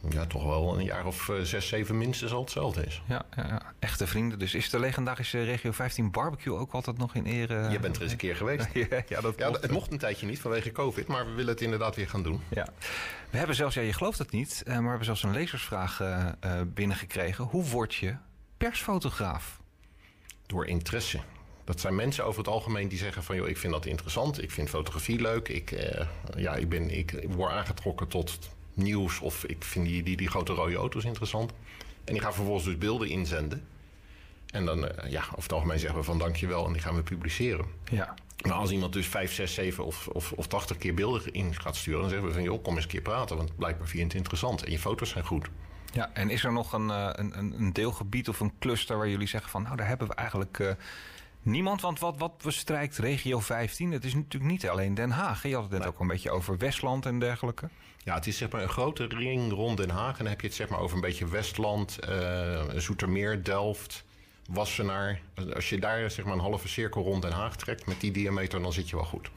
ja, 0.10 0.26
toch 0.26 0.44
wel 0.44 0.78
een 0.78 0.86
jaar 0.86 1.06
of 1.06 1.28
uh, 1.28 1.42
zes, 1.42 1.68
zeven 1.68 1.98
minstens 1.98 2.32
al 2.32 2.42
hetzelfde 2.42 2.86
is. 2.86 3.02
Ja, 3.08 3.26
ja, 3.36 3.48
ja, 3.48 3.62
echte 3.80 4.08
vrienden. 4.08 4.40
Dus 4.40 4.54
is 4.54 4.70
de 4.70 4.80
legendarische 4.80 5.44
Regio 5.44 5.72
15 5.72 6.12
barbecue 6.12 6.58
ook 6.58 6.72
altijd 6.72 6.98
nog 6.98 7.16
in 7.16 7.26
ere? 7.26 7.70
Je 7.70 7.80
bent 7.80 7.96
er 7.96 8.02
eens 8.02 8.12
een 8.12 8.18
keer 8.18 8.36
geweest. 8.36 8.68
ja, 8.74 9.04
ja, 9.08 9.22
dat 9.22 9.34
ja, 9.38 9.52
het 9.52 9.72
mocht 9.72 9.92
een 9.92 9.98
tijdje 9.98 10.26
niet 10.26 10.40
vanwege 10.40 10.72
COVID, 10.72 11.08
maar 11.08 11.26
we 11.26 11.32
willen 11.32 11.54
het 11.54 11.62
inderdaad 11.62 11.96
weer 11.96 12.10
gaan 12.10 12.24
doen. 12.24 12.42
Ja. 12.50 12.68
We 13.30 13.38
hebben 13.38 13.56
zelfs, 13.56 13.76
ja, 13.76 13.82
je 13.82 13.94
gelooft 13.94 14.18
het 14.18 14.32
niet, 14.32 14.64
maar 14.66 14.82
we 14.82 14.88
hebben 14.88 15.06
zelfs 15.06 15.24
een 15.24 15.32
lezersvraag 15.32 16.00
uh, 16.02 16.32
binnengekregen. 16.68 17.44
Hoe 17.44 17.64
word 17.64 17.96
je 17.96 18.16
persfotograaf? 18.58 19.60
Door 20.46 20.68
interesse. 20.68 21.20
Dat 21.64 21.80
zijn 21.80 21.96
mensen 21.96 22.26
over 22.26 22.40
het 22.40 22.48
algemeen 22.48 22.88
die 22.88 22.98
zeggen 22.98 23.24
van... 23.24 23.36
joh, 23.36 23.48
ik 23.48 23.58
vind 23.58 23.74
dat 23.74 23.86
interessant, 23.86 24.42
ik 24.42 24.52
vind 24.52 24.70
fotografie 24.70 25.22
leuk. 25.22 25.48
Ik, 25.48 25.72
uh, 25.72 26.06
ja, 26.36 26.56
ik, 26.56 26.70
ben, 26.70 26.98
ik 26.98 27.26
word 27.28 27.52
aangetrokken 27.52 28.08
tot 28.08 28.55
nieuws 28.78 29.20
of 29.20 29.44
ik 29.44 29.64
vind 29.64 29.86
die, 29.86 30.04
die, 30.04 30.18
die 30.18 30.28
grote 30.28 30.54
rode 30.54 30.76
auto's 30.76 31.04
interessant. 31.04 31.52
En 32.04 32.14
die 32.14 32.22
gaan 32.22 32.34
vervolgens 32.34 32.66
dus 32.66 32.78
beelden 32.78 33.10
inzenden. 33.10 33.68
En 34.52 34.66
dan, 34.66 34.84
uh, 34.84 34.90
ja, 35.08 35.22
over 35.22 35.44
het 35.44 35.54
algemeen 35.54 35.80
zeggen 35.80 36.00
we 36.00 36.06
van 36.06 36.18
dankjewel 36.18 36.66
en 36.66 36.74
die 36.74 36.82
gaan 36.82 36.96
we 36.96 37.04
publiceren. 37.04 37.66
Ja. 37.92 38.14
Maar 38.42 38.54
als 38.54 38.72
iemand 38.72 38.94
dus 38.94 39.08
5, 39.08 39.34
6, 39.34 39.54
7 39.54 39.86
of, 39.86 40.08
of, 40.08 40.32
of 40.32 40.48
80 40.48 40.78
keer 40.78 40.94
beelden 40.94 41.34
in 41.34 41.56
gaat 41.56 41.76
sturen... 41.76 42.02
dan 42.02 42.10
zeggen 42.10 42.28
we 42.28 42.34
van 42.34 42.44
joh, 42.44 42.64
kom 42.64 42.76
eens 42.76 42.84
een 42.84 42.90
keer 42.90 43.02
praten, 43.02 43.38
want 43.38 43.58
blijkbaar 43.58 43.88
vind 43.88 44.00
je 44.00 44.06
het 44.08 44.16
interessant. 44.16 44.64
En 44.64 44.72
je 44.72 44.80
foto's 44.80 45.10
zijn 45.10 45.26
goed. 45.26 45.50
Ja, 45.94 46.10
en 46.14 46.30
is 46.30 46.44
er 46.44 46.52
nog 46.52 46.74
een, 46.74 46.90
een, 46.90 47.54
een 47.60 47.74
deelgebied 47.74 48.30
of 48.30 48.40
een 48.40 48.54
cluster 48.60 48.98
waar 48.98 49.10
jullie 49.10 49.28
zeggen 49.28 49.50
van... 49.52 49.62
nou, 49.62 49.76
daar 49.76 49.88
hebben 49.88 50.08
we 50.08 50.14
eigenlijk... 50.14 50.60
Uh, 50.60 50.72
Niemand, 51.46 51.82
want 51.82 52.00
wat, 52.00 52.18
wat 52.18 52.42
bestrijkt 52.44 52.98
regio 52.98 53.40
15? 53.40 53.92
Het 53.92 54.06
is 54.06 54.14
natuurlijk 54.14 54.52
niet 54.52 54.70
alleen 54.70 54.94
Den 54.94 55.12
Haag. 55.12 55.44
Je 55.44 55.54
had 55.54 55.64
het 55.64 55.72
net 55.72 55.80
nee. 55.80 55.90
ook 55.90 56.00
een 56.00 56.08
beetje 56.08 56.32
over 56.32 56.58
Westland 56.58 57.06
en 57.06 57.20
dergelijke. 57.20 57.70
Ja, 58.06 58.14
het 58.14 58.28
is 58.28 58.38
zeg 58.38 58.50
maar 58.50 58.62
een 58.62 58.70
grote 58.70 59.06
ring 59.06 59.52
rond 59.52 59.78
Den 59.78 59.90
Haag. 59.90 60.12
En 60.12 60.18
dan 60.18 60.28
heb 60.28 60.42
je 60.42 60.48
het 60.48 60.56
zeg 60.56 60.70
maar 60.70 60.80
over 60.80 60.96
een 60.96 61.02
beetje 61.02 61.28
Westland, 61.28 62.00
uh, 62.10 62.64
Zoetermeer, 62.76 63.44
Delft, 63.44 64.04
Wassenaar. 64.50 65.20
Als 65.54 65.70
je 65.70 65.80
daar 65.80 66.12
zeg 66.12 66.26
maar 66.26 66.34
een 66.34 66.40
halve 66.40 66.68
cirkel 66.68 67.04
rond 67.04 67.22
Den 67.22 67.32
Haag 67.32 67.56
trekt 67.56 67.86
met 67.86 68.02
die 68.02 68.12
diameter, 68.12 68.62
dan 68.62 68.74
zit 68.74 68.90
je 68.90 68.96
wel 68.96 69.06
goed. 69.06 69.30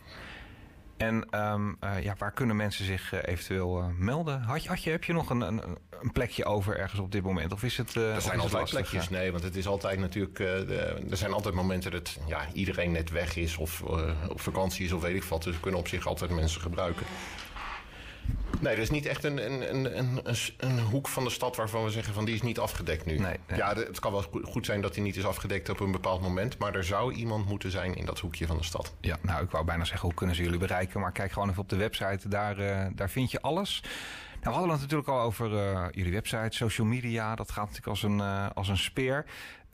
En 0.97 1.41
um, 1.53 1.77
uh, 1.85 2.03
ja, 2.03 2.15
waar 2.19 2.33
kunnen 2.33 2.57
mensen 2.57 2.85
zich 2.85 3.15
uh, 3.15 3.21
eventueel 3.23 3.79
uh, 3.79 3.87
melden? 3.97 4.41
Had 4.41 4.63
je, 4.63 4.69
had 4.69 4.83
je, 4.83 4.91
heb 4.91 5.05
je 5.05 5.13
nog 5.13 5.31
een, 5.31 5.41
een, 5.41 5.63
een, 6.01 6.13
plekje 6.13 6.45
over 6.45 6.79
ergens 6.79 7.01
op 7.01 7.13
dit 7.13 7.23
moment? 7.23 7.53
Of 7.53 7.63
is 7.63 7.77
het. 7.77 7.95
er 7.95 8.21
zijn 8.21 8.41
altijd 8.41 8.71
plekjes, 8.71 9.09
nee, 9.09 9.31
want 9.31 9.43
het 9.43 9.57
is 9.57 9.67
altijd 9.67 9.99
natuurlijk. 9.99 10.37
De, 10.37 11.07
er 11.11 11.17
zijn 11.17 11.33
altijd 11.33 11.55
momenten 11.55 11.91
dat 11.91 12.19
ja, 12.27 12.47
iedereen 12.53 12.93
net 12.93 13.11
weg 13.11 13.37
is 13.37 13.57
of 13.57 13.83
op 14.29 14.41
vakantie 14.41 14.85
is 14.85 14.93
of 14.93 15.03
weet 15.03 15.17
ik 15.17 15.25
wat. 15.25 15.43
Dus 15.43 15.55
we 15.55 15.61
kunnen 15.61 15.81
op 15.81 15.89
zich 15.89 16.07
altijd 16.07 16.31
mensen 16.31 16.61
gebruiken. 16.61 17.07
Nee, 18.61 18.75
er 18.75 18.79
is 18.79 18.91
niet 18.91 19.07
echt 19.07 19.25
een, 19.25 19.53
een, 19.53 19.75
een, 19.75 20.21
een, 20.25 20.37
een 20.57 20.81
hoek 20.81 21.09
van 21.09 21.25
de 21.25 21.31
stad 21.31 21.57
waarvan 21.57 21.85
we 21.85 21.91
zeggen 21.91 22.15
van 22.15 22.25
die 22.25 22.35
is 22.35 22.43
niet 22.43 22.59
afgedekt 22.59 23.07
nu. 23.07 23.19
Nee, 23.19 23.37
nee. 23.47 23.59
Ja, 23.59 23.75
het 23.75 24.01
kan 24.01 24.13
wel 24.13 24.25
goed 24.43 24.67
zijn 24.67 24.81
dat 24.81 24.95
die 24.95 25.03
niet 25.03 25.17
is 25.17 25.27
afgedekt 25.27 25.69
op 25.69 25.81
een 25.81 25.93
bepaald 25.93 26.21
moment. 26.21 26.59
Maar 26.59 26.75
er 26.75 26.85
zou 26.85 27.13
iemand 27.13 27.47
moeten 27.47 27.71
zijn 27.71 27.95
in 27.95 28.05
dat 28.05 28.19
hoekje 28.19 28.47
van 28.47 28.57
de 28.57 28.65
stad. 28.65 28.95
Ja, 29.01 29.17
nou 29.23 29.45
ik 29.45 29.51
wou 29.51 29.65
bijna 29.65 29.85
zeggen 29.85 30.07
hoe 30.07 30.17
kunnen 30.17 30.37
ze 30.37 30.43
jullie 30.43 30.59
bereiken. 30.59 31.01
Maar 31.01 31.13
kijk 31.13 31.33
gewoon 31.33 31.49
even 31.49 31.63
op 31.63 31.69
de 31.69 31.77
website, 31.77 32.29
daar, 32.29 32.59
uh, 32.59 32.87
daar 32.95 33.11
vind 33.11 33.31
je 33.31 33.41
alles. 33.41 33.83
Nou, 34.41 34.43
we 34.43 34.51
hadden 34.51 34.71
het 34.71 34.81
natuurlijk 34.81 35.09
al 35.09 35.21
over 35.21 35.53
uh, 35.53 35.87
jullie 35.91 36.13
website, 36.13 36.57
social 36.57 36.87
media. 36.87 37.35
Dat 37.35 37.51
gaat 37.51 37.67
natuurlijk 37.67 37.89
als 37.89 38.03
een, 38.03 38.19
uh, 38.19 38.47
als 38.55 38.69
een 38.69 38.77
speer. 38.77 39.25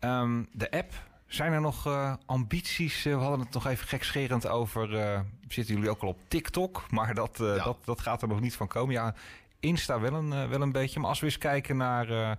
Um, 0.00 0.48
de 0.52 0.70
app, 0.70 0.92
zijn 1.26 1.52
er 1.52 1.60
nog 1.60 1.86
uh, 1.86 2.14
ambities? 2.26 3.06
Uh, 3.06 3.14
we 3.14 3.20
hadden 3.20 3.40
het 3.40 3.52
nog 3.52 3.66
even 3.66 3.88
gekscherend 3.88 4.46
over. 4.46 4.92
Uh, 4.92 5.20
zitten 5.48 5.74
jullie 5.74 5.90
ook 5.90 6.02
al 6.02 6.08
op 6.08 6.18
TikTok? 6.28 6.84
Maar 6.90 7.14
dat, 7.14 7.36
ja. 7.38 7.64
dat, 7.64 7.76
dat 7.84 8.00
gaat 8.00 8.22
er 8.22 8.28
nog 8.28 8.40
niet 8.40 8.56
van 8.56 8.68
komen. 8.68 8.94
Ja, 8.94 9.14
Insta 9.60 10.00
wel 10.00 10.12
een, 10.12 10.48
wel 10.48 10.60
een 10.60 10.72
beetje. 10.72 11.00
Maar 11.00 11.08
als 11.08 11.20
we 11.20 11.26
eens 11.26 11.38
kijken 11.38 11.76
naar. 11.76 12.38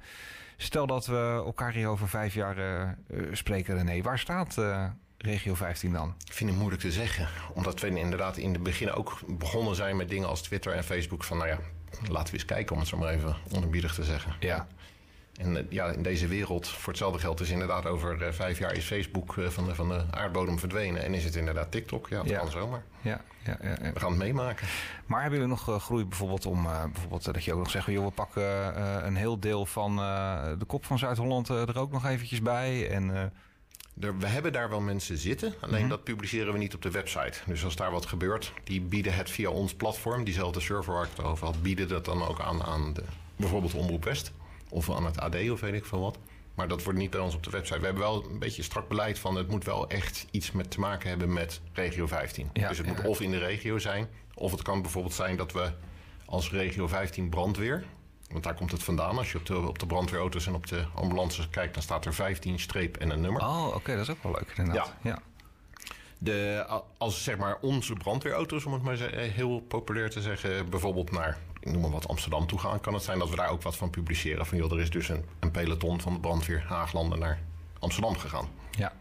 stel 0.57 0.87
dat 0.87 1.05
we 1.05 1.41
elkaar 1.45 1.73
hier 1.73 1.87
over 1.87 2.09
vijf 2.09 2.33
jaar 2.33 2.97
spreken, 3.31 3.75
René. 3.75 4.01
Waar 4.01 4.19
staat 4.19 4.57
regio 5.25 5.53
15 5.53 5.91
dan? 5.91 6.15
Ik 6.25 6.33
vind 6.33 6.49
het 6.49 6.59
moeilijk 6.59 6.81
te 6.81 6.91
zeggen. 6.91 7.27
Omdat 7.53 7.79
we 7.79 7.87
inderdaad 7.99 8.37
in 8.37 8.53
het 8.53 8.63
begin 8.63 8.91
ook 8.91 9.19
begonnen 9.27 9.75
zijn 9.75 9.95
met 9.95 10.09
dingen 10.09 10.27
als 10.27 10.41
Twitter 10.41 10.73
en 10.73 10.83
Facebook. 10.83 11.23
Van 11.23 11.37
nou 11.37 11.49
ja, 11.49 11.59
laten 12.09 12.33
we 12.33 12.39
eens 12.39 12.45
kijken 12.45 12.73
om 12.73 12.79
het 12.79 12.89
zo 12.89 12.97
maar 12.97 13.13
even 13.13 13.35
onderbiedig 13.51 13.93
te 13.93 14.03
zeggen. 14.03 14.35
Ja. 14.39 14.67
En 15.37 15.67
ja, 15.69 15.87
in 15.87 16.03
deze 16.03 16.27
wereld, 16.27 16.67
voor 16.67 16.89
hetzelfde 16.89 17.19
geld 17.19 17.39
is 17.39 17.49
inderdaad 17.49 17.85
over 17.85 18.21
uh, 18.21 18.31
vijf 18.31 18.59
jaar 18.59 18.73
is 18.73 18.85
Facebook 18.85 19.35
uh, 19.35 19.49
van, 19.49 19.65
de, 19.65 19.75
van 19.75 19.89
de 19.89 20.03
aardbodem 20.11 20.59
verdwenen. 20.59 21.03
En 21.03 21.13
is 21.13 21.23
het 21.23 21.35
inderdaad 21.35 21.71
TikTok? 21.71 22.09
Ja, 22.09 22.17
dat 22.17 22.29
ja. 22.29 22.39
kan 22.39 22.51
zomaar. 22.51 22.83
Ja, 23.01 23.21
ja, 23.43 23.57
ja, 23.61 23.69
ja, 23.69 23.93
We 23.93 23.99
gaan 23.99 24.09
het 24.09 24.19
meemaken. 24.19 24.67
Maar 25.05 25.21
hebben 25.21 25.39
jullie 25.39 25.55
nog 25.55 25.83
groei 25.83 26.05
bijvoorbeeld 26.05 26.45
om, 26.45 26.63
bijvoorbeeld 26.63 27.23
dat 27.23 27.43
je 27.43 27.53
ook 27.53 27.59
nog 27.59 27.69
zegt, 27.69 27.85
joh, 27.85 28.05
we 28.05 28.11
pakken 28.11 29.05
een 29.05 29.15
heel 29.15 29.39
deel 29.39 29.65
van 29.65 29.95
de 30.59 30.65
kop 30.67 30.85
van 30.85 30.99
Zuid-Holland 30.99 31.49
er 31.49 31.79
ook 31.79 31.91
nog 31.91 32.05
eventjes 32.05 32.41
bij? 32.41 32.89
En, 32.89 33.31
we 33.93 34.27
hebben 34.27 34.53
daar 34.53 34.69
wel 34.69 34.81
mensen 34.81 35.17
zitten, 35.17 35.53
alleen 35.59 35.87
dat 35.87 36.03
publiceren 36.03 36.53
we 36.53 36.59
niet 36.59 36.75
op 36.75 36.81
de 36.81 36.91
website. 36.91 37.39
Dus 37.45 37.63
als 37.63 37.75
daar 37.75 37.91
wat 37.91 38.05
gebeurt, 38.05 38.53
die 38.63 38.81
bieden 38.81 39.13
het 39.13 39.29
via 39.29 39.49
ons 39.49 39.73
platform, 39.73 40.23
diezelfde 40.23 40.59
server 40.59 40.93
waar 40.93 41.03
ik 41.03 41.09
het 41.15 41.25
over 41.25 41.45
had, 41.45 41.61
bieden 41.61 41.87
dat 41.87 42.05
dan 42.05 42.27
ook 42.27 42.41
aan 42.41 42.63
aan 42.63 42.93
de, 42.93 43.03
bijvoorbeeld 43.35 43.73
Omroep 43.73 44.03
West 44.03 44.31
of 44.75 44.91
aan 44.91 45.05
het 45.05 45.19
AD 45.19 45.49
of 45.49 45.59
weet 45.59 45.73
ik 45.73 45.85
veel 45.85 45.99
wat. 45.99 46.17
Maar 46.55 46.67
dat 46.67 46.83
wordt 46.83 46.99
niet 46.99 47.09
bij 47.09 47.19
ons 47.19 47.35
op 47.35 47.43
de 47.43 47.49
website. 47.49 47.79
We 47.79 47.85
hebben 47.85 48.03
wel 48.03 48.25
een 48.29 48.39
beetje 48.39 48.63
strak 48.63 48.87
beleid 48.87 49.19
van 49.19 49.35
het 49.35 49.47
moet 49.49 49.63
wel 49.63 49.89
echt 49.89 50.25
iets 50.31 50.51
met 50.51 50.71
te 50.71 50.79
maken 50.79 51.09
hebben 51.09 51.33
met 51.33 51.61
regio 51.73 52.07
15. 52.07 52.49
Ja, 52.53 52.67
dus 52.67 52.77
het 52.77 52.87
ja. 52.87 52.93
moet 52.93 53.05
of 53.05 53.21
in 53.21 53.31
de 53.31 53.37
regio 53.37 53.77
zijn, 53.77 54.07
of 54.33 54.51
het 54.51 54.61
kan 54.61 54.81
bijvoorbeeld 54.81 55.13
zijn 55.13 55.37
dat 55.37 55.51
we 55.51 55.71
als 56.25 56.51
regio 56.51 56.87
15 56.87 57.29
brandweer, 57.29 57.83
want 58.29 58.43
daar 58.43 58.53
komt 58.55 58.71
het 58.71 58.83
vandaan. 58.83 59.17
Als 59.17 59.31
je 59.31 59.37
op 59.37 59.45
de, 59.45 59.67
op 59.67 59.79
de 59.79 59.85
brandweerauto's 59.85 60.47
en 60.47 60.53
op 60.53 60.67
de 60.67 60.85
ambulances 60.95 61.49
kijkt, 61.49 61.73
dan 61.73 61.83
staat 61.83 62.05
er 62.05 62.13
15 62.13 62.59
streep 62.59 62.97
en 62.97 63.09
een 63.09 63.21
nummer. 63.21 63.41
Oh, 63.41 63.67
oké, 63.75 63.91
dat 63.91 64.01
is 64.01 64.09
ook 64.09 64.23
wel 64.23 64.31
leuk 64.31 64.53
inderdaad. 64.57 64.93
Ja. 65.01 65.19
De, 66.17 66.65
als 66.97 67.23
zeg 67.23 67.37
maar 67.37 67.57
onze 67.61 67.93
brandweerauto's, 67.93 68.65
om 68.65 68.73
het 68.73 68.81
maar 68.83 68.95
ze- 68.95 69.29
heel 69.33 69.59
populair 69.59 70.09
te 70.09 70.21
zeggen, 70.21 70.69
bijvoorbeeld 70.69 71.11
naar, 71.11 71.37
noem 71.71 71.81
maar 71.81 71.91
wat, 71.91 72.07
Amsterdam 72.07 72.47
toe 72.47 72.59
gaan, 72.59 72.79
kan 72.79 72.93
het 72.93 73.03
zijn 73.03 73.19
dat 73.19 73.29
we 73.29 73.35
daar 73.35 73.49
ook 73.49 73.61
wat 73.61 73.75
van 73.75 73.89
publiceren. 73.89 74.45
Van 74.45 74.57
joh, 74.57 74.71
er 74.71 74.79
is 74.79 74.89
dus 74.89 75.09
een, 75.09 75.25
een 75.39 75.51
peloton 75.51 76.01
van 76.01 76.13
de 76.13 76.19
brandweer 76.19 76.63
Haaglanden 76.67 77.19
naar 77.19 77.39
Amsterdam 77.79 78.17
gegaan. 78.17 78.47
Ja. 78.71 78.93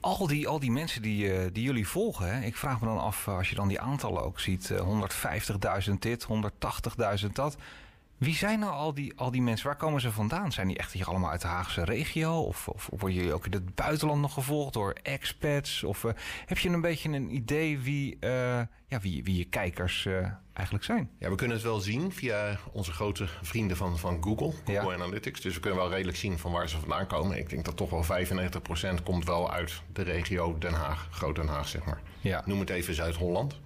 Al 0.00 0.26
die, 0.26 0.48
al 0.48 0.58
die 0.58 0.70
mensen 0.70 1.02
die, 1.02 1.32
eh, 1.32 1.48
die 1.52 1.64
jullie 1.64 1.88
volgen, 1.88 2.34
hè? 2.34 2.40
ik 2.40 2.56
vraag 2.56 2.80
me 2.80 2.86
dan 2.86 3.00
af, 3.00 3.26
eh, 3.26 3.36
als 3.36 3.50
je 3.50 3.54
dan 3.54 3.68
die 3.68 3.80
aantallen 3.80 4.22
ook 4.22 4.40
ziet, 4.40 4.70
eh, 4.70 4.80
150.000 4.80 6.02
dit, 6.02 6.22
180.000 6.22 7.34
dat. 7.34 7.56
Wie 8.24 8.34
zijn 8.34 8.58
nou 8.58 8.72
al 8.72 8.94
die, 8.94 9.12
al 9.16 9.30
die 9.30 9.42
mensen? 9.42 9.66
Waar 9.66 9.76
komen 9.76 10.00
ze 10.00 10.12
vandaan? 10.12 10.52
Zijn 10.52 10.68
die 10.68 10.76
echt 10.76 10.92
hier 10.92 11.06
allemaal 11.06 11.30
uit 11.30 11.40
de 11.40 11.46
Haagse 11.46 11.84
regio? 11.84 12.40
Of, 12.40 12.68
of 12.68 12.88
worden 12.90 13.16
jullie 13.16 13.34
ook 13.34 13.46
in 13.46 13.52
het 13.52 13.74
buitenland 13.74 14.20
nog 14.20 14.32
gevolgd 14.32 14.72
door 14.72 14.92
expats? 15.02 15.84
Of 15.84 16.04
eh, 16.04 16.12
heb 16.46 16.58
je 16.58 16.68
een 16.68 16.80
beetje 16.80 17.08
een 17.08 17.34
idee 17.34 17.78
wie, 17.78 18.16
eh, 18.20 18.30
ja, 18.86 19.00
wie, 19.00 19.24
wie 19.24 19.36
je 19.36 19.44
kijkers 19.44 20.06
eh, 20.06 20.28
eigenlijk 20.52 20.84
zijn? 20.84 21.10
Ja, 21.18 21.30
we 21.30 21.34
kunnen 21.34 21.56
het 21.56 21.66
wel 21.66 21.80
zien 21.80 22.12
via 22.12 22.58
onze 22.72 22.92
grote 22.92 23.26
vrienden 23.42 23.76
van, 23.76 23.98
van 23.98 24.22
Google, 24.22 24.52
Google 24.64 24.72
Ja. 24.72 24.94
Analytics. 24.94 25.40
Dus 25.40 25.54
we 25.54 25.60
kunnen 25.60 25.78
wel 25.78 25.90
redelijk 25.90 26.18
zien 26.18 26.38
van 26.38 26.52
waar 26.52 26.68
ze 26.68 26.78
vandaan 26.78 27.06
komen. 27.06 27.38
Ik 27.38 27.50
denk 27.50 27.64
dat 27.64 27.76
toch 27.76 27.90
wel 27.90 28.26
95% 29.00 29.02
komt 29.02 29.24
wel 29.24 29.50
uit 29.50 29.82
de 29.92 30.02
regio 30.02 30.58
Den 30.58 30.72
Haag, 30.72 31.08
Groot 31.10 31.36
Den 31.36 31.48
Haag 31.48 31.68
zeg 31.68 31.84
maar. 31.84 32.00
Ja. 32.20 32.42
Noem 32.46 32.60
het 32.60 32.70
even 32.70 32.94
Zuid-Holland. 32.94 33.60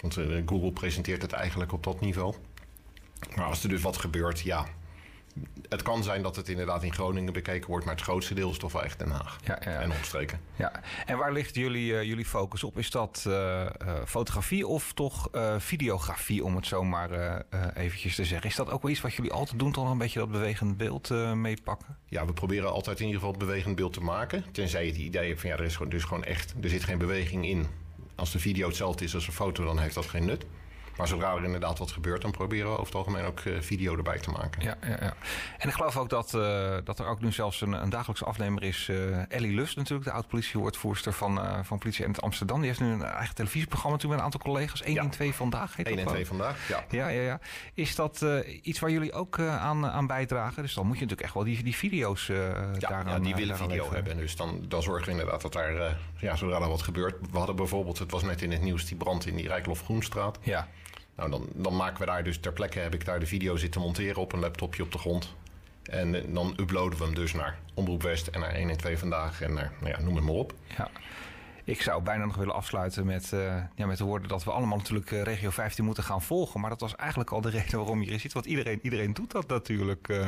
Want 0.00 0.14
Google 0.46 0.72
presenteert 0.72 1.22
het 1.22 1.32
eigenlijk 1.32 1.72
op 1.72 1.84
dat 1.84 2.00
niveau. 2.00 2.34
Maar 3.36 3.46
als 3.46 3.62
er 3.62 3.68
dus 3.68 3.82
wat 3.82 3.96
gebeurt, 3.96 4.40
ja. 4.40 4.66
Het 5.68 5.82
kan 5.82 6.02
zijn 6.02 6.22
dat 6.22 6.36
het 6.36 6.48
inderdaad 6.48 6.82
in 6.82 6.92
Groningen 6.92 7.32
bekeken 7.32 7.68
wordt, 7.68 7.84
maar 7.84 7.94
het 7.94 8.04
grootste 8.04 8.34
deel 8.34 8.50
is 8.50 8.58
toch 8.58 8.72
wel 8.72 8.84
echt 8.84 8.98
Den 8.98 9.10
Haag. 9.10 9.38
Ja, 9.44 9.58
ja, 9.64 9.70
ja. 9.70 9.80
En 9.80 9.92
omstreken. 9.92 10.40
Ja, 10.56 10.80
en 11.06 11.18
waar 11.18 11.32
ligt 11.32 11.54
jullie, 11.54 11.96
eh, 11.96 12.02
jullie 12.02 12.24
focus 12.24 12.64
op? 12.64 12.78
Is 12.78 12.90
dat 12.90 13.24
eh, 13.26 13.60
eh, 13.66 13.70
fotografie 14.06 14.66
of 14.66 14.92
toch 14.92 15.28
videografie, 15.58 16.44
om 16.44 16.56
het 16.56 16.66
zo 16.66 16.84
maar 16.84 17.42
eventjes 17.74 18.14
te 18.14 18.24
zeggen? 18.24 18.48
Is 18.50 18.56
dat 18.56 18.70
ook 18.70 18.82
wel 18.82 18.90
iets 18.90 19.00
wat 19.00 19.14
jullie 19.14 19.32
altijd 19.32 19.58
doen, 19.58 19.72
toch 19.72 19.90
een 19.90 19.98
beetje 19.98 20.18
dat 20.18 20.30
bewegend 20.30 20.76
beeld 20.76 21.10
meepakken? 21.34 21.96
Ja, 22.06 22.26
we 22.26 22.32
proberen 22.32 22.72
altijd 22.72 23.00
in 23.00 23.06
ieder 23.06 23.20
geval 23.20 23.36
het 23.36 23.46
bewegend 23.46 23.76
beeld 23.76 23.92
te 23.92 24.00
maken. 24.00 24.44
Tenzij 24.52 24.84
je 24.84 24.90
het 24.90 25.00
idee 25.00 25.28
hebt 25.28 25.40
van 25.40 25.50
ja, 25.50 25.56
er 25.56 25.64
is 25.64 25.76
gewoon, 25.76 25.90
dus 25.90 26.04
gewoon 26.04 26.24
echt, 26.24 26.54
er 26.62 26.68
zit 26.68 26.84
geen 26.84 26.98
beweging 26.98 27.46
in. 27.46 27.66
Als 28.14 28.32
de 28.32 28.38
video 28.38 28.66
hetzelfde 28.66 29.04
is 29.04 29.14
als 29.14 29.26
een 29.26 29.32
foto, 29.32 29.64
dan 29.64 29.78
heeft 29.78 29.94
dat 29.94 30.06
geen 30.06 30.24
nut. 30.24 30.46
Maar 30.98 31.08
zodra 31.08 31.34
er 31.36 31.44
inderdaad 31.44 31.78
wat 31.78 31.90
gebeurt, 31.90 32.22
dan 32.22 32.30
proberen 32.30 32.64
we 32.66 32.72
over 32.72 32.84
het 32.86 32.94
algemeen 32.94 33.24
ook 33.24 33.40
eh, 33.40 33.60
video 33.60 33.96
erbij 33.96 34.18
te 34.18 34.30
maken. 34.30 34.62
Ja, 34.62 34.76
ja, 34.82 34.88
ja. 35.00 35.14
En 35.58 35.68
ik 35.68 35.74
geloof 35.74 35.96
ook 35.96 36.08
dat, 36.08 36.34
eh, 36.34 36.76
dat 36.84 36.98
er 36.98 37.06
ook 37.06 37.20
nu 37.20 37.32
zelfs 37.32 37.60
een, 37.60 37.72
een 37.72 37.90
dagelijkse 37.90 38.24
afnemer 38.24 38.62
is. 38.62 38.88
eh, 38.88 38.96
Ellie 39.32 39.54
Lust 39.54 39.76
natuurlijk, 39.76 40.08
de 40.08 40.12
oud-politiewoordvoerster 40.14 41.12
van, 41.12 41.40
van 41.64 41.78
politie 41.78 42.04
in 42.04 42.10
het 42.10 42.20
Amsterdam. 42.20 42.56
Die 42.58 42.66
heeft 42.66 42.80
nu 42.80 42.86
een 42.92 43.02
eigen 43.02 43.34
televisieprogramma 43.34 43.96
toen 43.98 44.10
met 44.10 44.18
een 44.18 44.24
aantal 44.24 44.40
collega's. 44.40 44.82
1 44.82 44.94
Ja. 44.94 45.02
in 45.02 45.10
2 45.10 45.34
vandaag 45.34 45.76
heet 45.76 45.86
1 45.86 45.96
dat 45.96 46.04
en 46.04 46.10
geloof 46.10 46.26
2 46.28 46.38
ik. 46.38 46.46
vandaag, 46.46 46.68
ja. 46.68 46.84
Ja, 46.98 47.08
ja, 47.08 47.20
ja. 47.22 47.40
Is 47.74 47.94
dat 47.94 48.24
iets 48.62 48.78
waar 48.80 48.90
jullie 48.90 49.12
ook 49.12 49.38
aan, 49.40 49.86
aan 49.86 50.06
bijdragen? 50.06 50.62
Dus 50.62 50.74
dan 50.74 50.86
moet 50.86 50.94
je 50.98 51.02
natuurlijk 51.02 51.26
echt 51.28 51.34
wel 51.34 51.44
die, 51.44 51.62
die 51.62 51.76
video's 51.76 52.26
Ja, 52.26 52.70
daaraan 52.78 53.06
ja, 53.12 53.18
die 53.18 53.34
willen 53.34 53.56
video 53.56 53.74
leveren. 53.76 53.94
hebben. 53.94 54.16
Dus 54.16 54.36
dan, 54.36 54.64
dan 54.68 54.82
zorgen 54.82 55.04
we 55.04 55.10
inderdaad 55.10 55.40
dat 55.42 55.52
daar, 55.52 55.96
ja, 56.16 56.36
zodra 56.36 56.60
er 56.60 56.68
wat 56.68 56.82
gebeurt. 56.82 57.16
We 57.30 57.36
hadden 57.38 57.56
bijvoorbeeld, 57.56 57.98
het 57.98 58.10
was 58.10 58.22
net 58.22 58.42
in 58.42 58.52
het 58.52 58.62
nieuws, 58.62 58.86
die 58.86 58.96
brand 58.96 59.26
in 59.26 59.36
die 59.36 59.48
Rijklof 59.48 59.82
Groenstraat. 59.82 60.38
Ja, 60.42 60.68
Nou, 61.18 61.30
dan, 61.30 61.46
dan 61.54 61.76
maken 61.76 62.00
we 62.00 62.06
daar 62.06 62.24
dus 62.24 62.38
ter 62.38 62.52
plekke, 62.52 62.78
heb 62.78 62.94
ik 62.94 63.04
daar 63.04 63.20
de 63.20 63.26
video 63.26 63.56
zitten 63.56 63.80
monteren 63.80 64.16
op 64.22 64.32
een 64.32 64.38
laptopje 64.38 64.82
op 64.82 64.92
de 64.92 64.98
grond. 64.98 65.34
En 65.82 66.14
eh, 66.14 66.34
dan 66.34 66.54
uploaden 66.60 66.98
we 66.98 67.04
hem 67.04 67.14
dus 67.14 67.32
naar 67.32 67.58
Omroep 67.74 68.02
West 68.02 68.26
en 68.26 68.40
naar 68.40 68.50
1 68.54 68.70
en 68.70 68.76
2 68.76 68.98
vandaag 68.98 69.40
en 69.42 69.52
naar, 69.54 69.72
nou 69.80 69.92
ja, 69.92 70.00
noem 70.00 70.14
het 70.16 70.24
maar 70.24 70.34
op. 70.34 70.54
ja. 70.76 70.90
Ik 71.64 71.82
zou 71.82 72.02
bijna 72.02 72.24
nog 72.24 72.36
willen 72.36 72.54
afsluiten 72.54 73.06
met, 73.06 73.32
eh, 73.32 73.62
ja, 73.74 73.86
met 73.86 73.98
de 73.98 74.04
woorden 74.04 74.28
dat 74.28 74.44
we 74.44 74.50
allemaal 74.50 74.78
natuurlijk 74.78 75.12
eh, 75.12 75.22
Regio 75.22 75.50
15 75.50 75.84
moeten 75.84 76.02
gaan 76.02 76.22
volgen. 76.22 76.60
Maar 76.60 76.70
dat 76.70 76.80
was 76.80 76.96
eigenlijk 76.96 77.30
al 77.30 77.40
de 77.40 77.50
reden 77.58 77.78
waarom 77.78 78.02
je 78.02 78.10
hier 78.10 78.20
zit. 78.20 78.32
Want 78.32 78.46
iedereen, 78.46 78.78
iedereen 78.82 79.14
doet 79.14 79.30
dat 79.30 79.48
natuurlijk, 79.48 80.20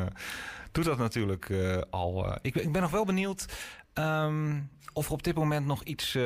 doet 0.72 0.84
dat 0.84 0.98
natuurlijk 0.98 1.52
al. 1.90 2.36
ik, 2.42 2.52
ben- 2.52 2.62
ik 2.62 2.72
ben 2.72 2.82
nog 2.82 2.90
wel 2.90 3.04
benieuwd 3.04 3.46
ehm, 3.92 4.60
of 4.92 5.06
er 5.06 5.12
op 5.12 5.22
dit 5.22 5.34
moment 5.34 5.66
nog 5.66 5.82
iets, 5.82 6.18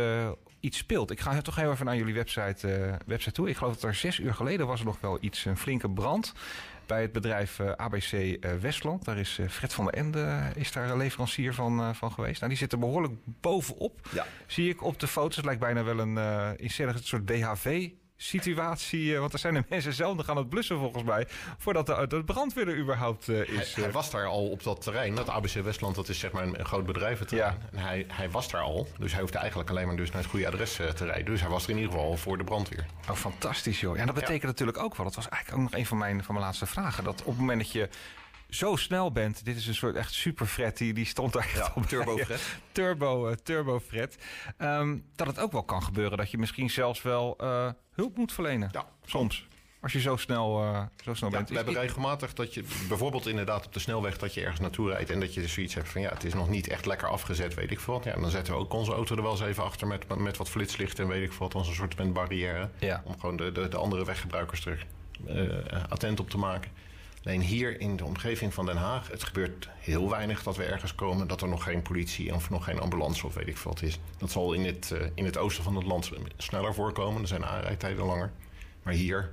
iets 0.64 0.78
speelt. 0.78 1.10
Ik 1.10 1.20
ga 1.20 1.40
toch 1.40 1.56
heel 1.56 1.72
even 1.72 1.86
naar 1.86 1.96
jullie 1.96 2.14
website, 2.14 2.72
eh, 2.72 2.94
website 3.06 3.32
toe. 3.32 3.48
Ik 3.48 3.56
geloof 3.56 3.74
dat 3.74 3.82
er 3.82 3.94
zes 3.94 4.18
uur 4.18 4.34
geleden 4.34 4.66
was 4.66 4.80
er 4.80 4.86
nog 4.86 5.00
wel 5.00 5.18
iets, 5.20 5.44
een 5.44 5.56
flinke 5.56 5.90
brand. 5.90 6.32
Bij 6.86 7.02
het 7.02 7.12
bedrijf 7.12 7.58
eh, 7.58 7.70
ABC 7.70 8.12
eh, 8.12 8.52
Westland. 8.60 9.04
Daar 9.04 9.18
is 9.18 9.40
Fred 9.48 9.72
van 9.72 9.84
der 9.84 9.94
Ende 9.94 10.52
is 10.54 10.72
daar 10.72 10.96
leverancier 10.96 11.54
van, 11.54 11.94
van 11.94 12.12
geweest. 12.12 12.36
Nou, 12.36 12.48
die 12.48 12.58
zit 12.58 12.72
er 12.72 12.78
behoorlijk 12.78 13.14
bovenop. 13.24 14.08
Ja. 14.12 14.26
Zie 14.46 14.68
ik 14.68 14.82
op 14.82 15.00
de 15.00 15.06
foto's. 15.06 15.36
Het 15.36 15.44
lijkt 15.44 15.60
bijna 15.60 15.84
wel 15.84 15.98
een 15.98 16.18
Stellig 16.70 16.94
een 16.94 17.04
soort 17.04 17.26
DHV 17.26 17.90
situatie. 18.16 19.14
eh, 19.14 19.20
want 19.20 19.32
er 19.32 19.38
zijn 19.38 19.54
de 19.54 19.64
mensen 19.68 19.92
zelf 19.92 20.16
nog 20.16 20.28
aan 20.28 20.36
het 20.36 20.48
blussen 20.48 20.78
volgens 20.78 21.02
mij. 21.02 21.26
Voordat 21.58 21.86
de, 21.86 22.06
de 22.08 22.24
brandweer 22.24 22.68
er 22.68 22.78
überhaupt 22.78 23.28
eh, 23.28 23.48
is. 23.48 23.74
hij 23.74 23.84
eh. 23.84 23.92
was 23.92 24.10
daar 24.10 24.26
al 24.26 24.50
op 24.50 24.62
dat 24.62 24.82
terrein. 24.82 25.14
Dat 25.14 25.28
ABC 25.28 25.52
Westland, 25.52 25.94
dat 25.94 26.08
is 26.08 26.18
zeg 26.18 26.32
maar 26.32 26.42
een, 26.42 26.58
een 26.58 26.66
groot 26.66 26.86
bedrijventerrein. 26.86 27.58
Ja. 27.60 27.78
En 27.78 27.84
hij, 27.84 28.04
hij 28.08 28.30
was 28.30 28.48
daar 28.50 28.60
al. 28.62 28.88
Dus 28.98 29.12
hij 29.12 29.20
hoefde 29.20 29.38
eigenlijk 29.38 29.70
alleen 29.70 29.86
maar 29.86 29.96
dus 29.96 30.10
naar 30.10 30.20
het 30.20 30.30
goede 30.30 30.46
adres 30.46 30.74
te 30.74 31.04
rijden. 31.04 31.24
Dus 31.24 31.40
hij 31.40 31.50
was 31.50 31.64
er 31.64 31.70
in 31.70 31.76
ieder 31.76 31.92
geval 31.92 32.06
al 32.06 32.16
voor 32.16 32.38
de 32.38 32.44
brandweer. 32.44 32.86
Oh, 33.10 33.16
fantastisch 33.16 33.80
joh. 33.80 33.94
Ja, 33.94 34.00
en 34.00 34.06
dat 34.06 34.14
betekent 34.14 34.42
natuurlijk 34.42 34.78
ook 34.78 34.96
wel. 34.96 35.06
Dat 35.06 35.14
was 35.14 35.28
eigenlijk 35.28 35.62
ook 35.62 35.70
nog 35.70 35.80
een 35.80 35.86
van 35.86 35.98
mijn, 35.98 36.24
van 36.24 36.34
mijn 36.34 36.46
laatste 36.46 36.66
vragen. 36.66 37.04
Dat 37.04 37.20
op 37.20 37.26
het 37.26 37.38
moment 37.38 37.58
dat 37.58 37.72
je 37.72 37.88
zo 38.54 38.76
snel 38.76 39.12
bent. 39.12 39.44
Dit 39.44 39.56
is 39.56 39.66
een 39.66 39.74
soort 39.74 39.96
echt 39.96 40.12
super 40.12 40.46
Fred. 40.46 40.76
Die, 40.78 40.92
die 40.92 41.04
stond 41.06 41.32
daar 41.32 41.42
echt 41.42 41.56
Ja, 41.56 41.72
op. 41.76 41.86
Turbo 41.86 42.16
Ja, 42.16 42.24
Fred. 42.24 42.40
Turbo, 42.72 43.28
eh, 43.28 43.36
turbo 43.36 43.80
Fred. 43.80 44.18
Dat 45.16 45.26
het 45.26 45.38
ook 45.38 45.52
wel 45.52 45.62
kan 45.62 45.82
gebeuren 45.82 46.18
dat 46.18 46.30
je 46.30 46.38
misschien 46.38 46.70
zelfs 46.70 47.02
wel 47.02 47.36
eh, 47.38 47.68
hulp 47.92 48.16
moet 48.16 48.32
verlenen. 48.32 48.68
Ja, 48.72 48.86
Soms. 49.04 49.46
Als 49.80 49.92
je 49.92 50.00
zo 50.00 50.16
snel, 50.16 50.62
eh, 50.62 50.82
zo 51.04 51.14
snel 51.14 51.30
Ja, 51.30 51.36
bent. 51.36 51.48
we 51.48 51.56
hebben 51.56 51.74
regelmatig 51.74 52.32
dat 52.32 52.54
je 52.54 52.64
bijvoorbeeld 52.88 53.26
inderdaad 53.26 53.66
op 53.66 53.72
de 53.72 53.78
snelweg 53.80 54.18
dat 54.18 54.34
je 54.34 54.40
ergens 54.40 54.60
naartoe 54.60 54.90
rijdt 54.90 55.10
en 55.10 55.20
dat 55.20 55.34
je 55.34 55.48
zoiets 55.48 55.74
hebt 55.74 55.88
van 55.88 56.00
ja, 56.00 56.08
het 56.08 56.24
is 56.24 56.34
nog 56.34 56.48
niet 56.48 56.68
echt 56.68 56.86
lekker 56.86 57.08
afgezet, 57.08 57.54
weet 57.54 57.70
ik 57.70 57.80
veel 57.80 57.94
wat. 57.94 58.04
Ja, 58.04 58.14
dan 58.20 58.30
zetten 58.30 58.52
we 58.54 58.58
ook 58.58 58.72
onze 58.72 58.92
auto 58.92 59.16
er 59.16 59.22
wel 59.22 59.30
eens 59.30 59.40
even 59.40 59.64
achter 59.64 59.86
met, 59.86 60.18
met 60.18 60.36
wat 60.36 60.48
flitslichten 60.50 61.04
en 61.04 61.10
weet 61.10 61.22
ik 61.22 61.32
veel 61.32 61.38
wat, 61.46 61.54
als 61.54 61.68
een 61.68 61.74
soort 61.74 61.94
van 61.94 62.12
barrière. 62.12 62.70
Ja. 62.78 63.02
Om 63.04 63.20
gewoon 63.20 63.36
de, 63.36 63.52
de, 63.52 63.68
de 63.68 63.76
andere 63.76 64.04
weggebruikers 64.04 64.66
er 64.66 64.86
eh, 65.26 65.82
attent 65.88 66.20
op 66.20 66.30
te 66.30 66.38
maken. 66.38 66.70
Alleen 67.24 67.40
hier 67.40 67.80
in 67.80 67.96
de 67.96 68.04
omgeving 68.04 68.54
van 68.54 68.66
Den 68.66 68.76
Haag, 68.76 69.08
het 69.08 69.24
gebeurt 69.24 69.68
heel 69.78 70.10
weinig 70.10 70.42
dat 70.42 70.56
we 70.56 70.64
ergens 70.64 70.94
komen 70.94 71.26
dat 71.28 71.42
er 71.42 71.48
nog 71.48 71.62
geen 71.62 71.82
politie 71.82 72.34
of 72.34 72.50
nog 72.50 72.64
geen 72.64 72.80
ambulance 72.80 73.26
of 73.26 73.34
weet 73.34 73.46
ik 73.48 73.56
veel 73.56 73.70
wat 73.70 73.82
is. 73.82 73.98
Dat 74.18 74.30
zal 74.30 74.52
in 74.52 74.64
het, 74.64 74.90
eh, 74.90 75.06
in 75.14 75.24
het 75.24 75.36
oosten 75.36 75.64
van 75.64 75.76
het 75.76 75.84
land 75.84 76.10
sneller 76.36 76.74
voorkomen, 76.74 77.22
er 77.22 77.28
zijn 77.28 77.40
de 77.40 77.46
aanrijdtijden 77.46 78.04
langer. 78.04 78.30
Maar 78.82 78.94
hier, 78.94 79.30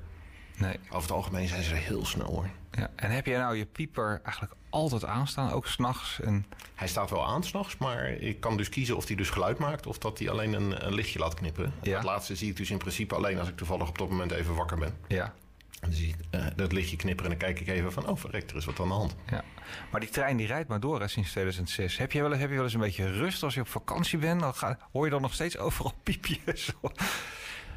Nee. 0.57 0.79
over 0.89 1.01
het 1.01 1.11
algemeen 1.11 1.47
zijn 1.47 1.63
ze 1.63 1.73
heel 1.73 2.05
snel 2.05 2.27
hoor. 2.27 2.49
Ja. 2.71 2.89
En 2.95 3.11
heb 3.11 3.25
jij 3.25 3.37
nou 3.37 3.55
je 3.55 3.65
pieper 3.65 4.19
eigenlijk 4.23 4.55
altijd 4.69 5.05
aanstaan, 5.05 5.51
ook 5.51 5.67
s'nachts? 5.67 6.19
En... 6.21 6.45
Hij 6.75 6.87
staat 6.87 7.09
wel 7.09 7.25
aan 7.25 7.43
s'nachts, 7.43 7.77
maar 7.77 8.09
ik 8.09 8.39
kan 8.39 8.57
dus 8.57 8.69
kiezen 8.69 8.95
of 8.97 9.07
hij 9.07 9.15
dus 9.15 9.29
geluid 9.29 9.57
maakt 9.57 9.87
of 9.87 9.97
dat 9.97 10.19
hij 10.19 10.29
alleen 10.29 10.53
een, 10.53 10.85
een 10.85 10.93
lichtje 10.93 11.19
laat 11.19 11.33
knippen. 11.33 11.73
Ja. 11.81 11.95
Het 11.95 12.03
laatste 12.03 12.35
zie 12.35 12.49
ik 12.49 12.57
dus 12.57 12.69
in 12.71 12.77
principe 12.77 13.15
alleen 13.15 13.39
als 13.39 13.47
ik 13.47 13.57
toevallig 13.57 13.87
op 13.87 13.97
dat 13.97 14.09
moment 14.09 14.31
even 14.31 14.55
wakker 14.55 14.77
ben. 14.77 14.97
Ja. 15.07 15.33
Dan 15.81 15.91
zie 15.91 16.07
ik 16.07 16.15
eh, 16.29 16.45
dat 16.55 16.71
lichtje 16.71 16.95
knipperen 16.95 17.31
en 17.31 17.37
dan 17.37 17.47
kijk 17.47 17.59
ik 17.59 17.67
even 17.67 17.91
van, 17.91 18.07
oh 18.07 18.17
verrek, 18.17 18.49
er 18.49 18.55
is 18.55 18.65
wat 18.65 18.79
aan 18.79 18.87
de 18.87 18.93
hand. 18.93 19.15
Ja, 19.29 19.43
maar 19.91 19.99
die 19.99 20.09
trein 20.09 20.37
die 20.37 20.47
rijdt 20.47 20.69
maar 20.69 20.79
door 20.79 20.99
hè, 20.99 21.07
sinds 21.07 21.31
2006. 21.31 21.97
Heb 21.97 22.11
je, 22.11 22.21
wel, 22.21 22.31
heb 22.31 22.49
je 22.49 22.55
wel 22.55 22.63
eens 22.63 22.73
een 22.73 22.79
beetje 22.79 23.11
rust 23.11 23.43
als 23.43 23.53
je 23.53 23.61
op 23.61 23.67
vakantie 23.67 24.17
bent? 24.17 24.39
Dan 24.39 24.53
ga, 24.53 24.77
hoor 24.91 25.05
je 25.05 25.11
dan 25.11 25.21
nog 25.21 25.33
steeds 25.33 25.57
overal 25.57 25.93
piepjes? 26.03 26.71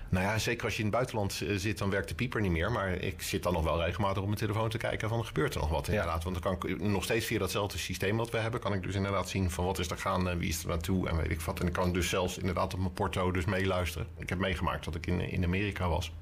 Nou 0.08 0.26
ja, 0.26 0.38
zeker 0.38 0.64
als 0.64 0.72
je 0.72 0.78
in 0.78 0.86
het 0.86 0.94
buitenland 0.94 1.40
eh, 1.40 1.56
zit, 1.56 1.78
dan 1.78 1.90
werkt 1.90 2.08
de 2.08 2.14
pieper 2.14 2.40
niet 2.40 2.50
meer. 2.50 2.72
Maar 2.72 2.92
ik 2.92 3.22
zit 3.22 3.42
dan 3.42 3.52
nog 3.52 3.62
wel 3.64 3.84
regelmatig 3.84 4.18
op 4.18 4.26
mijn 4.26 4.38
telefoon 4.38 4.68
te 4.68 4.78
kijken 4.78 5.08
van, 5.08 5.24
gebeurt 5.24 5.54
er 5.54 5.60
nog 5.60 5.70
wat 5.70 5.88
inderdaad. 5.88 6.24
Want 6.24 6.42
dan 6.42 6.58
kan 6.58 6.70
ik 6.70 6.80
nog 6.80 7.04
steeds 7.04 7.26
via 7.26 7.38
datzelfde 7.38 7.78
systeem 7.78 8.16
wat 8.16 8.30
we 8.30 8.38
hebben, 8.38 8.60
kan 8.60 8.72
ik 8.72 8.82
dus 8.82 8.94
inderdaad 8.94 9.28
zien 9.28 9.50
van 9.50 9.64
wat 9.64 9.78
is 9.78 9.90
er 9.90 9.98
gaande, 9.98 10.36
wie 10.36 10.48
is 10.48 10.62
er 10.62 10.68
naartoe 10.68 11.08
en 11.08 11.16
weet 11.16 11.30
ik 11.30 11.40
wat. 11.40 11.60
En 11.60 11.66
ik 11.66 11.72
kan 11.72 11.92
dus 11.92 12.08
zelfs 12.08 12.38
inderdaad 12.38 12.74
op 12.74 12.80
mijn 12.80 12.92
porto 12.92 13.32
dus 13.32 13.44
meeluisteren. 13.44 14.06
Ik 14.18 14.28
heb 14.28 14.38
meegemaakt 14.38 14.84
dat 14.84 14.94
ik 14.94 15.06
in, 15.06 15.20
in 15.20 15.44
Amerika 15.44 15.88
was. 15.88 16.12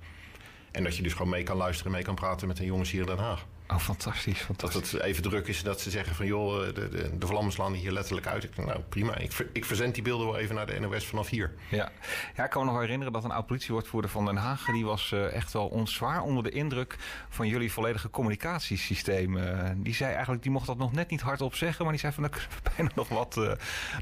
En 0.73 0.85
dat 0.85 0.97
je 0.97 1.03
dus 1.03 1.13
gewoon 1.13 1.31
mee 1.31 1.43
kan 1.43 1.57
luisteren 1.57 1.87
en 1.87 1.97
mee 1.97 2.07
kan 2.07 2.15
praten 2.15 2.49
met 2.49 2.57
de 2.57 2.65
jongens 2.65 2.91
hier 2.91 3.01
in 3.01 3.07
Den 3.07 3.19
Haag. 3.19 3.47
Oh, 3.73 3.79
fantastisch, 3.79 4.39
Dat 4.39 4.45
fantastisch. 4.47 4.91
het 4.93 5.01
even 5.03 5.23
druk 5.23 5.47
is 5.47 5.63
dat 5.63 5.81
ze 5.81 5.91
zeggen 5.91 6.15
van 6.15 6.27
joh, 6.27 6.65
de, 6.75 6.89
de, 6.89 7.19
de 7.19 7.27
vlammen 7.27 7.53
slaan 7.53 7.73
hier 7.73 7.93
letterlijk 7.93 8.27
uit. 8.27 8.45
Ik 8.45 8.57
denk, 8.57 8.69
nou 8.69 8.81
prima, 8.89 9.17
ik, 9.17 9.33
ver- 9.33 9.49
ik 9.53 9.65
verzend 9.65 9.95
die 9.95 10.03
beelden 10.03 10.27
wel 10.27 10.39
even 10.39 10.55
naar 10.55 10.67
de 10.67 10.81
NOS 10.81 11.07
vanaf 11.07 11.29
hier. 11.29 11.53
Ja. 11.71 11.91
ja, 12.37 12.45
ik 12.45 12.51
kan 12.51 12.65
me 12.67 12.71
nog 12.73 12.81
herinneren 12.81 13.13
dat 13.13 13.25
een 13.25 13.31
oud 13.31 13.47
politiewoordvoerder 13.47 14.11
van 14.11 14.25
Den 14.25 14.37
Haag... 14.37 14.65
die 14.67 14.85
was 14.85 15.13
eh, 15.13 15.35
echt 15.35 15.53
wel 15.53 15.67
onzwaar 15.69 16.23
onder 16.23 16.43
de 16.43 16.51
indruk 16.51 16.97
van 17.29 17.47
jullie 17.49 17.73
volledige 17.73 18.11
communicatiesysteem. 18.11 19.37
Eh, 19.37 19.71
die 19.77 19.95
zei 19.95 20.13
eigenlijk, 20.13 20.43
die 20.43 20.53
mocht 20.53 20.67
dat 20.67 20.79
nog 20.79 20.93
net 20.93 21.11
niet 21.11 21.21
hardop 21.21 21.55
zeggen... 21.55 21.83
maar 21.83 21.93
die 21.93 22.01
zei 22.01 22.13
van, 22.13 22.23
daar 22.23 22.33
kunnen 22.33 22.51
we 22.63 22.71
bijna 22.77 22.91
nog 22.95 23.09
wat, 23.09 23.37
eh, 23.37 23.53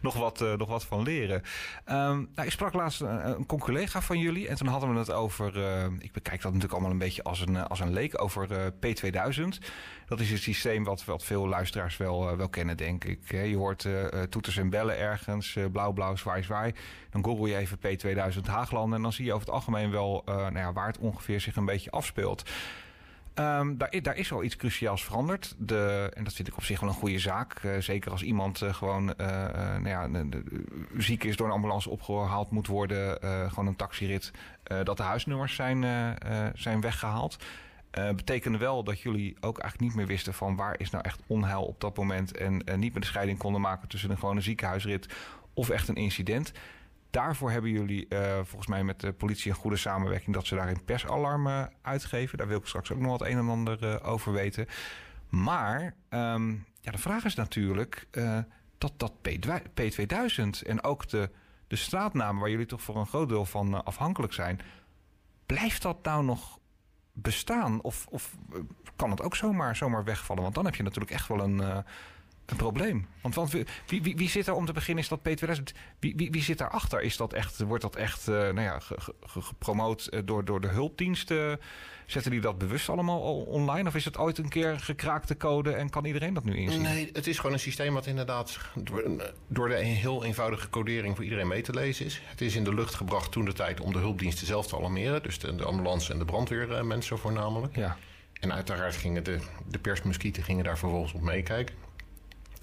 nog 0.03 0.14
wat, 0.14 0.41
eh, 0.41 0.53
nog 0.53 0.68
wat 0.68 0.85
van 0.85 1.03
leren. 1.03 1.43
Ehm, 1.85 2.16
nou, 2.35 2.47
ik 2.47 2.51
sprak 2.51 2.73
laatst 2.73 3.01
een, 3.01 3.27
een 3.29 3.47
collega 3.47 4.03
van 4.03 4.18
jullie... 4.18 4.49
en 4.49 4.57
toen 4.57 4.68
hadden 4.68 4.93
we 4.93 4.99
het 4.99 5.12
over, 5.12 5.64
eh, 5.64 5.85
ik 5.99 6.12
bekijk 6.12 6.37
dat 6.43 6.53
natuurlijk 6.53 6.73
allemaal 6.73 6.91
een 6.91 6.99
beetje 6.99 7.23
als 7.23 7.41
een, 7.41 7.57
eh, 7.57 7.64
als 7.64 7.81
een 7.81 7.93
leek... 7.93 8.23
over 8.23 8.53
eh, 8.53 8.66
P2000. 8.66 9.60
Dat 10.11 10.21
is 10.21 10.31
een 10.31 10.39
systeem 10.39 10.85
wat, 10.85 11.05
wat 11.05 11.25
veel 11.25 11.49
luisteraars 11.49 11.97
wel, 11.97 12.31
eh, 12.31 12.37
wel 12.37 12.49
kennen, 12.49 12.77
denk 12.77 13.05
ik. 13.05 13.31
Je 13.31 13.57
hoort 13.57 13.85
eh, 13.85 14.05
eh, 14.13 14.29
toeters 14.29 14.57
en 14.57 14.71
bellen 14.71 14.99
ergens, 14.99 15.59
blauw, 15.73 15.93
blauw, 15.93 16.17
zwaai, 16.17 16.43
zwaai. 16.43 16.75
Dan 17.11 17.25
google 17.25 17.49
je 17.49 17.57
even 17.57 17.79
P2000 17.79 18.41
Haaglanden 18.47 18.97
en 18.97 19.03
dan 19.03 19.13
zie 19.13 19.25
je 19.25 19.33
over 19.33 19.47
het 19.47 19.55
algemeen 19.55 19.91
wel 19.91 20.23
nou 20.27 20.59
ja, 20.59 20.73
waar 20.73 20.87
het 20.87 20.99
ongeveer 20.99 21.41
zich 21.41 21.57
een 21.57 21.65
beetje 21.65 21.91
afspeelt. 21.91 22.51
Ehm, 23.35 23.77
daar, 23.77 24.03
daar 24.03 24.17
is 24.17 24.31
wel 24.31 24.43
iets 24.43 24.57
cruciaals 24.57 25.05
veranderd. 25.05 25.55
De, 25.59 26.11
en 26.15 26.25
dat 26.25 26.33
vind 26.33 26.49
ik 26.49 26.57
op 26.57 26.65
zich 26.65 26.81
wel 26.81 26.89
een 26.89 26.95
goede 26.95 27.19
zaak. 27.19 27.61
Zeker 27.79 28.11
als 28.11 28.23
iemand 28.23 28.63
gewoon 28.71 29.05
nou 29.83 29.89
ja, 29.89 30.09
ziek 30.97 31.25
is, 31.25 31.37
door 31.37 31.47
een 31.47 31.53
ambulance 31.53 31.91
opgehaald 31.91 32.51
moet 32.51 32.67
worden. 32.67 33.19
gewoon 33.51 33.67
een 33.67 33.77
taxirit. 33.77 34.31
dat 34.83 34.97
de 34.97 35.03
huisnummers 35.03 35.55
zijn, 35.55 35.85
zijn 36.55 36.81
weggehaald. 36.81 37.39
Eh 37.91 38.11
betekende 38.11 38.59
wel 38.59 38.84
dat 38.84 39.01
jullie 39.01 39.36
ook 39.41 39.59
eigenlijk 39.59 39.91
niet 39.91 39.95
meer 39.95 40.07
wisten 40.07 40.34
van 40.34 40.57
waar 40.57 40.80
is 40.80 40.91
nou 40.91 41.05
echt 41.05 41.20
onheil 41.26 41.62
op 41.62 41.80
dat 41.80 41.97
moment. 41.97 42.36
En 42.36 42.64
eh, 42.64 42.76
niet 42.76 42.93
meer 42.93 43.01
de 43.01 43.07
scheiding 43.07 43.38
konden 43.38 43.61
maken 43.61 43.88
tussen 43.88 44.11
een 44.11 44.18
gewone 44.18 44.41
ziekenhuisrit 44.41 45.14
of 45.55 45.68
echt 45.68 45.88
een 45.88 45.95
incident. 45.95 46.53
Daarvoor 47.11 47.51
hebben 47.51 47.70
jullie 47.70 48.09
eh, 48.09 48.34
volgens 48.34 48.66
mij 48.66 48.84
met 48.84 49.01
de 49.01 49.12
politie 49.12 49.51
een 49.51 49.57
goede 49.57 49.76
samenwerking 49.76 50.34
dat 50.34 50.47
ze 50.47 50.55
daarin 50.55 50.84
persalarmen 50.84 51.72
uitgeven. 51.82 52.38
Daar 52.38 52.49
wil 52.49 52.59
ik 52.59 52.66
straks 52.66 52.93
ook 52.93 52.99
nog 52.99 53.11
wat 53.11 53.28
een 53.28 53.38
en 53.38 53.49
ander 53.49 54.03
over 54.03 54.32
weten. 54.32 54.66
Maar 55.28 55.95
ehm, 56.09 56.51
ja, 56.80 56.91
de 56.91 56.99
vraag 56.99 57.24
is 57.24 57.34
natuurlijk 57.34 58.07
dat 58.78 58.93
dat 58.97 59.12
P2 59.28 59.51
P2000 59.80 60.66
en 60.66 60.82
ook 60.82 61.09
de, 61.09 61.30
de 61.66 61.76
straatnamen 61.76 62.41
waar 62.41 62.51
jullie 62.51 62.66
toch 62.66 62.82
voor 62.82 62.97
een 62.97 63.07
groot 63.07 63.28
deel 63.28 63.45
van 63.45 63.84
afhankelijk 63.84 64.32
zijn, 64.32 64.61
blijft 65.47 65.82
dat 65.82 66.03
nou 66.03 66.24
nog 66.24 66.60
bestaan? 67.23 67.81
Of, 67.83 68.07
of 68.11 68.37
eh, 68.53 68.59
kan 68.97 69.11
het 69.11 69.23
ook 69.23 69.37
zomaar, 69.37 69.77
zomaar 69.77 70.05
wegvallen? 70.05 70.43
Want 70.43 70.55
dan 70.55 70.64
heb 70.64 70.75
je 70.75 70.83
natuurlijk 70.83 71.12
echt 71.12 71.29
wel 71.29 71.41
een, 71.41 71.61
eh, 71.61 71.79
een 72.51 72.57
probleem. 72.57 73.07
Want, 73.20 73.34
want 73.34 73.51
wie, 73.51 74.03
wie, 74.03 74.16
wie 74.16 74.28
zit 74.28 74.46
er 74.46 74.55
om 74.55 74.66
te 74.66 74.72
beginnen? 74.72 75.03
Is 75.05 75.09
dat 75.11 75.20
P2000? 75.28 75.62
Wie, 75.98 76.12
wie, 76.16 76.30
wie 76.30 76.42
zit 76.42 76.59
daarachter? 76.59 77.01
Is 77.03 77.16
dat 77.16 77.32
echt, 77.32 77.59
wordt 77.59 77.82
dat 77.82 77.96
echt 77.96 78.28
eh, 78.28 78.34
nou 78.34 78.61
ja, 78.61 78.78
ge- 78.80 79.01
ge- 79.01 79.14
ge- 79.26 79.40
gepromoot 79.42 80.07
eh, 80.07 80.20
door, 80.24 80.44
door 80.44 80.61
de 80.61 80.68
hulpdiensten? 80.68 81.61
Zetten 82.07 82.30
die 82.30 82.40
dat 82.40 82.59
bewust 82.59 82.88
allemaal 82.88 83.22
al 83.22 83.40
online? 83.40 83.88
Of 83.88 83.94
is 83.94 84.05
het 84.05 84.16
ooit 84.18 84.38
een 84.38 84.48
keer 84.48 84.80
gekraakte 84.80 85.36
code 85.36 85.72
en 85.72 85.90
kan 85.90 86.05
iedereen 86.05 86.34
dat 86.34 86.44
nu 86.44 86.57
inzien? 86.57 86.82
Nee, 86.82 87.11
het 87.12 87.26
is 87.26 87.36
gewoon 87.36 87.53
een 87.53 87.59
systeem 87.61 87.94
wat 87.94 88.07
inderdaad 88.07 88.59
door, 88.74 89.05
door 89.48 89.68
de 89.68 89.74
heel 89.74 90.24
eenvoudige 90.24 90.70
codering 90.70 91.14
voor 91.14 91.24
iedereen 91.24 91.48
mee 91.48 91.62
te 91.62 91.72
lezen 91.74 92.07
is. 92.07 92.20
Het 92.24 92.40
is 92.40 92.55
in 92.57 92.64
de 92.64 92.74
lucht 92.74 92.94
gebracht 92.94 93.32
toen 93.32 93.44
de 93.44 93.53
tijd 93.53 93.80
om 93.80 93.92
de 93.92 93.98
hulpdiensten 93.98 94.46
zelf 94.46 94.66
te 94.66 94.76
alarmeren. 94.76 95.22
Dus 95.22 95.38
de, 95.38 95.55
de 95.57 95.64
ambulance 95.64 96.12
en 96.12 96.18
de 96.18 96.24
brandweermensen 96.24 97.18
voornamelijk. 97.18 97.76
Ja, 97.76 97.96
En 98.40 98.53
uiteraard 98.53 98.96
gingen 98.96 99.24
de, 99.24 99.38
de 99.68 99.78
persmuskieten 99.78 100.42
gingen 100.42 100.64
daar 100.64 100.78
vervolgens 100.78 101.12
op 101.12 101.20
meekijken. 101.20 101.74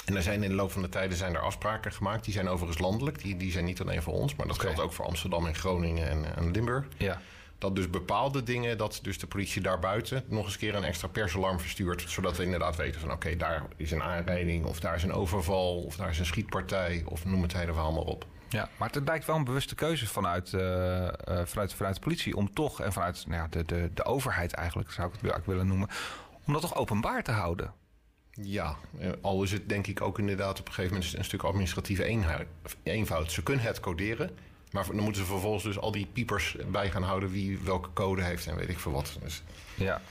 En 0.07 0.15
er 0.15 0.21
zijn 0.21 0.43
in 0.43 0.49
de 0.49 0.55
loop 0.55 0.71
van 0.71 0.81
de 0.81 0.89
tijden 0.89 1.17
zijn 1.17 1.35
er 1.35 1.41
afspraken 1.41 1.91
gemaakt. 1.91 2.23
Die 2.23 2.33
zijn 2.33 2.47
overigens 2.47 2.79
landelijk. 2.81 3.21
Die, 3.21 3.37
die 3.37 3.51
zijn 3.51 3.65
niet 3.65 3.81
alleen 3.81 4.01
voor 4.01 4.13
ons. 4.13 4.35
Maar 4.35 4.47
dat 4.47 4.59
geldt 4.59 4.79
ook 4.79 4.93
voor 4.93 5.05
Amsterdam 5.05 5.45
en 5.45 5.55
Groningen 5.55 6.09
en, 6.09 6.35
en 6.35 6.51
Limburg. 6.51 6.85
ja. 6.97 7.21
Dat 7.57 7.75
dus 7.75 7.89
bepaalde 7.89 8.43
dingen, 8.43 8.77
dat 8.77 8.99
dus 9.01 9.19
de 9.19 9.27
politie 9.27 9.61
daarbuiten 9.61 10.23
nog 10.27 10.45
eens 10.45 10.57
keer 10.57 10.75
een 10.75 10.83
extra 10.83 11.07
persalarm 11.07 11.59
verstuurt. 11.59 12.03
Zodat 12.07 12.37
we 12.37 12.43
inderdaad 12.43 12.75
weten 12.75 13.01
van 13.01 13.11
oké, 13.11 13.35
daar 13.35 13.63
is 13.75 13.91
een 13.91 14.03
aanrijding, 14.03 14.65
of 14.65 14.79
daar 14.79 14.95
is 14.95 15.03
een 15.03 15.13
overval, 15.13 15.83
of 15.83 15.95
daar 15.95 16.09
is 16.09 16.19
een 16.19 16.25
schietpartij, 16.25 17.03
of 17.05 17.25
noem 17.25 17.41
het 17.41 17.53
hele 17.53 17.73
verhaal 17.73 17.91
maar 17.91 18.03
op. 18.03 18.25
Ja, 18.49 18.69
maar 18.77 18.89
het 18.91 19.07
lijkt 19.07 19.25
wel 19.25 19.35
een 19.35 19.43
bewuste 19.43 19.75
keuze 19.75 20.07
vanuit, 20.07 20.53
eh, 20.53 21.07
eh, 21.07 21.13
vanuit, 21.45 21.73
vanuit 21.73 21.95
de 21.95 22.01
politie 22.01 22.35
om 22.35 22.53
toch, 22.53 22.81
en 22.81 22.93
vanuit 22.93 23.23
nou 23.27 23.41
ja, 23.41 23.47
de, 23.47 23.63
de, 23.65 23.89
de 23.93 24.05
overheid 24.05 24.53
eigenlijk, 24.53 24.91
zou 24.91 25.07
ik 25.07 25.13
het 25.13 25.21
eigenlijk 25.21 25.51
willen 25.51 25.67
noemen, 25.67 25.89
om 26.45 26.53
dat 26.53 26.61
toch 26.61 26.75
openbaar 26.75 27.23
te 27.23 27.31
houden. 27.31 27.73
Ja, 28.41 28.75
eh, 28.99 29.09
al 29.21 29.43
is 29.43 29.51
het 29.51 29.69
denk 29.69 29.87
ik 29.87 30.01
ook 30.01 30.19
inderdaad 30.19 30.59
op 30.59 30.67
een 30.67 30.73
gegeven 30.73 30.97
moment 30.97 31.17
een 31.17 31.23
stuk 31.23 31.43
administratieve 31.43 32.03
eenvoud. 32.83 33.31
Ze 33.31 33.43
kunnen 33.43 33.65
het 33.65 33.79
coderen, 33.79 34.37
maar 34.71 34.85
dan 34.85 34.99
moeten 34.99 35.21
ze 35.21 35.27
vervolgens 35.27 35.63
dus 35.63 35.79
al 35.79 35.91
die 35.91 36.07
piepers 36.13 36.55
bij 36.71 36.91
gaan 36.91 37.03
houden 37.03 37.29
wie 37.29 37.59
welke 37.63 37.89
code 37.93 38.23
heeft 38.23 38.47
en 38.47 38.55
weet 38.55 38.69
ik 38.69 38.79
veel 38.79 38.91
wat. 38.91 39.17
Dus 39.23 39.43
Ja, 39.75 40.01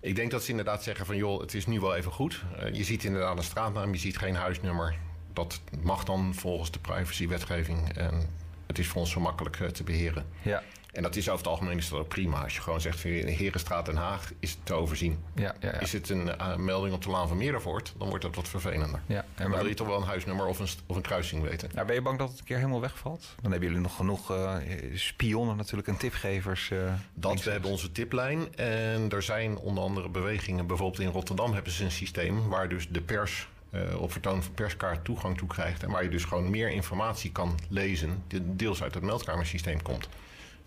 ik 0.00 0.16
denk 0.16 0.30
dat 0.30 0.42
ze 0.42 0.50
inderdaad 0.50 0.82
zeggen 0.82 1.06
van 1.06 1.16
joh, 1.16 1.40
het 1.40 1.54
is 1.54 1.66
nu 1.66 1.80
wel 1.80 1.94
even 1.94 2.12
goed. 2.12 2.42
Eh, 2.58 2.74
je 2.74 2.84
ziet 2.84 3.04
inderdaad 3.04 3.36
een 3.36 3.44
straatnaam, 3.44 3.92
je 3.92 3.98
ziet 3.98 4.18
geen 4.18 4.34
huisnummer. 4.34 4.96
Dat 5.32 5.60
mag 5.82 6.04
dan 6.04 6.34
volgens 6.34 6.70
de 6.70 6.78
privacywetgeving 6.78 7.92
en 7.92 8.28
het 8.66 8.78
is 8.78 8.88
voor 8.88 9.00
ons 9.00 9.10
zo 9.10 9.20
makkelijk 9.20 9.60
eh, 9.60 9.68
te 9.68 9.84
beheren. 9.84 10.26
ja, 10.42 10.62
En 10.94 11.02
dat 11.02 11.16
is 11.16 11.26
over 11.28 11.38
het 11.38 11.46
algemeen 11.46 11.78
is 11.78 11.88
dat 11.88 11.98
ook 11.98 12.08
prima. 12.08 12.42
Als 12.42 12.54
je 12.54 12.60
gewoon 12.60 12.80
zegt 12.80 13.00
van 13.00 13.10
Herenstraat 13.10 13.86
Den 13.86 13.96
Haag 13.96 14.32
is 14.38 14.50
het 14.50 14.58
te 14.62 14.74
overzien. 14.74 15.18
ja, 15.34 15.54
ja. 15.60 15.68
ja. 15.72 15.80
Is 15.80 15.92
het 15.92 16.08
een 16.08 16.38
eh, 16.38 16.56
melding 16.56 16.94
op 16.94 17.02
de 17.02 17.10
Laan 17.10 17.28
van 17.28 17.36
Meerdervoort, 17.36 17.94
dan 17.98 18.08
wordt 18.08 18.24
dat 18.24 18.34
wat 18.34 18.48
vervelender. 18.48 19.00
ja. 19.06 19.24
En 19.34 19.50
Dan 19.50 19.58
wil 19.58 19.66
je 19.68 19.74
toch 19.74 19.86
wel 19.86 19.96
een 19.96 20.06
huisnummer 20.06 20.46
of 20.46 20.58
een, 20.58 20.68
of 20.86 20.96
een 20.96 21.02
kruising 21.02 21.42
weten. 21.42 21.70
nou, 21.74 21.86
ben 21.86 21.94
je 21.94 22.02
bang 22.02 22.18
dat 22.18 22.28
het 22.30 22.38
een 22.38 22.44
keer 22.44 22.56
helemaal 22.56 22.80
wegvalt? 22.80 23.34
Dan 23.42 23.50
hebben 23.50 23.68
jullie 23.68 23.82
nog 23.84 23.96
genoeg 23.96 24.30
eh, 24.30 24.56
spionnen 24.94 25.56
natuurlijk 25.56 25.88
en 25.88 25.96
tipgevers. 25.96 26.70
eh, 26.70 26.92
Dat, 27.14 27.42
we 27.42 27.50
hebben 27.50 27.70
onze 27.70 27.92
tiplijn. 27.92 28.56
En 28.56 29.10
er 29.10 29.22
zijn 29.22 29.56
onder 29.58 29.84
andere 29.84 30.08
bewegingen. 30.08 30.66
Bijvoorbeeld 30.66 31.00
in 31.02 31.08
Rotterdam 31.10 31.52
hebben 31.52 31.72
ze 31.72 31.84
een 31.84 31.90
systeem 31.90 32.48
waar 32.48 32.68
dus 32.68 32.88
de 32.88 33.00
pers 33.00 33.48
eh, 33.70 34.00
op 34.00 34.12
vertoon 34.12 34.42
van 34.42 34.54
perskaart 34.54 35.04
toegang 35.04 35.36
toe 35.38 35.48
krijgt. 35.48 35.82
En 35.82 35.90
waar 35.90 36.02
je 36.02 36.08
dus 36.08 36.24
gewoon 36.24 36.50
meer 36.50 36.68
informatie 36.70 37.32
kan 37.32 37.58
lezen, 37.68 38.22
die 38.26 38.40
deels 38.56 38.82
uit 38.82 38.94
het 38.94 39.02
meldkamersysteem 39.02 39.82
komt. 39.82 40.08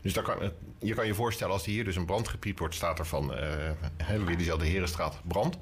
Dus 0.01 0.13
daar 0.13 0.23
kan, 0.23 0.51
je 0.79 0.93
kan 0.93 1.05
je 1.05 1.13
voorstellen, 1.13 1.53
als 1.53 1.65
er 1.65 1.71
hier 1.71 1.83
dus 1.83 1.95
een 1.95 2.05
brand 2.05 2.27
gepiept 2.27 2.59
wordt, 2.59 2.75
staat 2.75 2.99
er 2.99 3.05
van 3.05 3.33
hè, 3.97 4.23
weer 4.23 4.37
diezelfde 4.37 4.65
Herenstraat 4.65 5.21
brand. 5.23 5.57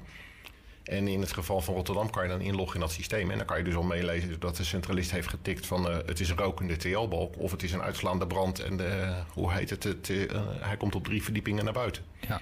En 0.86 1.08
in 1.08 1.20
het 1.20 1.32
geval 1.32 1.60
van 1.60 1.74
Rotterdam 1.74 2.10
kan 2.10 2.22
je 2.22 2.28
dan 2.28 2.40
inloggen 2.40 2.74
in 2.74 2.80
dat 2.80 2.92
systeem. 2.92 3.30
En 3.30 3.36
dan 3.36 3.46
kan 3.46 3.58
je 3.58 3.64
dus 3.64 3.74
al 3.74 3.82
meelezen 3.82 4.40
dat 4.40 4.56
de 4.56 4.64
centralist 4.64 5.10
heeft 5.10 5.28
getikt 5.28 5.66
van 5.66 5.88
eh, 5.88 5.96
het 6.06 6.20
is 6.20 6.28
een 6.28 6.36
rokende 6.36 6.76
TL-balk 6.76 7.38
of 7.38 7.50
het 7.50 7.62
is 7.62 7.72
een 7.72 7.82
uitslaande 7.82 8.26
brand. 8.26 8.58
En 8.58 8.76
de, 8.76 9.14
hoe 9.32 9.52
heet 9.52 9.70
het? 9.70 9.82
het 9.82 10.10
eh, 10.10 10.42
hij 10.60 10.76
komt 10.76 10.94
op 10.94 11.04
drie 11.04 11.22
verdiepingen 11.22 11.64
naar 11.64 11.72
buiten. 11.72 12.04
Ja. 12.28 12.40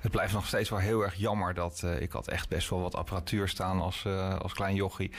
Het 0.00 0.10
blijft 0.10 0.32
nog 0.32 0.46
steeds 0.46 0.70
wel 0.70 0.78
heel 0.78 1.02
erg 1.02 1.14
jammer 1.14 1.54
dat 1.54 1.82
eh, 1.84 2.00
ik 2.00 2.12
had 2.12 2.28
echt 2.28 2.48
best 2.48 2.70
wel 2.70 2.80
wat 2.80 2.94
apparatuur 2.94 3.48
staan 3.48 3.80
als, 3.80 4.04
eh, 4.04 4.38
als 4.38 4.52
klein 4.52 4.74
jochie. 4.74 5.10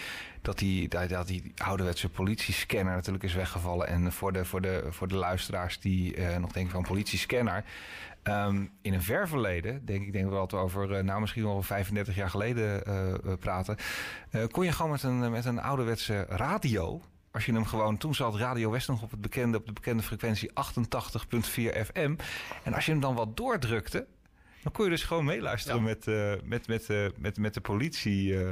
Dat 0.42 0.58
die, 0.58 0.88
dat, 0.88 1.28
die 1.28 1.54
ouderwetse 1.58 2.10
politiescanner 2.10 2.96
natuurlijk 2.96 3.24
is 3.24 3.34
weggevallen. 3.34 3.88
En 3.88 4.12
voor 4.12 4.34
de, 4.34 4.46
voor 4.46 4.62
de, 4.62 4.88
voor 4.90 5.08
de 5.08 5.16
luisteraars 5.16 5.80
die 5.80 6.16
eh, 6.16 6.38
nog 6.38 6.52
denken 6.52 6.72
van 6.72 6.84
politiescanner. 6.84 7.64
ehm, 8.24 8.66
in 8.82 8.94
een 8.94 9.02
ver 9.02 9.28
verleden, 9.28 9.86
denk 9.86 10.06
ik 10.06 10.14
denk 10.14 10.30
wel 10.30 10.40
dat 10.40 10.52
we 10.52 10.58
over 10.58 11.04
nou, 11.04 11.22
misschien 11.22 11.44
wel 11.44 11.62
35 11.62 12.16
jaar 12.16 12.30
geleden 12.30 12.84
praten. 13.40 13.78
kon 14.52 14.66
je 14.66 14.72
gewoon 14.72 14.92
met 14.92 15.04
een, 15.04 15.32
met 15.32 15.46
een 15.46 15.62
ouderwetse 15.62 16.26
radio 16.30 17.02
als 17.32 17.46
je 17.46 17.54
hem 17.54 17.66
gewoon, 17.66 17.98
toen 17.98 18.16
zat 18.16 18.36
Radio 18.36 18.72
West 18.72 18.88
nog 18.88 19.02
op, 19.02 19.12
het 19.12 19.22
bekende, 19.22 19.58
op 19.58 19.66
de 19.66 19.74
bekende 19.74 20.04
frequentie 20.04 20.50
88.4 20.50 20.54
FM. 21.86 22.16
En 22.64 22.74
als 22.74 22.86
je 22.86 22.92
hem 22.92 23.02
dan 23.02 23.16
wat 23.16 23.38
doordrukte, 23.38 24.08
dan 24.64 24.72
kon 24.72 24.84
je 24.86 24.92
dus 24.92 25.04
gewoon 25.04 25.26
meeluisteren 25.26 25.78
Ja. 25.78 25.84
met, 25.84 26.08
eh, 26.08 26.34
met, 26.44 26.68
met, 26.68 26.90
eh, 26.90 27.06
met, 27.18 27.38
met 27.38 27.54
de 27.54 27.62
politie. 27.62 28.40
eh. 28.44 28.50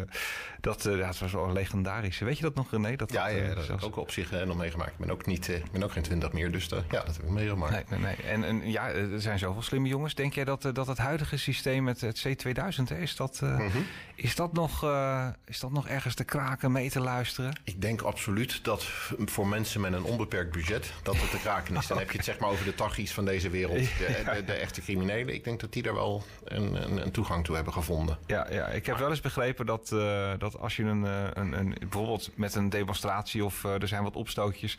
dat, 0.62 0.86
eh, 0.86 0.98
ja, 0.98 1.08
het 1.08 1.20
was 1.20 1.32
wel 1.32 1.52
legendarisch. 1.54 2.20
Weet 2.20 2.38
je 2.38 2.44
dat 2.44 2.56
nog, 2.56 2.72
René? 2.72 2.96
Dat 2.96 3.12
Ja, 3.12 3.26
dat, 3.26 3.34
ja, 3.36 3.40
eh, 3.42 3.48
dat 3.48 3.56
heb 3.58 3.66
zelfs- 3.66 3.84
ik 3.84 3.90
ook 3.90 3.98
op 3.98 4.12
zich 4.12 4.32
eh, 4.32 4.46
nog 4.46 4.58
meegemaakt. 4.58 4.92
Ik 4.92 4.98
ben 4.98 5.10
ook, 5.12 5.26
niet, 5.26 5.50
eh, 5.50 5.56
ik 5.56 5.72
ben 5.72 5.84
ook 5.84 5.92
geen 5.92 6.04
twintig 6.04 6.32
meer, 6.32 6.52
dus 6.52 6.68
eh, 6.68 6.80
ja, 6.92 7.04
dat 7.04 7.16
heb 7.16 7.26
ik 7.26 7.30
meegemaakt. 7.32 7.90
Nee, 7.90 8.00
nee, 8.00 8.16
nee. 8.18 8.28
En, 8.28 8.44
en 8.44 8.70
ja, 8.72 8.90
er 8.90 9.22
zijn 9.22 9.40
zoveel 9.40 9.62
slimme 9.62 9.88
jongens. 9.88 10.16
Denk 10.16 10.34
jij 10.34 10.44
dat, 10.46 10.66
eh, 10.66 10.74
dat 10.74 10.88
het 10.88 10.98
huidige 10.98 11.38
systeem 11.38 11.84
met 11.84 12.02
het 12.02 12.26
C2000, 12.28 12.90
hè, 12.90 12.98
is, 12.98 13.16
dat, 13.16 13.40
eh, 13.44 13.58
Mhm. 13.60 13.78
is, 14.16 14.36
dat 14.36 14.54
nog, 14.54 14.84
eh, 14.84 15.28
is 15.46 15.60
dat 15.60 15.72
nog 15.72 15.88
ergens 15.88 16.16
te 16.16 16.24
kraken, 16.24 16.72
mee 16.72 16.90
te 16.90 17.00
luisteren? 17.00 17.54
Ik 17.64 17.82
denk 17.82 18.02
absoluut 18.02 18.64
dat 18.64 18.84
voor 19.26 19.48
mensen 19.48 19.82
met 19.82 19.94
een 19.94 20.04
onbeperkt 20.04 20.52
budget 20.52 20.94
dat 21.04 21.16
het 21.22 21.32
te 21.32 21.38
kraken 21.40 21.76
is. 21.78 21.88
Dan 21.88 21.98
heb 21.98 22.12
je 22.12 22.16
het 22.18 22.26
zeg 22.26 22.40
maar 22.40 22.50
over 22.50 22.66
de 22.66 22.76
tachis 22.76 23.12
van 23.14 23.26
deze 23.26 23.50
wereld, 23.50 23.78
de, 23.78 24.22
de, 24.36 24.44
de 24.46 24.54
echte 24.54 24.82
criminelen. 24.82 25.34
Ik 25.34 25.44
denk 25.44 25.60
dat 25.60 25.74
die 25.74 25.84
daar 25.84 25.94
wel 25.94 25.99
een, 26.44 26.84
een, 26.84 27.02
een 27.06 27.12
toegang 27.12 27.46
toe 27.46 27.56
hebben 27.56 27.74
gevonden. 27.74 28.18
Ja, 28.26 28.48
ja, 28.52 28.68
ik 28.68 28.86
heb 28.86 28.98
wel 28.98 29.10
eens 29.10 29.22
begrepen 29.22 29.66
dat, 29.66 29.92
eh, 29.92 30.32
dat 30.38 30.60
als 30.60 30.76
je 30.76 30.84
een, 30.84 31.06
eh, 31.06 31.28
een, 31.34 31.60
een, 31.60 31.76
bijvoorbeeld 31.80 32.30
met 32.36 32.56
een 32.56 32.70
demonstratie 32.70 33.46
of 33.46 33.64
eh, 33.64 33.82
er 33.82 33.88
zijn 33.88 34.04
wat 34.04 34.16
opstootjes, 34.16 34.78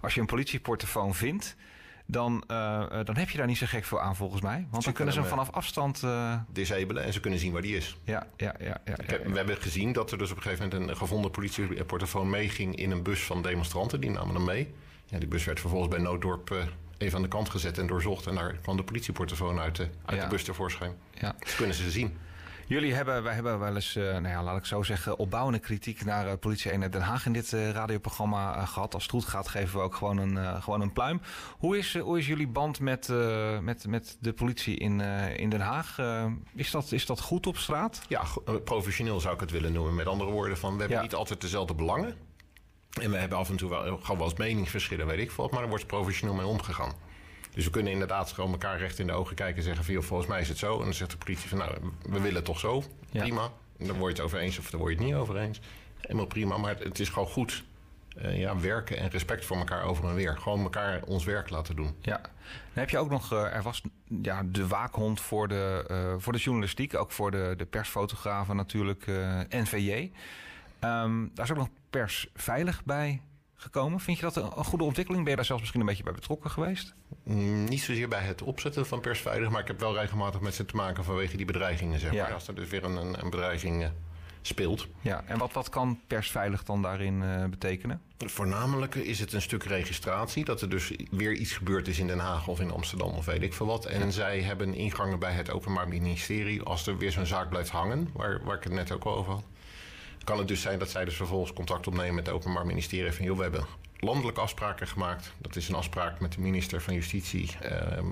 als 0.00 0.14
je 0.14 0.20
een 0.20 0.26
politieportofoon 0.26 1.14
vindt, 1.14 1.56
dan, 2.08 2.44
dan 3.04 3.16
heb 3.16 3.30
je 3.30 3.38
daar 3.38 3.46
niet 3.46 3.58
zo 3.58 3.66
gek 3.66 3.84
veel 3.84 4.00
aan 4.00 4.16
volgens 4.16 4.42
mij. 4.42 4.66
Want 4.70 4.84
dan 4.84 4.92
kunnen 4.92 5.14
ze 5.14 5.20
hem 5.20 5.28
vanaf 5.28 5.50
afstand... 5.50 6.02
disabelen 6.48 7.04
en 7.04 7.12
ze 7.12 7.20
kunnen 7.20 7.38
zien 7.38 7.52
waar 7.52 7.62
die 7.62 7.76
is. 7.76 7.96
Ja, 8.04 8.26
ja, 8.36 8.54
ja. 8.58 8.80
ja, 8.84 8.94
ja, 9.06 9.30
We 9.30 9.36
hebben 9.36 9.56
gezien 9.56 9.92
dat 9.92 10.12
er 10.12 10.18
dus 10.18 10.30
op 10.30 10.36
een 10.36 10.42
gegeven 10.42 10.68
moment 10.68 10.90
een 10.90 10.96
gevonden 10.96 11.30
politieportofoon 11.30 12.30
meeging 12.30 12.76
in 12.76 12.90
een 12.90 13.02
bus 13.02 13.24
van 13.24 13.42
demonstranten. 13.42 14.00
Die 14.00 14.10
namen 14.10 14.34
hem 14.34 14.44
mee. 14.44 14.74
Ja, 15.04 15.18
die 15.18 15.28
bus 15.28 15.44
werd 15.44 15.60
vervolgens 15.60 15.90
bij 15.90 16.00
Nooddorp 16.00 16.68
even 16.98 17.16
aan 17.16 17.22
de 17.22 17.28
kant 17.28 17.50
gezet 17.50 17.78
en 17.78 17.86
doorzocht. 17.86 18.26
En 18.26 18.34
daar 18.34 18.56
kwam 18.62 18.76
de 18.76 18.84
politieportofoon 18.84 19.58
uit, 19.58 19.76
de, 19.76 19.88
uit 20.04 20.20
de 20.20 20.26
bus 20.26 20.44
tevoorschijn. 20.44 20.92
Ja. 21.20 21.34
Dat 21.38 21.54
kunnen 21.54 21.74
ze 21.74 21.90
zien. 21.90 22.16
Jullie 22.68 22.94
hebben, 22.94 23.22
wij 23.22 23.34
hebben 23.34 23.58
wel 23.58 23.74
eens, 23.74 23.96
uh, 23.96 24.04
nou 24.04 24.28
ja, 24.28 24.42
laat 24.42 24.56
ik 24.56 24.64
zo 24.64 24.82
zeggen, 24.82 25.18
opbouwende 25.18 25.58
kritiek 25.58 26.04
naar 26.04 26.26
uh, 26.26 26.32
politie 26.40 26.70
1 26.70 26.90
Den 26.90 27.00
Haag 27.00 27.26
in 27.26 27.32
dit 27.32 27.52
uh, 27.52 27.70
radioprogramma 27.70 28.64
gehad. 28.64 28.94
Als 28.94 29.02
het 29.02 29.12
goed 29.12 29.24
gaat, 29.24 29.48
geven 29.48 29.78
we 29.78 29.84
ook 29.84 29.94
gewoon 29.94 30.18
een, 30.18 30.62
gewoon 30.62 30.80
een 30.80 30.92
pluim. 30.92 31.20
Hoe 31.58 31.78
is, 31.78 31.98
hoe 31.98 32.18
is 32.18 32.26
jullie 32.26 32.48
band 32.48 32.80
met, 32.80 33.08
met, 33.60 33.86
met 33.86 34.16
de 34.20 34.32
politie 34.32 34.76
in, 34.76 35.00
in 35.36 35.50
Den 35.50 35.60
Haag? 35.60 35.98
is, 36.54 36.70
dat, 36.70 36.92
is 36.92 37.06
dat 37.06 37.20
goed 37.20 37.46
op 37.46 37.56
straat? 37.56 38.00
Ja, 38.08 38.24
professioneel 38.64 39.20
zou 39.20 39.34
ik 39.34 39.40
het 39.40 39.50
willen 39.50 39.72
noemen. 39.72 39.94
Met 39.94 40.06
andere 40.06 40.30
woorden, 40.30 40.58
van, 40.58 40.74
we 40.74 40.80
hebben 40.80 41.02
niet 41.02 41.14
altijd 41.14 41.40
dezelfde 41.40 41.74
belangen. 41.74 42.25
En 43.00 43.10
we 43.10 43.16
hebben 43.16 43.38
af 43.38 43.48
en 43.48 43.56
toe 43.56 43.70
wel, 43.70 43.82
gewoon 43.82 44.18
wel 44.18 44.28
eens 44.28 44.38
meningsverschillen, 44.38 45.06
weet 45.06 45.18
ik 45.18 45.30
veel. 45.30 45.48
Maar 45.52 45.62
er 45.62 45.68
wordt 45.68 45.86
professioneel 45.86 46.34
mee 46.34 46.46
omgegaan. 46.46 46.92
Dus 47.56 47.64
we 47.64 47.70
kunnen 47.70 47.92
inderdaad 47.92 48.32
gewoon 48.32 48.52
elkaar 48.52 48.78
recht 48.78 48.98
in 48.98 49.06
de 49.06 49.12
ogen 49.12 49.36
kijken 49.36 49.56
en 49.56 49.62
zeggen: 49.62 49.84
van, 49.84 50.02
volgens 50.02 50.28
mij 50.28 50.40
is 50.40 50.48
het 50.48 50.58
zo. 50.58 50.78
En 50.78 50.84
dan 50.84 50.94
zegt 50.94 51.10
de 51.10 51.16
politie 51.16 51.48
van 51.48 51.58
nou, 51.58 51.74
we 52.02 52.20
willen 52.20 52.34
het 52.34 52.44
toch 52.44 52.58
zo. 52.58 52.82
Prima. 53.10 53.50
En 53.78 53.86
dan 53.86 53.96
word 53.96 54.16
je 54.16 54.22
het 54.22 54.32
over 54.32 54.44
eens 54.44 54.58
of 54.58 54.70
dan 54.70 54.80
word 54.80 54.92
je 54.92 54.98
het 54.98 55.06
niet 55.06 55.16
over 55.16 55.36
eens. 55.36 55.60
Helemaal 56.00 56.26
prima. 56.26 56.56
Maar 56.56 56.76
het, 56.78 56.98
is 56.98 57.08
gewoon 57.08 57.28
goed. 57.28 57.64
Uh, 58.22 58.38
ja, 58.38 58.60
werken 58.60 58.96
en 58.96 59.10
respect 59.10 59.44
voor 59.44 59.56
elkaar 59.56 59.82
over 59.82 60.08
en 60.08 60.14
weer. 60.14 60.38
Gewoon 60.38 60.62
elkaar 60.62 61.02
ons 61.02 61.24
werk 61.24 61.50
laten 61.50 61.76
doen. 61.76 61.96
Ja. 62.00 62.20
Dan 62.20 62.30
heb 62.72 62.90
je 62.90 62.98
ook 62.98 63.10
nog, 63.10 63.32
uh, 63.32 63.54
er 63.54 63.62
was 63.62 63.82
ja, 64.22 64.42
de 64.46 64.66
waakhond 64.66 65.20
voor 65.20 65.48
de, 65.48 65.84
uh, 65.90 66.14
voor 66.18 66.32
de 66.32 66.38
journalistiek, 66.38 66.94
ook 66.94 67.12
voor 67.12 67.30
de, 67.30 67.54
de 67.56 67.66
persfotografen 67.66 68.56
natuurlijk, 68.56 69.06
NVJ. 69.48 70.10
Um, 70.80 70.90
ehm, 70.90 71.26
daar 71.34 71.44
is 71.44 71.50
ook 71.50 71.56
nog 71.56 71.68
pers 71.90 72.28
veilig 72.34 72.84
bij 72.84 73.20
gekomen. 73.56 74.00
Vind 74.00 74.18
je 74.18 74.22
dat 74.22 74.36
een, 74.36 74.64
goede 74.64 74.84
ontwikkeling? 74.84 75.22
Ben 75.22 75.30
je 75.30 75.36
daar 75.36 75.46
zelfs 75.46 75.60
misschien 75.62 75.80
een 75.80 75.88
beetje 75.88 76.02
bij 76.02 76.12
betrokken 76.12 76.50
geweest? 76.50 76.94
Mm, 77.22 77.64
niet 77.64 77.80
zozeer 77.80 78.08
bij 78.08 78.22
het 78.22 78.42
opzetten 78.42 78.86
van 78.86 79.00
persveilig, 79.00 79.50
maar 79.50 79.60
ik 79.60 79.66
heb 79.66 79.80
wel 79.80 79.94
regelmatig 79.94 80.40
met 80.40 80.54
ze 80.54 80.64
te 80.64 80.76
maken 80.76 81.04
vanwege 81.04 81.36
die 81.36 81.46
bedreigingen. 81.46 82.00
Zeg 82.00 82.12
maar. 82.12 82.32
Als 82.32 82.48
er 82.48 82.54
dus 82.54 82.68
weer 82.68 82.84
een, 82.84 83.22
een 83.22 83.30
bedreiging 83.30 83.82
uh, 83.82 83.88
speelt. 84.42 84.86
Ja, 85.00 85.24
en 85.26 85.38
wat, 85.38 85.52
wat 85.52 85.68
kan 85.68 86.00
persveilig 86.06 86.62
dan 86.62 86.82
daarin 86.82 87.22
uh, 87.22 87.44
betekenen? 87.44 88.00
Voornamelijk 88.18 88.94
is 88.94 89.20
het 89.20 89.32
een 89.32 89.42
stuk 89.42 89.64
registratie. 89.64 90.44
Dat 90.44 90.60
er 90.60 90.68
dus 90.68 90.92
weer 91.10 91.32
iets 91.32 91.52
gebeurd 91.52 91.88
is 91.88 91.98
in 91.98 92.06
Den 92.06 92.18
Haag 92.18 92.48
of 92.48 92.60
in 92.60 92.70
Amsterdam 92.70 93.10
of 93.10 93.24
weet 93.24 93.42
ik 93.42 93.54
veel 93.54 93.66
wat. 93.66 93.84
En 93.84 94.12
zij 94.12 94.40
hebben 94.40 94.74
ingangen 94.74 95.18
bij 95.18 95.32
het 95.32 95.50
Openbaar 95.50 95.88
Ministerie 95.88 96.62
als 96.62 96.86
er 96.86 96.98
weer 96.98 97.12
zo'n 97.12 97.26
zaak 97.26 97.48
blijft 97.48 97.70
hangen, 97.70 98.10
waar, 98.12 98.44
waar 98.44 98.56
ik 98.56 98.64
het 98.64 98.72
net 98.72 98.92
ook 98.92 99.04
al 99.04 99.16
over 99.16 99.32
had 99.32 99.44
kan 100.26 100.38
het 100.38 100.48
dus 100.48 100.60
zijn 100.60 100.78
dat 100.78 100.90
zij 100.90 101.04
dus 101.04 101.16
vervolgens 101.16 101.52
contact 101.52 101.86
opnemen 101.86 102.14
met 102.14 102.26
het 102.26 102.34
Openbaar 102.34 102.66
Ministerie. 102.66 103.12
Van 103.12 103.24
joh, 103.24 103.36
we 103.36 103.42
hebben 103.42 103.64
landelijke 103.98 104.40
afspraken 104.40 104.88
gemaakt. 104.88 105.32
Dat 105.38 105.56
is 105.56 105.68
een 105.68 105.74
afspraak 105.74 106.20
met 106.20 106.32
de 106.32 106.40
minister 106.40 106.82
van 106.82 106.94
Justitie, 106.94 107.56
ehm, 107.60 108.08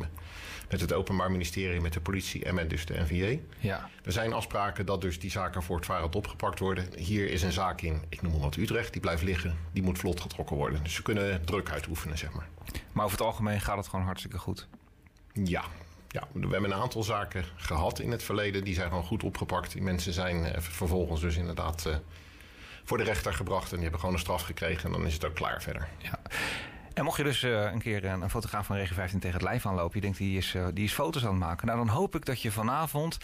met 0.71 0.81
het 0.81 0.93
Openbaar 0.93 1.31
Ministerie, 1.31 1.81
met 1.81 1.93
de 1.93 2.01
politie 2.01 2.45
en 2.45 2.55
met 2.55 2.71
dus 2.71 2.87
de 2.87 3.01
NVA. 3.01 3.41
Ja. 3.59 3.89
Er 4.05 4.13
zijn 4.13 4.33
afspraken 4.33 4.87
dat 4.87 5.01
dus 5.01 5.19
die 5.19 5.31
zaken 5.31 5.63
voortvarend 5.63 6.17
opgepakt 6.17 6.59
worden. 6.59 6.89
Hier 6.97 7.31
is 7.31 7.43
een 7.43 7.53
zaak 7.53 7.81
in, 7.81 8.03
ik 8.09 8.23
noem 8.23 8.33
maar 8.33 8.41
wat 8.41 8.57
Utrecht, 8.57 8.93
die 8.93 9.01
blijft 9.01 9.23
liggen. 9.23 9.57
Die 9.73 9.83
moet 9.83 9.99
vlot 9.99 10.21
getrokken 10.21 10.57
worden. 10.57 10.83
Dus 10.83 10.95
ze 10.95 11.03
kunnen 11.03 11.45
druk 11.45 11.71
uitoefenen, 11.71 12.19
zeg 12.19 12.33
maar. 12.33 12.49
Maar 12.93 13.05
over 13.05 13.19
het 13.19 13.27
algemeen 13.27 13.61
gaat 13.61 13.77
het 13.77 13.89
gewoon 13.89 14.05
hartstikke 14.05 14.39
goed. 14.39 14.69
Ja, 15.33 15.65
ja, 16.15 16.29
we 16.33 16.41
hebben 16.41 16.71
een 16.71 16.81
aantal 16.83 17.03
zaken 17.03 17.45
gehad 17.57 17.99
in 17.99 18.11
het 18.11 18.23
verleden. 18.23 18.65
Die 18.65 18.75
zijn 18.75 18.89
gewoon 18.89 19.05
goed 19.05 19.23
opgepakt. 19.23 19.73
Die 19.73 19.83
mensen 19.83 20.13
zijn 20.13 20.45
eh, 20.45 20.61
vervolgens 20.61 21.21
dus 21.21 21.37
inderdaad 21.37 21.85
uh, 21.87 21.95
voor 22.85 22.99
de 22.99 23.05
rechter 23.05 23.35
gebracht. 23.35 23.65
En 23.65 23.73
die 23.73 23.83
hebben 23.83 24.01
gewoon 24.01 24.15
een 24.15 24.21
straf 24.21 24.43
gekregen. 24.43 24.85
En 24.85 24.93
dan 24.93 25.07
is 25.07 25.15
het 25.15 25.25
ook 25.25 25.35
klaar 25.35 25.63
verder. 25.63 25.89
Ja. 25.99 26.19
En 26.95 27.05
mocht 27.05 27.17
je 27.17 27.23
dus 27.23 27.43
uh, 27.43 27.73
een 27.73 27.81
keer 27.81 28.05
een, 28.05 28.31
fotograaf 28.31 28.67
van 28.67 28.77
Regen 28.77 28.95
15 28.95 29.19
tegen 29.21 29.37
het 29.37 29.49
lijf 29.49 29.67
aanlopen. 29.67 29.95
Je 29.95 30.01
denkt, 30.01 30.19
die 30.19 30.37
is, 30.37 30.57
die 30.75 30.85
is 30.85 30.93
foto's 30.93 31.23
aan 31.25 31.31
het 31.31 31.39
maken. 31.39 31.67
Nou, 31.67 31.79
dan 31.79 31.89
hoop 31.89 32.15
ik 32.15 32.25
dat 32.25 32.43
je 32.43 32.51
vanavond 32.51 33.19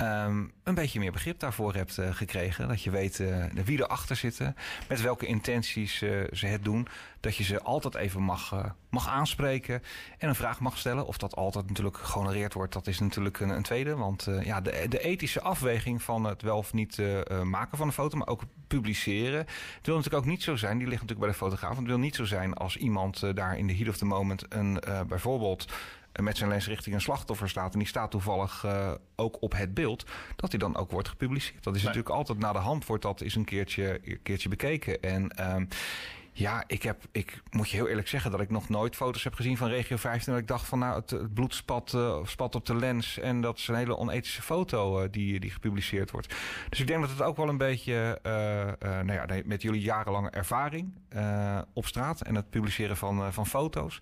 um, 0.00 0.52
een 0.62 0.74
beetje 0.74 0.98
meer 0.98 1.12
begrip 1.12 1.40
daarvoor 1.40 1.74
hebt 1.74 1.98
uh, 1.98 2.14
gekregen. 2.14 2.68
Dat 2.68 2.82
je 2.82 2.90
weet 2.90 3.18
uh, 3.18 3.44
wie 3.64 3.78
erachter 3.78 4.16
zitten, 4.16 4.56
met 4.88 5.00
welke 5.00 5.26
intenties 5.26 5.98
ze 6.32 6.46
het 6.46 6.64
doen. 6.64 6.88
Dat 7.20 7.36
je 7.36 7.44
ze 7.44 7.62
altijd 7.62 7.94
even 7.94 8.22
mag, 8.22 8.72
mag 8.90 9.08
aanspreken 9.08 9.82
en 10.18 10.28
een 10.28 10.34
vraag 10.34 10.60
mag 10.60 10.78
stellen. 10.78 11.06
Of 11.06 11.18
dat 11.18 11.36
altijd 11.36 11.68
natuurlijk 11.68 11.96
gehonoreerd 11.96 12.52
wordt, 12.52 12.72
dat 12.72 12.86
is 12.86 12.98
natuurlijk 12.98 13.40
een, 13.40 13.48
een 13.48 13.62
tweede. 13.62 13.94
Want 13.94 14.28
ja, 14.42 14.60
de, 14.60 14.86
de, 14.88 14.98
ethische 14.98 15.40
afweging 15.40 16.02
van 16.02 16.24
het 16.24 16.42
wel 16.42 16.56
of 16.56 16.72
niet 16.72 17.02
maken 17.44 17.78
van 17.78 17.86
een 17.86 17.92
foto, 17.92 18.18
maar 18.18 18.28
ook 18.28 18.42
publiceren. 18.66 19.38
Het 19.76 19.86
wil 19.86 19.96
natuurlijk 19.96 20.24
ook 20.24 20.30
niet 20.30 20.42
zo 20.42 20.56
zijn, 20.56 20.78
die 20.78 20.88
ligt 20.88 21.00
natuurlijk 21.00 21.28
bij 21.28 21.38
de 21.38 21.44
fotograaf. 21.44 21.76
Het 21.76 21.86
wil 21.86 21.98
niet 21.98 22.14
zo 22.14 22.24
zijn 22.24 22.54
als 22.54 22.76
iemand 22.76 23.36
daar 23.36 23.58
in 23.58 23.66
de 23.66 23.76
heat 23.76 23.88
of 23.88 23.96
the 23.96 24.04
moment 24.04 24.44
een 24.48 24.80
bijvoorbeeld 25.06 25.72
met 26.20 26.36
zijn 26.36 26.50
lens 26.50 26.66
richting 26.66 26.94
een 26.94 27.00
slachtoffer 27.00 27.48
staat 27.48 27.72
en 27.72 27.78
die 27.78 27.88
staat 27.88 28.10
toevallig 28.10 28.64
uh, 28.64 28.92
ook 29.16 29.42
op 29.42 29.52
het 29.56 29.74
beeld, 29.74 30.04
dat 30.36 30.50
hij 30.50 30.58
dan 30.58 30.76
ook 30.76 30.90
wordt 30.90 31.08
gepubliceerd. 31.08 31.64
Dat 31.64 31.76
is 31.76 31.82
natuurlijk 31.82 32.14
altijd 32.14 32.38
na 32.38 32.52
de 32.52 32.58
hand 32.58 32.86
wordt 32.86 33.02
dat 33.02 33.20
eens 33.20 33.34
een 33.34 33.44
keertje, 33.44 34.00
een 34.04 34.22
keertje 34.22 34.48
bekeken. 34.48 35.02
En 35.02 35.52
um, 35.54 35.68
ja, 36.38 36.64
ik, 36.66 36.82
heb, 36.82 37.02
ik 37.12 37.42
moet 37.50 37.70
je 37.70 37.76
heel 37.76 37.88
eerlijk 37.88 38.08
zeggen 38.08 38.30
dat 38.30 38.40
ik 38.40 38.50
nog 38.50 38.68
nooit 38.68 38.96
foto's 38.96 39.24
heb 39.24 39.34
gezien 39.34 39.56
van 39.56 39.68
Regio 39.68 39.96
15. 39.96 40.32
Dat 40.32 40.42
ik 40.42 40.48
dacht 40.48 40.66
van 40.66 40.78
nou, 40.78 40.94
het, 40.94 41.34
bloed 41.34 41.54
spat, 41.54 41.92
uh, 41.92 42.18
spat 42.24 42.54
op 42.54 42.66
de 42.66 42.74
lens. 42.74 43.18
En 43.18 43.40
dat 43.40 43.58
is 43.58 43.68
een 43.68 43.74
hele 43.74 43.96
onethische 43.96 44.42
foto 44.42 45.02
uh, 45.02 45.08
die, 45.10 45.40
die 45.40 45.50
gepubliceerd 45.50 46.10
wordt. 46.10 46.34
Dus 46.68 46.80
ik 46.80 46.86
denk 46.86 47.00
dat 47.00 47.10
het 47.10 47.22
ook 47.22 47.36
wel 47.36 47.48
een 47.48 47.56
beetje, 47.56 48.18
uh, 48.22 48.32
nou 49.02 49.12
ja, 49.12 49.42
met 49.44 49.62
jullie 49.62 49.80
jarenlange 49.80 50.30
ervaring 50.30 50.94
op 51.72 51.86
straat 51.86 52.20
en 52.20 52.34
het 52.34 52.50
publiceren 52.50 52.96
van, 52.96 53.32
van 53.32 53.46
foto's. 53.46 53.98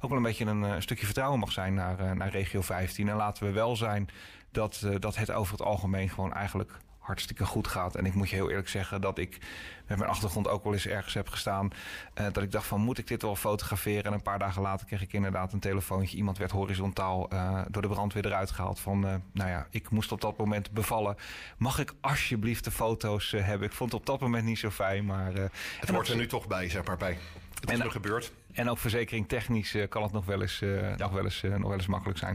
Ook 0.00 0.08
wel 0.08 0.18
een 0.18 0.24
beetje 0.24 0.44
een, 0.44 0.62
een 0.62 0.82
stukje 0.82 1.04
vertrouwen 1.04 1.38
mag 1.38 1.52
zijn 1.52 1.74
naar, 1.74 2.16
naar 2.16 2.30
Regio 2.30 2.60
15. 2.60 3.08
En 3.08 3.16
laten 3.16 3.46
we 3.46 3.52
wel 3.52 3.76
zijn 3.76 4.08
dat, 4.52 4.86
dat 4.98 5.16
het 5.16 5.30
over 5.30 5.52
het 5.52 5.62
algemeen 5.62 6.08
gewoon 6.08 6.32
eigenlijk 6.32 6.78
hartstikke 7.08 7.44
goed 7.44 7.68
gaat. 7.68 7.94
En 7.94 8.06
ik 8.06 8.14
moet 8.14 8.30
je 8.30 8.36
heel 8.36 8.50
eerlijk 8.50 8.68
zeggen 8.68 9.00
dat 9.00 9.18
ik 9.18 9.38
met 9.86 9.98
mijn 9.98 10.10
achtergrond 10.10 10.48
ook 10.48 10.64
wel 10.64 10.72
eens 10.72 10.86
ergens 10.86 11.14
heb 11.14 11.28
gestaan. 11.28 11.70
Uh, 12.14 12.26
dat 12.32 12.42
ik 12.42 12.52
dacht 12.52 12.66
van 12.66 12.80
moet 12.80 12.98
ik 12.98 13.06
dit 13.06 13.22
wel 13.22 13.36
fotograferen? 13.36 14.04
En 14.04 14.12
een 14.12 14.22
paar 14.22 14.38
dagen 14.38 14.62
later 14.62 14.86
kreeg 14.86 15.02
ik 15.02 15.12
inderdaad 15.12 15.52
een 15.52 15.60
telefoontje. 15.60 16.16
Iemand 16.16 16.38
werd 16.38 16.50
horizontaal 16.50 17.32
uh, 17.32 17.60
door 17.68 17.82
de 17.82 17.88
brandweer 17.88 18.26
eruit 18.26 18.50
gehaald. 18.50 18.80
Van 18.80 19.06
uh, 19.06 19.14
nou 19.32 19.50
ja, 19.50 19.66
ik 19.70 19.90
moest 19.90 20.12
op 20.12 20.20
dat 20.20 20.36
moment 20.36 20.70
bevallen. 20.70 21.16
Mag 21.56 21.78
ik 21.78 21.94
alsjeblieft 22.00 22.64
de 22.64 22.70
foto's 22.70 23.30
hebben? 23.30 23.68
Ik 23.68 23.74
vond 23.74 23.92
het 23.92 24.00
op 24.00 24.06
dat 24.06 24.20
moment 24.20 24.44
niet 24.44 24.58
zo 24.58 24.70
fijn. 24.70 25.04
Maar, 25.04 25.32
het 25.80 25.88
hoort 25.88 26.08
er 26.08 26.16
nu 26.16 26.26
toch 26.26 26.46
bij, 26.46 26.68
zeg 26.68 26.84
maar 26.84 26.96
bij. 26.96 27.18
Het 27.60 27.70
is 27.70 27.78
er 27.78 27.90
gebeurd. 27.90 28.32
En 28.52 28.70
ook 28.70 28.78
verzekering 28.78 29.28
technisch 29.28 29.76
kan 29.88 30.02
het 30.02 30.12
nog 30.12 30.24
wel 30.24 30.42
eens, 30.42 30.58
ja. 30.58 30.96
nog 30.96 31.12
wel 31.12 31.24
eens, 31.24 31.42
nog 31.42 31.62
wel 31.62 31.72
eens 31.72 31.86
makkelijk 31.86 32.18
zijn. 32.18 32.34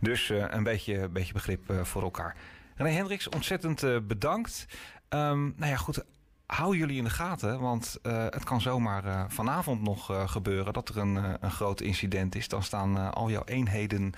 Dus 0.00 0.28
een 0.28 0.62
beetje, 0.62 1.08
beetje 1.08 1.32
begrip 1.32 1.72
voor 1.82 2.02
elkaar. 2.02 2.36
René 2.78 2.90
Hendricks, 2.90 3.28
ontzettend 3.28 3.82
uh, 3.82 3.96
bedankt. 4.02 4.66
Um, 5.08 5.54
nou 5.56 5.70
ja, 5.70 5.76
goed. 5.76 6.04
Hou 6.46 6.76
jullie 6.76 6.96
in 6.96 7.04
de 7.04 7.10
gaten, 7.10 7.60
want 7.60 7.98
uh, 8.02 8.24
het 8.24 8.44
kan 8.44 8.60
zomaar 8.60 9.06
uh, 9.06 9.24
vanavond 9.28 9.82
nog 9.82 10.30
gebeuren 10.30 10.72
dat 10.72 10.88
er 10.88 10.98
een, 10.98 11.36
een 11.44 11.50
groot 11.50 11.80
incident 11.80 12.34
is. 12.34 12.48
Dan 12.48 12.62
staan 12.62 13.14
al 13.14 13.30
jouw 13.30 13.44
eenheden 13.44 14.12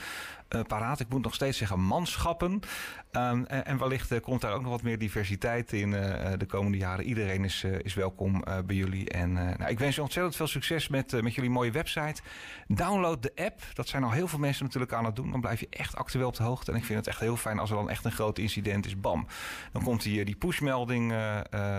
paraat. 0.67 1.01
Ik 1.01 1.09
moet 1.09 1.23
nog 1.23 1.35
steeds 1.35 1.59
zeggen 1.59 1.81
manschappen. 1.81 2.53
Um, 2.53 3.45
en, 3.47 3.67
en, 3.67 3.79
wellicht 3.79 4.13
uh, 4.13 4.21
komt 4.21 4.41
daar 4.41 4.53
ook 4.53 4.63
nog 4.63 4.71
wat 4.71 4.83
meer 4.83 4.99
diversiteit 4.99 5.73
in 5.73 5.93
uh, 5.93 6.31
de 6.39 6.47
komende 6.47 6.79
jaren. 6.79 7.05
Iedereen 7.05 7.45
is, 7.45 7.65
is 7.65 7.95
welkom 7.95 8.45
bij 8.67 8.77
jullie. 8.77 9.11
En 9.11 9.33
nou, 9.33 9.67
ik 9.67 9.79
wens 9.79 9.95
je 9.95 10.03
ontzettend 10.03 10.37
veel 10.37 10.47
succes 10.47 10.89
met, 10.89 11.23
met 11.23 11.35
jullie 11.35 11.51
mooie 11.51 11.71
website. 11.71 12.23
Download 12.69 13.23
de 13.23 13.33
app. 13.35 13.61
Dat 13.75 13.89
zijn 13.89 14.05
al 14.05 14.11
heel 14.11 14.29
veel 14.29 14.39
mensen 14.39 14.65
natuurlijk 14.65 14.93
aan 14.93 15.05
het 15.05 15.17
doen. 15.17 15.31
Dan 15.31 15.41
blijf 15.41 15.61
je 15.61 15.67
echt 15.71 15.97
actueel 15.97 16.27
op 16.27 16.37
de 16.37 16.43
hoogte. 16.43 16.71
En 16.71 16.77
ik 16.77 16.85
vind 16.85 16.99
het 16.99 17.09
echt 17.09 17.21
heel 17.21 17.37
fijn 17.37 17.59
als 17.59 17.71
er 17.71 17.77
dan 17.77 17.91
echt 17.91 18.05
een 18.05 18.13
groot 18.13 18.39
incident 18.39 18.87
is. 18.87 19.01
Bam. 19.01 19.27
Dan 19.73 19.83
komt 19.83 20.03
die, 20.03 20.25
die 20.25 20.37
pushmelding 20.37 21.11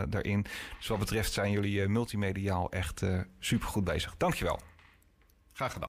daarin. 0.10 0.46
Dus 0.78 0.88
wat 0.88 1.00
betreft 1.00 1.34
zijn 1.34 1.52
jullie 1.52 1.88
multimediaal 1.88 2.72
echt 2.72 3.04
super 3.40 3.68
goed 3.68 3.84
bezig. 3.84 4.16
Dankjewel. 4.18 4.60
Graag 5.54 5.74
gedaan. 5.74 5.80